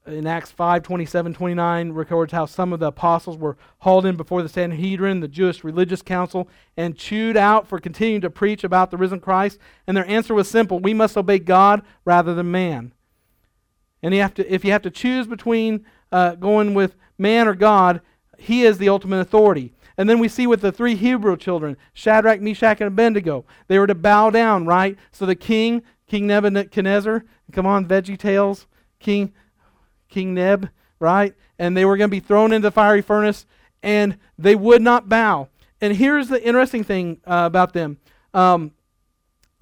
in 0.06 0.26
Acts 0.26 0.50
5 0.50 0.82
27 0.82 1.32
29 1.32 1.92
records 1.92 2.32
how 2.34 2.44
some 2.44 2.74
of 2.74 2.80
the 2.80 2.88
apostles 2.88 3.38
were 3.38 3.56
hauled 3.78 4.04
in 4.04 4.16
before 4.16 4.42
the 4.42 4.50
Sanhedrin, 4.50 5.20
the 5.20 5.26
Jewish 5.26 5.64
religious 5.64 6.02
council, 6.02 6.50
and 6.76 6.98
chewed 6.98 7.38
out 7.38 7.66
for 7.66 7.78
continuing 7.78 8.20
to 8.20 8.28
preach 8.28 8.62
about 8.62 8.90
the 8.90 8.98
risen 8.98 9.18
Christ. 9.18 9.58
And 9.86 9.96
their 9.96 10.06
answer 10.06 10.34
was 10.34 10.50
simple 10.50 10.80
we 10.80 10.92
must 10.92 11.16
obey 11.16 11.38
God 11.38 11.80
rather 12.04 12.34
than 12.34 12.50
man. 12.50 12.92
And 14.02 14.12
you 14.12 14.20
have 14.20 14.34
to, 14.34 14.52
if 14.52 14.66
you 14.66 14.72
have 14.72 14.82
to 14.82 14.90
choose 14.90 15.26
between 15.26 15.86
uh, 16.12 16.34
going 16.34 16.74
with 16.74 16.94
man 17.16 17.48
or 17.48 17.54
God, 17.54 18.02
He 18.36 18.64
is 18.64 18.76
the 18.76 18.90
ultimate 18.90 19.20
authority. 19.20 19.72
And 20.02 20.10
then 20.10 20.18
we 20.18 20.26
see 20.26 20.48
with 20.48 20.62
the 20.62 20.72
three 20.72 20.96
Hebrew 20.96 21.36
children, 21.36 21.76
Shadrach, 21.94 22.40
Meshach, 22.40 22.80
and 22.80 22.88
Abednego, 22.88 23.44
they 23.68 23.78
were 23.78 23.86
to 23.86 23.94
bow 23.94 24.30
down, 24.30 24.66
right? 24.66 24.98
So 25.12 25.26
the 25.26 25.36
king, 25.36 25.84
King 26.08 26.26
Nebuchadnezzar, 26.26 27.24
come 27.52 27.66
on, 27.66 27.86
VeggieTales, 27.86 28.66
King, 28.98 29.32
King 30.08 30.34
Neb, 30.34 30.70
right? 30.98 31.34
And 31.56 31.76
they 31.76 31.84
were 31.84 31.96
going 31.96 32.10
to 32.10 32.16
be 32.16 32.18
thrown 32.18 32.52
into 32.52 32.66
the 32.66 32.72
fiery 32.72 33.00
furnace, 33.00 33.46
and 33.80 34.18
they 34.36 34.56
would 34.56 34.82
not 34.82 35.08
bow. 35.08 35.50
And 35.80 35.94
here's 35.94 36.26
the 36.26 36.44
interesting 36.44 36.82
thing 36.82 37.20
uh, 37.24 37.44
about 37.46 37.72
them. 37.72 37.98
Um, 38.34 38.72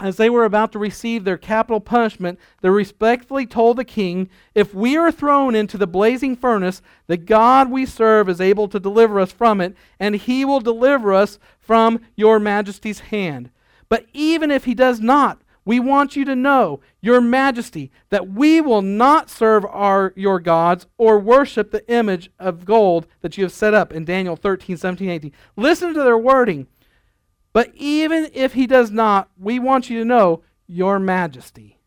as 0.00 0.16
they 0.16 0.30
were 0.30 0.44
about 0.44 0.72
to 0.72 0.78
receive 0.78 1.24
their 1.24 1.38
capital 1.38 1.80
punishment, 1.80 2.38
they 2.62 2.70
respectfully 2.70 3.46
told 3.46 3.76
the 3.76 3.84
king, 3.84 4.28
If 4.54 4.74
we 4.74 4.96
are 4.96 5.12
thrown 5.12 5.54
into 5.54 5.76
the 5.76 5.86
blazing 5.86 6.36
furnace, 6.36 6.80
the 7.06 7.16
God 7.16 7.70
we 7.70 7.86
serve 7.86 8.28
is 8.28 8.40
able 8.40 8.68
to 8.68 8.80
deliver 8.80 9.20
us 9.20 9.32
from 9.32 9.60
it, 9.60 9.76
and 9.98 10.16
he 10.16 10.44
will 10.44 10.60
deliver 10.60 11.12
us 11.12 11.38
from 11.58 12.00
your 12.16 12.38
majesty's 12.40 13.00
hand. 13.00 13.50
But 13.88 14.06
even 14.12 14.50
if 14.50 14.64
he 14.64 14.74
does 14.74 15.00
not, 15.00 15.42
we 15.64 15.78
want 15.78 16.16
you 16.16 16.24
to 16.24 16.34
know, 16.34 16.80
Your 17.00 17.20
Majesty, 17.20 17.90
that 18.08 18.28
we 18.28 18.60
will 18.60 18.82
not 18.82 19.28
serve 19.28 19.64
our, 19.66 20.12
your 20.16 20.40
gods 20.40 20.86
or 20.96 21.18
worship 21.18 21.70
the 21.70 21.86
image 21.92 22.30
of 22.38 22.64
gold 22.64 23.06
that 23.20 23.36
you 23.36 23.44
have 23.44 23.52
set 23.52 23.74
up 23.74 23.92
in 23.92 24.04
Daniel 24.04 24.36
13, 24.36 24.76
17, 24.76 25.10
18. 25.10 25.32
Listen 25.56 25.92
to 25.92 26.02
their 26.02 26.18
wording. 26.18 26.66
But 27.52 27.72
even 27.74 28.30
if 28.32 28.54
he 28.54 28.66
does 28.66 28.90
not, 28.90 29.28
we 29.38 29.58
want 29.58 29.90
you 29.90 29.98
to 29.98 30.04
know, 30.04 30.42
Your 30.66 30.98
Majesty. 30.98 31.78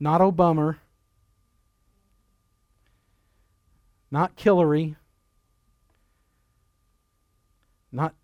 Not 0.00 0.20
Obama. 0.20 0.78
Not 4.10 4.36
Killary. 4.36 4.96
Not, 7.92 8.14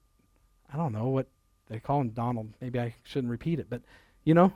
I 0.73 0.77
don't 0.77 0.93
know 0.93 1.09
what 1.09 1.29
they 1.69 1.79
call 1.79 2.01
him 2.01 2.09
Donald. 2.11 2.53
Maybe 2.61 2.81
I 2.81 2.95
shouldn't 3.05 3.31
repeat 3.31 3.61
it, 3.61 3.67
but 3.69 3.83
you 4.25 4.35
know, 4.35 4.53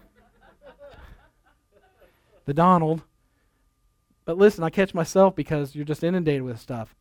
the 2.46 2.54
Donald. 2.54 3.02
But 4.24 4.38
listen, 4.38 4.64
I 4.64 4.70
catch 4.70 4.94
myself 4.94 5.34
because 5.34 5.74
you're 5.74 5.84
just 5.84 6.02
inundated 6.02 6.42
with 6.42 6.58
stuff. 6.58 6.94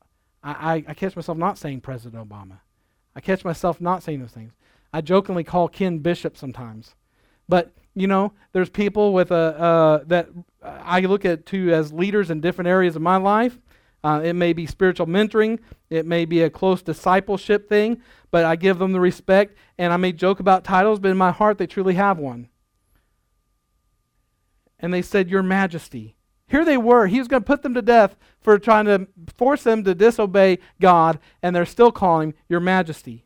I, 0.43 0.51
I, 0.51 0.83
I, 0.87 0.93
catch 0.93 1.15
myself 1.15 1.37
not 1.37 1.57
saying 1.57 1.81
President 1.81 2.27
Obama. 2.27 2.59
I 3.15 3.21
catch 3.21 3.45
myself 3.45 3.79
not 3.79 4.03
saying 4.03 4.21
those 4.21 4.31
things. 4.31 4.53
I 4.93 5.01
jokingly 5.01 5.43
call 5.43 5.67
Ken 5.67 5.99
Bishop 5.99 6.37
sometimes. 6.37 6.95
But, 7.47 7.71
you 7.95 8.07
know, 8.07 8.33
there's 8.51 8.69
people 8.69 9.13
with 9.13 9.31
a, 9.31 9.35
uh, 9.35 10.03
that 10.07 10.29
I 10.63 11.01
look 11.01 11.25
at 11.25 11.45
too 11.45 11.73
as 11.73 11.93
leaders 11.93 12.29
in 12.29 12.41
different 12.41 12.67
areas 12.69 12.95
of 12.95 13.01
my 13.01 13.17
life. 13.17 13.59
Uh, 14.03 14.21
it 14.23 14.33
may 14.33 14.51
be 14.51 14.65
spiritual 14.65 15.05
mentoring, 15.05 15.59
it 15.91 16.07
may 16.07 16.25
be 16.25 16.41
a 16.41 16.49
close 16.49 16.81
discipleship 16.81 17.69
thing, 17.69 18.01
but 18.31 18.45
I 18.45 18.55
give 18.55 18.79
them 18.79 18.93
the 18.93 18.99
respect. 18.99 19.55
And 19.77 19.93
I 19.93 19.97
may 19.97 20.11
joke 20.11 20.39
about 20.39 20.63
titles, 20.63 20.99
but 20.99 21.11
in 21.11 21.17
my 21.17 21.31
heart, 21.31 21.59
they 21.59 21.67
truly 21.67 21.93
have 21.93 22.17
one. 22.17 22.47
And 24.79 24.91
they 24.91 25.03
said, 25.03 25.29
Your 25.29 25.43
Majesty. 25.43 26.15
Here 26.51 26.65
they 26.65 26.77
were. 26.77 27.07
He 27.07 27.17
was 27.17 27.29
going 27.29 27.41
to 27.41 27.47
put 27.47 27.61
them 27.61 27.73
to 27.75 27.81
death 27.81 28.17
for 28.41 28.59
trying 28.59 28.83
to 28.83 29.07
force 29.37 29.63
them 29.63 29.85
to 29.85 29.95
disobey 29.95 30.59
God, 30.81 31.17
and 31.41 31.55
they're 31.55 31.65
still 31.65 31.93
calling 31.93 32.33
Your 32.49 32.59
Majesty. 32.59 33.23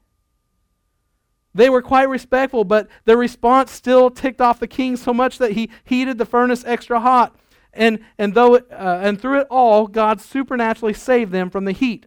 They 1.52 1.68
were 1.68 1.82
quite 1.82 2.08
respectful, 2.08 2.66
but 2.66 2.88
their 3.06 3.18
response 3.18 3.72
still 3.72 4.12
ticked 4.12 4.42
off 4.42 4.60
the 4.60 4.68
king 4.68 4.96
so 4.96 5.12
much 5.12 5.40
that 5.40 5.54
he 5.54 5.72
heated 5.86 6.20
the 6.20 6.26
furnace 6.28 6.64
extra 6.68 7.00
hot. 7.00 7.36
And, 7.74 7.98
and, 8.20 8.36
though 8.36 8.54
it, 8.54 8.68
uh, 8.72 9.00
and 9.02 9.20
through 9.20 9.40
it 9.40 9.48
all, 9.50 9.88
God 9.88 10.22
supernaturally 10.22 10.94
saved 10.94 11.32
them 11.32 11.50
from 11.50 11.66
the 11.66 11.72
heat. 11.72 12.06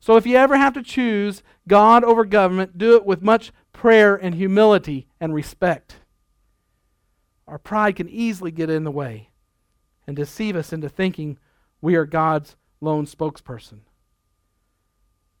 So 0.00 0.16
if 0.16 0.26
you 0.26 0.34
ever 0.34 0.56
have 0.56 0.74
to 0.74 0.82
choose 0.82 1.44
God 1.68 2.02
over 2.02 2.24
government, 2.24 2.76
do 2.76 2.96
it 2.96 3.06
with 3.06 3.22
much 3.22 3.52
prayer 3.72 4.16
and 4.16 4.34
humility 4.34 5.06
and 5.20 5.32
respect. 5.32 5.98
Our 7.46 7.58
pride 7.58 7.94
can 7.94 8.08
easily 8.08 8.50
get 8.50 8.68
in 8.68 8.82
the 8.82 8.90
way 8.90 9.27
and 10.08 10.16
deceive 10.16 10.56
us 10.56 10.72
into 10.72 10.88
thinking 10.88 11.38
we 11.82 11.94
are 11.94 12.06
God's 12.06 12.56
lone 12.80 13.04
spokesperson. 13.04 13.80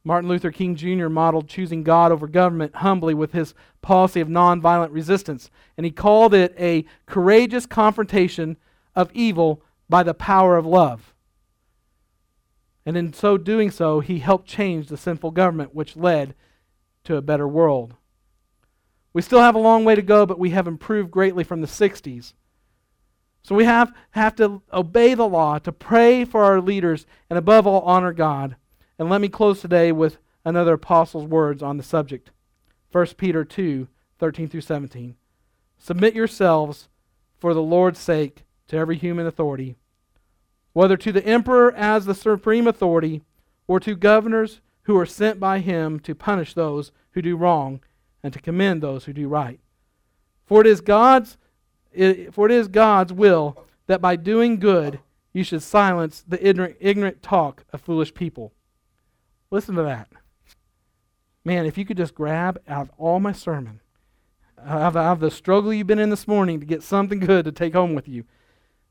Martin 0.04 0.28
Luther 0.28 0.50
King 0.50 0.76
Jr. 0.76 1.08
modeled 1.08 1.48
choosing 1.48 1.82
God 1.82 2.12
over 2.12 2.26
government 2.26 2.76
humbly 2.76 3.14
with 3.14 3.32
his 3.32 3.54
policy 3.80 4.20
of 4.20 4.28
nonviolent 4.28 4.92
resistance, 4.92 5.50
and 5.78 5.86
he 5.86 5.90
called 5.90 6.34
it 6.34 6.54
a 6.58 6.84
courageous 7.06 7.64
confrontation 7.64 8.58
of 8.94 9.10
evil 9.14 9.62
by 9.88 10.02
the 10.02 10.12
power 10.12 10.58
of 10.58 10.66
love. 10.66 11.14
And 12.84 12.94
in 12.94 13.14
so 13.14 13.38
doing 13.38 13.70
so, 13.70 14.00
he 14.00 14.18
helped 14.18 14.46
change 14.46 14.88
the 14.88 14.98
sinful 14.98 15.30
government, 15.30 15.74
which 15.74 15.96
led 15.96 16.34
to 17.04 17.16
a 17.16 17.22
better 17.22 17.48
world. 17.48 17.94
We 19.14 19.22
still 19.22 19.40
have 19.40 19.54
a 19.54 19.58
long 19.58 19.86
way 19.86 19.94
to 19.94 20.02
go, 20.02 20.26
but 20.26 20.38
we 20.38 20.50
have 20.50 20.68
improved 20.68 21.10
greatly 21.10 21.42
from 21.42 21.62
the 21.62 21.66
60s. 21.66 22.34
So 23.48 23.54
we 23.54 23.64
have, 23.64 23.94
have 24.10 24.36
to 24.36 24.60
obey 24.74 25.14
the 25.14 25.26
law, 25.26 25.58
to 25.60 25.72
pray 25.72 26.26
for 26.26 26.44
our 26.44 26.60
leaders, 26.60 27.06
and 27.30 27.38
above 27.38 27.66
all, 27.66 27.80
honor 27.80 28.12
God. 28.12 28.56
And 28.98 29.08
let 29.08 29.22
me 29.22 29.30
close 29.30 29.62
today 29.62 29.90
with 29.90 30.18
another 30.44 30.74
apostle's 30.74 31.24
words 31.24 31.62
on 31.62 31.78
the 31.78 31.82
subject 31.82 32.30
1 32.92 33.06
Peter 33.16 33.46
2 33.46 33.88
13 34.18 34.48
through 34.50 34.60
17. 34.60 35.14
Submit 35.78 36.14
yourselves 36.14 36.90
for 37.38 37.54
the 37.54 37.62
Lord's 37.62 37.98
sake 37.98 38.44
to 38.66 38.76
every 38.76 38.98
human 38.98 39.26
authority, 39.26 39.76
whether 40.74 40.98
to 40.98 41.10
the 41.10 41.24
emperor 41.24 41.72
as 41.74 42.04
the 42.04 42.14
supreme 42.14 42.66
authority, 42.66 43.22
or 43.66 43.80
to 43.80 43.96
governors 43.96 44.60
who 44.82 44.98
are 44.98 45.06
sent 45.06 45.40
by 45.40 45.60
him 45.60 46.00
to 46.00 46.14
punish 46.14 46.52
those 46.52 46.92
who 47.12 47.22
do 47.22 47.34
wrong 47.34 47.80
and 48.22 48.34
to 48.34 48.42
commend 48.42 48.82
those 48.82 49.06
who 49.06 49.14
do 49.14 49.26
right. 49.26 49.58
For 50.44 50.60
it 50.60 50.66
is 50.66 50.82
God's 50.82 51.38
it, 51.98 52.34
for 52.34 52.46
it 52.46 52.52
is 52.52 52.68
God's 52.68 53.12
will 53.12 53.66
that 53.86 54.00
by 54.00 54.16
doing 54.16 54.58
good 54.58 55.00
you 55.32 55.42
should 55.42 55.62
silence 55.62 56.24
the 56.26 56.44
ignorant, 56.46 56.76
ignorant 56.80 57.22
talk 57.22 57.64
of 57.72 57.80
foolish 57.80 58.14
people. 58.14 58.52
Listen 59.50 59.74
to 59.74 59.82
that. 59.82 60.08
man, 61.44 61.66
if 61.66 61.78
you 61.78 61.84
could 61.84 61.96
just 61.96 62.14
grab 62.14 62.60
out 62.68 62.82
of 62.82 62.90
all 62.98 63.18
my 63.18 63.32
sermon, 63.32 63.80
out 64.64 64.82
of, 64.82 64.96
out 64.96 65.12
of 65.12 65.20
the 65.20 65.30
struggle 65.30 65.72
you've 65.72 65.86
been 65.86 65.98
in 65.98 66.10
this 66.10 66.28
morning 66.28 66.60
to 66.60 66.66
get 66.66 66.82
something 66.82 67.20
good 67.20 67.44
to 67.44 67.52
take 67.52 67.74
home 67.74 67.94
with 67.94 68.08
you. 68.08 68.24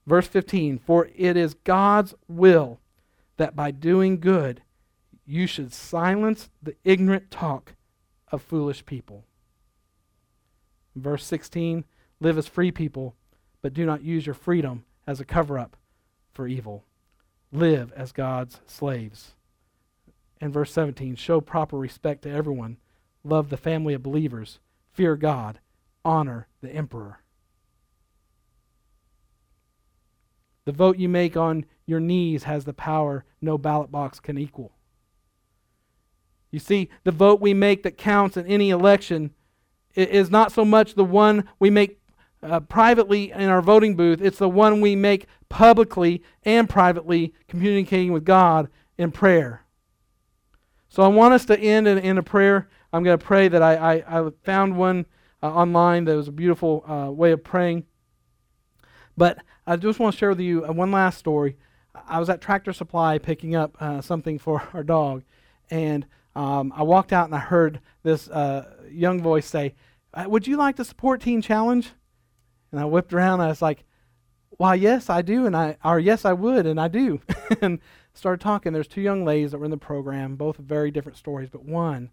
Verse 0.06 0.28
15 0.28 0.80
For 0.80 1.10
it 1.16 1.38
is 1.38 1.54
God's 1.54 2.14
will 2.28 2.80
that 3.38 3.56
by 3.56 3.72
doing 3.72 4.20
good 4.20 4.62
you 5.26 5.46
should 5.46 5.74
silence 5.74 6.50
the 6.64 6.76
ignorant 6.84 7.30
talk 7.30 7.76
of 8.32 8.42
foolish 8.42 8.86
people. 8.86 9.26
Verse 10.96 11.24
16 11.26 11.86
Live 12.20 12.38
as 12.38 12.48
free 12.48 12.72
people, 12.72 13.16
but 13.62 13.74
do 13.74 13.86
not 13.86 14.04
use 14.04 14.26
your 14.26 14.36
freedom 14.36 14.86
as 15.06 15.20
a 15.20 15.26
cover 15.26 15.60
up 15.60 15.78
for 16.34 16.48
evil. 16.48 16.84
Live 17.52 17.92
as 17.94 18.12
God's 18.12 18.60
slaves. 18.66 19.34
And 20.42 20.54
verse 20.54 20.72
17 20.72 21.16
Show 21.16 21.42
proper 21.42 21.78
respect 21.78 22.24
to 22.24 22.32
everyone, 22.32 22.78
love 23.24 23.50
the 23.50 23.58
family 23.58 23.94
of 23.94 24.04
believers, 24.04 24.60
fear 24.92 25.16
God, 25.16 25.60
honor 26.04 26.48
the 26.62 26.72
emperor. 26.72 27.22
The 30.66 30.72
vote 30.74 30.98
you 30.98 31.08
make 31.08 31.38
on 31.38 31.66
your 31.86 32.00
knees 32.00 32.44
has 32.44 32.66
the 32.66 32.74
power 32.74 33.24
no 33.42 33.58
ballot 33.58 33.92
box 33.92 34.20
can 34.20 34.38
equal. 34.38 34.74
You 36.52 36.60
see, 36.60 36.90
the 37.04 37.12
vote 37.12 37.40
we 37.40 37.54
make 37.54 37.84
that 37.84 37.98
counts 37.98 38.36
in 38.36 38.46
any 38.48 38.70
election 38.70 39.32
is 39.96 40.30
not 40.30 40.52
so 40.52 40.66
much 40.66 40.96
the 40.96 41.06
one 41.06 41.48
we 41.60 41.70
make 41.70 42.00
uh, 42.48 42.60
privately 42.62 43.32
in 43.32 43.50
our 43.50 43.62
voting 43.62 43.96
booth, 43.96 44.22
it's 44.22 44.40
the 44.40 44.50
one 44.50 44.82
we 44.82 44.96
make 44.96 45.28
publicly 45.50 46.24
and 46.44 46.70
privately 46.70 47.34
communicating 47.48 48.12
with 48.12 48.26
God 48.26 48.70
in 48.98 49.12
prayer. 49.12 49.64
So 50.90 51.04
I 51.04 51.08
want 51.08 51.34
us 51.34 51.46
to 51.46 51.60
end 51.60 51.88
in, 51.88 51.98
in 51.98 52.18
a 52.18 52.24
prayer. 52.24 52.70
I'm 52.92 53.04
going 53.04 53.18
to 53.18 53.26
pray 53.26 53.48
that 53.48 53.62
I, 53.62 53.76
I, 53.76 54.20
I 54.20 54.30
found 54.44 54.78
one 54.78 55.06
uh, 55.44 55.54
online 55.54 56.06
that 56.06 56.16
was 56.16 56.28
a 56.28 56.32
beautiful 56.32 56.84
uh, 56.90 57.12
way 57.12 57.32
of 57.32 57.44
praying. 57.44 57.86
But 59.16 59.40
I 59.66 59.76
just 59.76 60.00
want 60.00 60.14
to 60.14 60.18
share 60.18 60.30
with 60.30 60.40
you 60.40 60.66
uh, 60.66 60.72
one 60.72 60.92
last 60.92 61.18
story. 61.18 61.58
I 62.08 62.20
was 62.20 62.30
at 62.30 62.42
Tractor 62.42 62.74
Supply 62.74 63.18
picking 63.18 63.56
up 63.56 63.76
uh, 63.80 64.02
something 64.02 64.40
for 64.40 64.64
our 64.74 64.84
dog, 64.84 65.24
and 65.70 66.06
um, 66.36 66.72
I 66.76 66.84
walked 66.84 67.12
out 67.12 67.26
and 67.26 67.36
I 67.36 67.40
heard 67.40 67.82
this 68.04 68.30
uh, 68.30 68.76
young 68.90 69.22
voice 69.22 69.48
say, 69.48 69.74
Would 70.16 70.48
you 70.48 70.56
like 70.56 70.76
to 70.78 70.86
support 70.86 71.22
Teen 71.22 71.42
Challenge? 71.42 71.92
And 72.72 72.80
I 72.80 72.86
whipped 72.86 73.14
around 73.14 73.40
and 73.40 73.44
I 73.44 73.50
was 73.50 73.62
like, 73.62 73.84
Why, 74.52 74.76
yes, 74.76 75.10
I 75.10 75.22
do, 75.22 75.46
and 75.46 75.56
I, 75.56 75.78
or 75.84 76.00
yes, 76.00 76.26
I 76.26 76.34
would, 76.34 76.66
and 76.66 76.80
I 76.80 76.88
do. 76.88 77.22
and 77.62 77.80
started 78.14 78.42
talking. 78.42 78.74
There's 78.74 78.88
two 78.88 79.02
young 79.02 79.24
ladies 79.24 79.52
that 79.52 79.60
were 79.60 79.66
in 79.66 79.72
the 79.72 79.78
program, 79.78 80.36
both 80.36 80.58
very 80.58 80.92
different 80.92 81.18
stories, 81.18 81.50
but 81.50 81.64
one, 81.64 82.10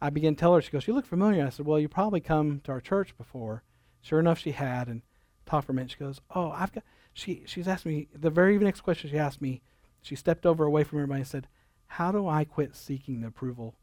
I 0.00 0.10
began 0.10 0.34
to 0.34 0.40
tell 0.40 0.54
her, 0.54 0.62
she 0.62 0.70
goes, 0.70 0.86
You 0.86 0.94
look 0.94 1.06
familiar. 1.06 1.46
I 1.46 1.50
said, 1.50 1.66
Well, 1.66 1.78
you 1.78 1.88
probably 1.88 2.20
come 2.20 2.60
to 2.64 2.72
our 2.72 2.80
church 2.80 3.16
before. 3.16 3.62
Sure 4.00 4.20
enough, 4.20 4.38
she 4.38 4.52
had, 4.52 4.88
and 4.88 5.02
talked 5.46 5.66
for 5.66 5.72
a 5.72 5.74
minute. 5.74 5.92
She 5.92 5.98
goes, 5.98 6.20
Oh, 6.34 6.50
I've 6.50 6.72
got, 6.72 6.84
she, 7.12 7.42
she's 7.46 7.68
asked 7.68 7.86
me, 7.86 8.08
the 8.14 8.30
very 8.30 8.58
next 8.58 8.80
question 8.80 9.10
she 9.10 9.18
asked 9.18 9.40
me, 9.40 9.62
she 10.02 10.16
stepped 10.16 10.44
over 10.44 10.64
away 10.64 10.84
from 10.84 10.98
everybody 10.98 11.20
and 11.20 11.28
said, 11.28 11.48
How 11.86 12.12
do 12.12 12.28
I 12.28 12.44
quit 12.44 12.74
seeking 12.74 13.20
the 13.20 13.28
approval 13.28 13.76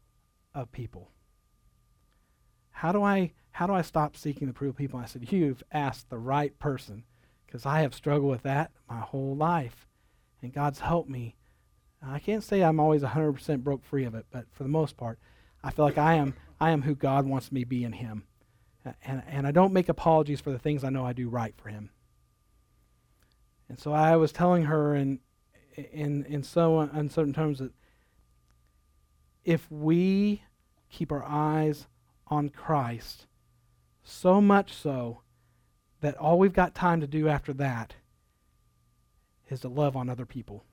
of 0.54 0.70
people? 0.72 1.10
How 2.70 2.92
do 2.92 3.02
I, 3.02 3.32
how 3.52 3.66
do 3.66 3.72
I 3.74 3.82
stop 3.82 4.16
seeking 4.16 4.48
the 4.48 4.50
approval 4.50 4.70
of 4.70 4.76
people? 4.76 4.98
I 4.98 5.06
said, 5.06 5.32
You've 5.32 5.62
asked 5.72 6.10
the 6.10 6.18
right 6.18 6.58
person 6.58 7.04
because 7.46 7.64
I 7.66 7.80
have 7.80 7.94
struggled 7.94 8.30
with 8.30 8.42
that 8.42 8.72
my 8.88 9.00
whole 9.00 9.36
life. 9.36 9.86
And 10.40 10.52
God's 10.52 10.80
helped 10.80 11.08
me 11.08 11.36
I 12.04 12.18
can't 12.18 12.42
say 12.42 12.62
I'm 12.62 12.80
always 12.80 13.02
100% 13.02 13.62
broke 13.62 13.84
free 13.84 14.04
of 14.04 14.14
it, 14.14 14.26
but 14.30 14.46
for 14.52 14.64
the 14.64 14.68
most 14.68 14.96
part, 14.96 15.18
I 15.62 15.70
feel 15.70 15.84
like 15.84 15.98
I 15.98 16.14
am 16.14 16.34
I 16.60 16.70
am 16.70 16.82
who 16.82 16.94
God 16.94 17.26
wants 17.26 17.52
me 17.52 17.60
to 17.60 17.66
be 17.66 17.84
in 17.84 17.92
Him, 17.92 18.24
and 19.04 19.22
and 19.26 19.46
I 19.46 19.52
don't 19.52 19.72
make 19.72 19.88
apologies 19.88 20.40
for 20.40 20.50
the 20.50 20.58
things 20.58 20.82
I 20.82 20.90
know 20.90 21.04
I 21.04 21.12
do 21.12 21.28
right 21.28 21.54
for 21.56 21.68
Him. 21.68 21.90
And 23.68 23.78
so 23.78 23.92
I 23.92 24.16
was 24.16 24.32
telling 24.32 24.64
her 24.64 24.94
in 24.94 25.20
in 25.76 26.24
in 26.24 26.42
so 26.42 26.80
uncertain 26.80 27.32
terms 27.32 27.60
that 27.60 27.72
if 29.44 29.70
we 29.70 30.42
keep 30.90 31.12
our 31.12 31.24
eyes 31.24 31.86
on 32.26 32.48
Christ, 32.48 33.26
so 34.02 34.40
much 34.40 34.72
so 34.72 35.20
that 36.00 36.16
all 36.16 36.38
we've 36.38 36.52
got 36.52 36.74
time 36.74 37.00
to 37.00 37.06
do 37.06 37.28
after 37.28 37.52
that 37.52 37.94
is 39.48 39.60
to 39.60 39.68
love 39.68 39.96
on 39.96 40.08
other 40.08 40.26
people 40.26 40.64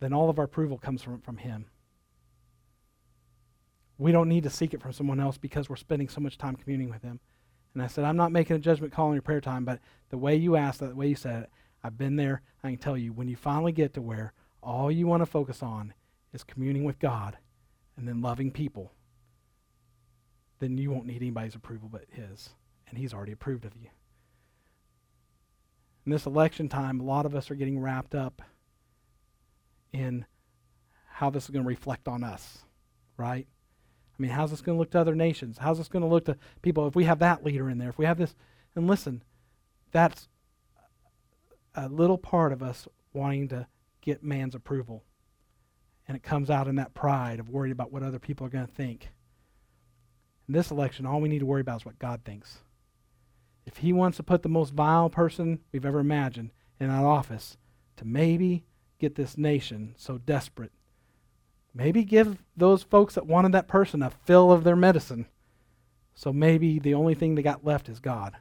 then 0.00 0.12
all 0.12 0.28
of 0.28 0.38
our 0.38 0.44
approval 0.44 0.78
comes 0.78 1.02
from, 1.02 1.20
from 1.20 1.38
Him. 1.38 1.66
We 3.98 4.12
don't 4.12 4.28
need 4.28 4.44
to 4.44 4.50
seek 4.50 4.74
it 4.74 4.82
from 4.82 4.92
someone 4.92 5.20
else 5.20 5.38
because 5.38 5.68
we're 5.68 5.76
spending 5.76 6.08
so 6.08 6.20
much 6.20 6.36
time 6.36 6.56
communing 6.56 6.90
with 6.90 7.02
Him. 7.02 7.20
And 7.72 7.82
I 7.82 7.86
said, 7.86 8.04
I'm 8.04 8.16
not 8.16 8.32
making 8.32 8.56
a 8.56 8.60
judgment 8.60 8.92
call 8.92 9.08
on 9.08 9.14
your 9.14 9.22
prayer 9.22 9.40
time, 9.40 9.64
but 9.64 9.80
the 10.10 10.18
way 10.18 10.36
you 10.36 10.56
asked 10.56 10.80
that, 10.80 10.90
the 10.90 10.94
way 10.94 11.08
you 11.08 11.14
said 11.14 11.44
it, 11.44 11.50
I've 11.82 11.98
been 11.98 12.16
there. 12.16 12.42
I 12.62 12.70
can 12.70 12.78
tell 12.78 12.96
you, 12.96 13.12
when 13.12 13.28
you 13.28 13.36
finally 13.36 13.72
get 13.72 13.94
to 13.94 14.02
where 14.02 14.32
all 14.62 14.90
you 14.90 15.06
want 15.06 15.22
to 15.22 15.26
focus 15.26 15.62
on 15.62 15.94
is 16.32 16.42
communing 16.44 16.84
with 16.84 16.98
God 16.98 17.38
and 17.96 18.08
then 18.08 18.20
loving 18.20 18.50
people, 18.50 18.92
then 20.58 20.78
you 20.78 20.90
won't 20.90 21.06
need 21.06 21.22
anybody's 21.22 21.54
approval 21.54 21.88
but 21.90 22.04
His. 22.10 22.50
And 22.88 22.98
He's 22.98 23.12
already 23.12 23.32
approved 23.32 23.64
of 23.64 23.76
you. 23.76 23.88
In 26.04 26.12
this 26.12 26.26
election 26.26 26.68
time, 26.68 27.00
a 27.00 27.04
lot 27.04 27.26
of 27.26 27.34
us 27.34 27.50
are 27.50 27.56
getting 27.56 27.80
wrapped 27.80 28.14
up 28.14 28.40
in 29.92 30.24
how 31.08 31.30
this 31.30 31.44
is 31.44 31.50
going 31.50 31.64
to 31.64 31.68
reflect 31.68 32.06
on 32.06 32.22
us, 32.22 32.58
right? 33.16 33.46
I 34.16 34.22
mean, 34.22 34.30
how's 34.30 34.50
this 34.50 34.60
going 34.60 34.76
to 34.76 34.78
look 34.78 34.92
to 34.92 35.00
other 35.00 35.14
nations? 35.14 35.58
How's 35.58 35.78
this 35.78 35.88
going 35.88 36.02
to 36.02 36.08
look 36.08 36.26
to 36.26 36.36
people 36.62 36.86
if 36.86 36.94
we 36.94 37.04
have 37.04 37.18
that 37.18 37.44
leader 37.44 37.68
in 37.68 37.78
there? 37.78 37.88
If 37.88 37.98
we 37.98 38.04
have 38.04 38.18
this, 38.18 38.34
and 38.74 38.86
listen, 38.86 39.22
that's 39.90 40.28
a 41.74 41.88
little 41.88 42.18
part 42.18 42.52
of 42.52 42.62
us 42.62 42.86
wanting 43.12 43.48
to 43.48 43.66
get 44.00 44.22
man's 44.22 44.54
approval. 44.54 45.02
And 46.06 46.16
it 46.16 46.22
comes 46.22 46.50
out 46.50 46.68
in 46.68 46.76
that 46.76 46.94
pride 46.94 47.40
of 47.40 47.50
worried 47.50 47.72
about 47.72 47.92
what 47.92 48.02
other 48.02 48.18
people 48.18 48.46
are 48.46 48.50
going 48.50 48.66
to 48.66 48.72
think. 48.72 49.08
In 50.48 50.54
this 50.54 50.70
election, 50.70 51.06
all 51.06 51.20
we 51.20 51.28
need 51.28 51.40
to 51.40 51.46
worry 51.46 51.60
about 51.60 51.80
is 51.80 51.86
what 51.86 51.98
God 51.98 52.22
thinks. 52.24 52.58
If 53.64 53.78
he 53.78 53.92
wants 53.92 54.16
to 54.18 54.22
put 54.22 54.42
the 54.42 54.48
most 54.48 54.72
vile 54.72 55.10
person 55.10 55.60
we've 55.72 55.84
ever 55.84 55.98
imagined 55.98 56.50
in 56.78 56.88
that 56.88 57.04
office 57.04 57.56
to 57.96 58.04
maybe 58.04 58.64
get 58.98 59.16
this 59.16 59.36
nation 59.36 59.94
so 59.96 60.18
desperate. 60.18 60.72
Maybe 61.74 62.04
give 62.04 62.42
those 62.56 62.82
folks 62.82 63.14
that 63.14 63.26
wanted 63.26 63.52
that 63.52 63.68
person 63.68 64.02
a 64.02 64.10
fill 64.10 64.52
of 64.52 64.64
their 64.64 64.76
medicine. 64.76 65.26
So 66.14 66.32
maybe 66.32 66.78
the 66.78 66.94
only 66.94 67.14
thing 67.14 67.34
they 67.34 67.42
got 67.42 67.64
left 67.64 67.88
is 67.88 68.00
God. 68.00 68.36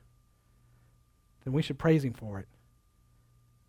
Then 1.43 1.53
we 1.53 1.61
should 1.61 1.77
praise 1.77 2.05
Him 2.05 2.13
for 2.13 2.39
it. 2.39 2.47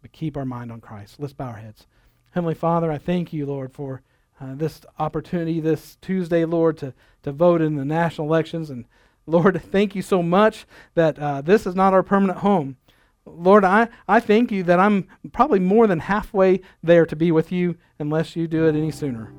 But 0.02 0.12
keep 0.12 0.36
our 0.36 0.44
mind 0.44 0.70
on 0.70 0.80
Christ. 0.80 1.16
Let's 1.18 1.32
bow 1.32 1.48
our 1.48 1.56
heads. 1.56 1.86
Heavenly 2.30 2.54
Father, 2.54 2.92
I 2.92 2.98
thank 2.98 3.32
you, 3.32 3.46
Lord, 3.46 3.72
for 3.72 4.02
uh, 4.40 4.54
this 4.54 4.80
opportunity 4.98 5.60
this 5.60 5.96
Tuesday, 6.00 6.44
Lord, 6.44 6.76
to, 6.78 6.92
to 7.22 7.32
vote 7.32 7.62
in 7.62 7.76
the 7.76 7.84
national 7.84 8.26
elections. 8.26 8.70
And 8.70 8.84
Lord, 9.26 9.60
thank 9.72 9.94
you 9.94 10.02
so 10.02 10.22
much 10.22 10.66
that 10.94 11.18
uh, 11.18 11.40
this 11.40 11.66
is 11.66 11.74
not 11.74 11.94
our 11.94 12.02
permanent 12.02 12.40
home. 12.40 12.76
Lord, 13.24 13.64
I, 13.64 13.88
I 14.06 14.20
thank 14.20 14.52
you 14.52 14.62
that 14.64 14.78
I'm 14.78 15.08
probably 15.32 15.58
more 15.58 15.86
than 15.86 15.98
halfway 15.98 16.60
there 16.82 17.04
to 17.06 17.16
be 17.16 17.32
with 17.32 17.50
you 17.50 17.76
unless 17.98 18.36
you 18.36 18.46
do 18.46 18.66
it 18.66 18.76
any 18.76 18.92
sooner. 18.92 19.32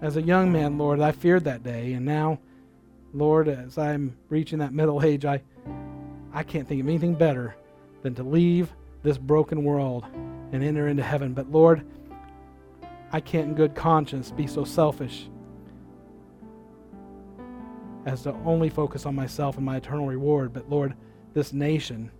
As 0.00 0.16
a 0.16 0.22
young 0.22 0.52
man, 0.52 0.78
Lord, 0.78 1.00
I 1.00 1.12
feared 1.12 1.44
that 1.44 1.62
day, 1.62 1.92
and 1.92 2.04
now, 2.04 2.38
Lord, 3.12 3.48
as 3.48 3.78
I'm 3.78 4.16
reaching 4.28 4.58
that 4.58 4.72
middle 4.72 5.02
age, 5.02 5.24
I, 5.24 5.42
I 6.32 6.42
can't 6.42 6.66
think 6.66 6.80
of 6.80 6.88
anything 6.88 7.14
better 7.14 7.56
than 8.02 8.14
to 8.16 8.22
leave 8.22 8.72
this 9.02 9.18
broken 9.18 9.64
world 9.64 10.04
and 10.52 10.62
enter 10.62 10.88
into 10.88 11.02
heaven. 11.02 11.34
But 11.34 11.50
Lord, 11.50 11.84
I 13.12 13.20
can't 13.20 13.48
in 13.48 13.54
good 13.54 13.74
conscience 13.74 14.30
be 14.30 14.46
so 14.46 14.64
selfish 14.64 15.28
as 18.06 18.22
to 18.22 18.34
only 18.44 18.68
focus 18.68 19.06
on 19.06 19.14
myself 19.14 19.56
and 19.56 19.66
my 19.66 19.76
eternal 19.76 20.06
reward. 20.06 20.52
But 20.52 20.68
Lord, 20.68 20.94
this 21.34 21.52
nation, 21.52 22.10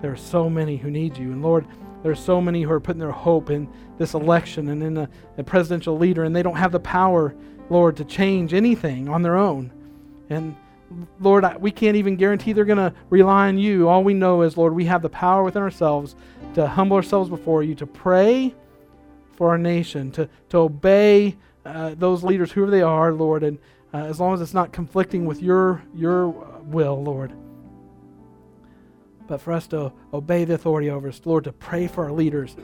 there 0.00 0.12
are 0.12 0.16
so 0.16 0.48
many 0.48 0.76
who 0.76 0.90
need 0.90 1.16
you. 1.16 1.32
And 1.32 1.42
Lord, 1.42 1.66
there 2.02 2.12
are 2.12 2.14
so 2.14 2.40
many 2.40 2.62
who 2.62 2.70
are 2.70 2.80
putting 2.80 3.00
their 3.00 3.10
hope 3.10 3.50
in 3.50 3.68
this 3.98 4.14
election 4.14 4.68
and 4.68 4.82
in 4.82 4.96
a, 4.96 5.08
a 5.36 5.42
presidential 5.42 5.98
leader, 5.98 6.24
and 6.24 6.34
they 6.34 6.42
don't 6.42 6.56
have 6.56 6.72
the 6.72 6.80
power, 6.80 7.34
Lord, 7.68 7.96
to 7.96 8.04
change 8.04 8.54
anything 8.54 9.08
on 9.08 9.22
their 9.22 9.36
own. 9.36 9.72
And 10.30 10.56
Lord, 11.20 11.44
we 11.60 11.72
can't 11.72 11.96
even 11.96 12.16
guarantee 12.16 12.52
they're 12.52 12.64
going 12.64 12.78
to 12.78 12.94
rely 13.10 13.48
on 13.48 13.58
you. 13.58 13.88
All 13.88 14.04
we 14.04 14.14
know 14.14 14.42
is, 14.42 14.56
Lord, 14.56 14.72
we 14.72 14.84
have 14.84 15.02
the 15.02 15.08
power 15.08 15.42
within 15.42 15.62
ourselves 15.62 16.14
to 16.54 16.66
humble 16.66 16.96
ourselves 16.96 17.28
before 17.28 17.62
you, 17.62 17.74
to 17.74 17.86
pray 17.86 18.54
for 19.36 19.50
our 19.50 19.58
nation, 19.58 20.10
to, 20.12 20.28
to 20.50 20.58
obey 20.58 21.36
uh, 21.64 21.94
those 21.96 22.22
leaders, 22.22 22.52
whoever 22.52 22.70
they 22.70 22.82
are, 22.82 23.12
Lord, 23.12 23.42
and 23.42 23.58
uh, 23.92 23.98
as 23.98 24.20
long 24.20 24.34
as 24.34 24.40
it's 24.40 24.54
not 24.54 24.72
conflicting 24.72 25.26
with 25.26 25.42
your, 25.42 25.82
your 25.94 26.28
will, 26.28 27.02
Lord. 27.02 27.32
But 29.26 29.40
for 29.40 29.52
us 29.52 29.66
to 29.68 29.92
obey 30.12 30.44
the 30.44 30.54
authority 30.54 30.90
over 30.90 31.08
us, 31.08 31.20
Lord, 31.24 31.44
to 31.44 31.52
pray 31.52 31.86
for 31.86 32.04
our 32.04 32.12
leaders, 32.12 32.56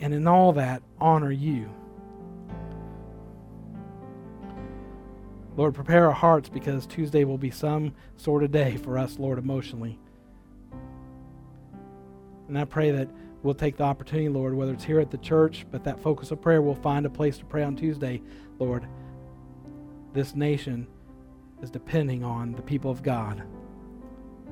and 0.00 0.14
in 0.14 0.26
all 0.26 0.52
that, 0.54 0.82
honor 1.00 1.30
you. 1.30 1.70
Lord, 5.56 5.74
prepare 5.74 6.06
our 6.06 6.12
hearts 6.12 6.48
because 6.48 6.86
Tuesday 6.86 7.24
will 7.24 7.38
be 7.38 7.50
some 7.50 7.94
sort 8.16 8.42
of 8.42 8.52
day 8.52 8.76
for 8.76 8.98
us, 8.98 9.18
Lord, 9.18 9.38
emotionally. 9.38 9.98
And 12.48 12.58
I 12.58 12.64
pray 12.64 12.90
that 12.90 13.08
we'll 13.46 13.54
take 13.54 13.76
the 13.76 13.84
opportunity, 13.84 14.28
Lord, 14.28 14.54
whether 14.54 14.72
it's 14.72 14.82
here 14.82 14.98
at 14.98 15.12
the 15.12 15.18
church, 15.18 15.66
but 15.70 15.84
that 15.84 16.00
focus 16.00 16.32
of 16.32 16.42
prayer, 16.42 16.60
we'll 16.60 16.74
find 16.74 17.06
a 17.06 17.10
place 17.10 17.38
to 17.38 17.44
pray 17.44 17.62
on 17.62 17.76
Tuesday, 17.76 18.20
Lord. 18.58 18.84
This 20.12 20.34
nation 20.34 20.88
is 21.62 21.70
depending 21.70 22.24
on 22.24 22.52
the 22.52 22.62
people 22.62 22.90
of 22.90 23.04
God, 23.04 23.44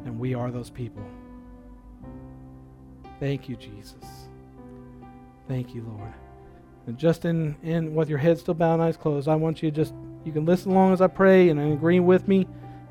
and 0.05 0.17
we 0.17 0.33
are 0.35 0.53
those 0.53 0.71
people. 0.71 1.03
Thank 3.19 3.49
you, 3.49 3.57
Jesus. 3.57 4.29
Thank 5.49 5.75
you, 5.75 5.83
Lord. 5.83 6.15
And 6.87 6.97
just 6.97 7.25
in, 7.25 7.57
in 7.65 7.97
with 7.97 8.09
your 8.09 8.19
head 8.19 8.39
still 8.39 8.55
bowed 8.55 8.75
and 8.75 8.83
eyes 8.83 8.97
closed, 8.97 9.27
I 9.27 9.35
want 9.35 9.61
you 9.61 9.73
to 9.73 9.77
just, 9.77 9.93
you 10.25 10.31
can 10.31 10.45
listen 10.45 10.71
along 10.71 10.93
as 10.93 11.01
I 11.01 11.09
pray 11.09 11.49
and 11.49 11.59
agree 11.73 11.99
with 11.99 12.29
me, 12.29 12.47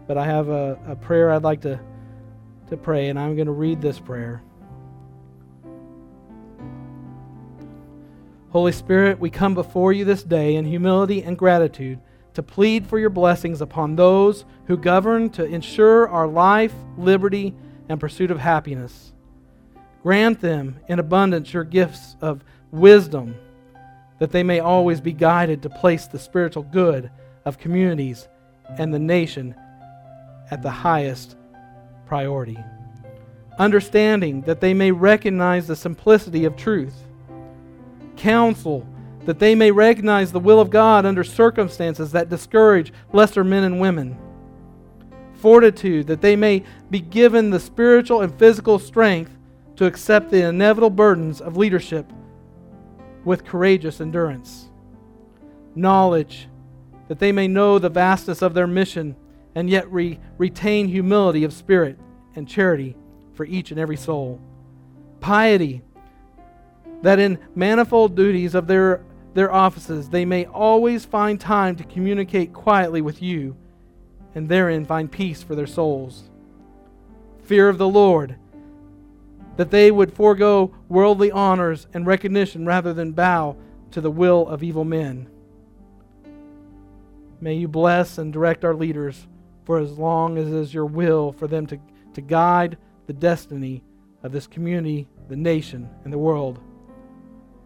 but 0.06 0.18
I 0.18 0.26
have 0.26 0.50
a, 0.50 0.78
a 0.86 0.98
prayer 0.98 1.32
I'd 1.32 1.44
like 1.44 1.62
to, 1.62 1.80
to 2.68 2.76
pray, 2.76 3.08
and 3.08 3.18
I'm 3.18 3.36
going 3.36 3.48
to 3.48 3.54
read 3.54 3.82
this 3.82 4.00
prayer. 4.00 4.44
Holy 8.54 8.72
Spirit, 8.72 9.20
we 9.20 9.32
come 9.32 9.56
before 9.56 9.94
you 9.94 10.06
this 10.06 10.22
day 10.22 10.58
in 10.58 10.64
humility 10.64 11.24
and 11.24 11.36
gratitude 11.36 12.00
to 12.36 12.44
plead 12.44 12.86
for 12.86 13.00
your 13.00 13.10
blessings 13.10 13.62
upon 13.62 13.96
those 13.96 14.46
who 14.68 14.78
govern 14.78 15.32
to 15.32 15.44
ensure 15.44 16.08
our 16.08 16.28
life, 16.28 16.72
liberty, 16.96 17.56
and 17.90 18.00
pursuit 18.00 18.30
of 18.30 18.38
happiness. 18.38 19.12
Grant 20.04 20.40
them 20.40 20.80
in 20.88 21.00
abundance 21.00 21.52
your 21.52 21.64
gifts 21.64 22.16
of 22.22 22.44
wisdom, 22.70 23.34
that 24.20 24.30
they 24.30 24.44
may 24.44 24.60
always 24.60 25.02
be 25.02 25.14
guided 25.14 25.64
to 25.64 25.70
place 25.72 26.06
the 26.06 26.20
spiritual 26.20 26.62
good 26.62 27.10
of 27.46 27.58
communities 27.58 28.28
and 28.78 28.94
the 28.94 29.00
nation 29.00 29.56
at 30.52 30.62
the 30.62 30.70
highest 30.70 31.38
priority. 32.06 32.60
Understanding 33.58 34.42
that 34.42 34.62
they 34.62 34.76
may 34.76 34.92
recognize 34.92 35.66
the 35.66 35.76
simplicity 35.76 36.46
of 36.46 36.56
truth 36.56 36.94
counsel, 38.18 38.88
that 39.26 39.40
they 39.40 39.56
may 39.56 39.72
recognize 39.72 40.32
the 40.32 40.40
will 40.40 40.60
of 40.60 40.70
God 40.70 41.06
under 41.06 41.24
circumstances 41.24 42.12
that 42.12 42.30
discourage 42.30 42.92
lesser 43.12 43.44
men 43.44 43.64
and 43.64 43.80
women. 43.80 44.18
Fortitude, 45.36 46.08
that 46.08 46.22
they 46.22 46.36
may 46.36 46.64
be 46.90 47.00
given 47.00 47.50
the 47.50 47.60
spiritual 47.60 48.22
and 48.22 48.38
physical 48.38 48.80
strength 48.80 49.38
to 49.76 49.86
accept 49.86 50.30
the 50.30 50.48
inevitable 50.48 50.90
burdens 50.90 51.42
of 51.42 51.58
leadership 51.58 52.12
with 53.24 53.46
courageous 53.46 54.02
endurance. 54.02 54.70
Knowledge, 55.76 56.48
that 57.08 57.20
they 57.20 57.32
may 57.32 57.48
know 57.48 57.80
the 57.80 57.90
vastness 57.90 58.42
of 58.42 58.54
their 58.54 58.68
mission 58.68 59.16
and 59.56 59.70
yet 59.70 59.92
re- 59.92 60.20
retain 60.38 60.88
humility 60.88 61.44
of 61.44 61.54
spirit 61.54 61.98
and 62.36 62.48
charity 62.48 62.96
for 63.34 63.46
each 63.46 63.72
and 63.72 63.80
every 63.80 63.98
soul. 63.98 64.40
Piety, 65.20 65.82
that 67.04 67.20
in 67.20 67.38
manifold 67.54 68.16
duties 68.16 68.56
of 68.56 68.66
their, 68.66 69.04
their 69.34 69.54
offices 69.54 70.10
they 70.10 70.26
may 70.26 70.46
always 70.46 71.06
find 71.06 71.40
time 71.40 71.76
to 71.76 71.84
communicate 71.84 72.54
quietly 72.54 73.02
with 73.02 73.22
you, 73.22 73.56
and 74.34 74.50
therein 74.50 74.86
find 74.86 75.12
peace 75.12 75.44
for 75.44 75.54
their 75.54 75.68
souls. 75.68 76.32
Fear 77.44 77.70
of 77.70 77.78
the 77.78 77.88
Lord, 77.88 78.38
that 79.58 79.70
they 79.70 79.92
would 79.92 80.14
forego 80.14 80.74
worldly 80.88 81.30
honors 81.30 81.88
and 81.94 82.08
recognition 82.08 82.66
rather 82.66 82.94
than 82.94 83.12
bow 83.12 83.58
to 83.92 84.02
the 84.02 84.10
will 84.10 84.48
of 84.48 84.64
evil 84.64 84.86
men. 84.86 85.30
May 87.42 87.56
you 87.56 87.68
bless 87.68 88.18
and 88.18 88.32
direct 88.32 88.64
our 88.64 88.74
leaders 88.74 89.28
for 89.66 89.78
as 89.78 89.98
long 89.98 90.38
as 90.38 90.48
it 90.48 90.54
is 90.54 90.74
your 90.74 90.86
will 90.86 91.34
for 91.34 91.48
them 91.48 91.68
to, 91.68 91.78
to 92.14 92.22
guide 92.22 92.78
the 93.08 93.14
destiny 93.14 93.84
of 94.24 94.32
this 94.32 94.48
community, 94.48 95.06
the 95.28 95.36
nation, 95.36 95.90
and 96.06 96.14
the 96.14 96.18
world. 96.18 96.60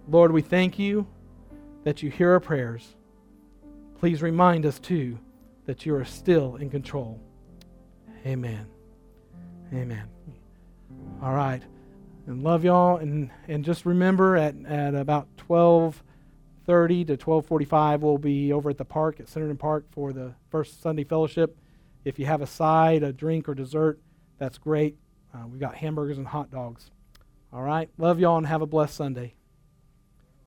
Lord, 0.09 0.31
we 0.31 0.41
thank 0.41 0.79
you 0.79 1.05
that 1.83 2.01
you 2.01 2.09
hear 2.09 2.31
our 2.31 2.39
prayers. 2.39 2.95
Please 3.99 4.21
remind 4.21 4.65
us, 4.65 4.79
too, 4.79 5.19
that 5.65 5.85
you 5.85 5.93
are 5.95 6.05
still 6.05 6.55
in 6.55 6.69
control. 6.69 7.19
Amen. 8.25 8.67
Amen. 9.73 10.07
All 11.21 11.33
right. 11.33 11.61
And 12.25 12.41
love 12.41 12.63
y'all. 12.63 12.97
And, 12.97 13.29
and 13.49 13.65
just 13.65 13.85
remember 13.85 14.37
at, 14.37 14.55
at 14.65 14.95
about 14.95 15.27
1230 15.45 17.05
to 17.05 17.13
1245, 17.13 18.03
we'll 18.03 18.17
be 18.17 18.53
over 18.53 18.69
at 18.69 18.77
the 18.77 18.85
park 18.85 19.19
at 19.19 19.25
Centerton 19.25 19.59
Park 19.59 19.85
for 19.91 20.13
the 20.13 20.33
first 20.49 20.81
Sunday 20.81 21.03
fellowship. 21.03 21.57
If 22.05 22.17
you 22.17 22.25
have 22.27 22.41
a 22.41 22.47
side, 22.47 23.03
a 23.03 23.11
drink, 23.11 23.49
or 23.49 23.55
dessert, 23.55 23.99
that's 24.37 24.57
great. 24.57 24.97
Uh, 25.33 25.47
we've 25.47 25.59
got 25.59 25.75
hamburgers 25.75 26.17
and 26.17 26.27
hot 26.27 26.49
dogs. 26.49 26.91
All 27.51 27.61
right. 27.61 27.89
Love 27.97 28.19
y'all 28.19 28.37
and 28.37 28.47
have 28.47 28.61
a 28.61 28.65
blessed 28.65 28.95
Sunday. 28.95 29.36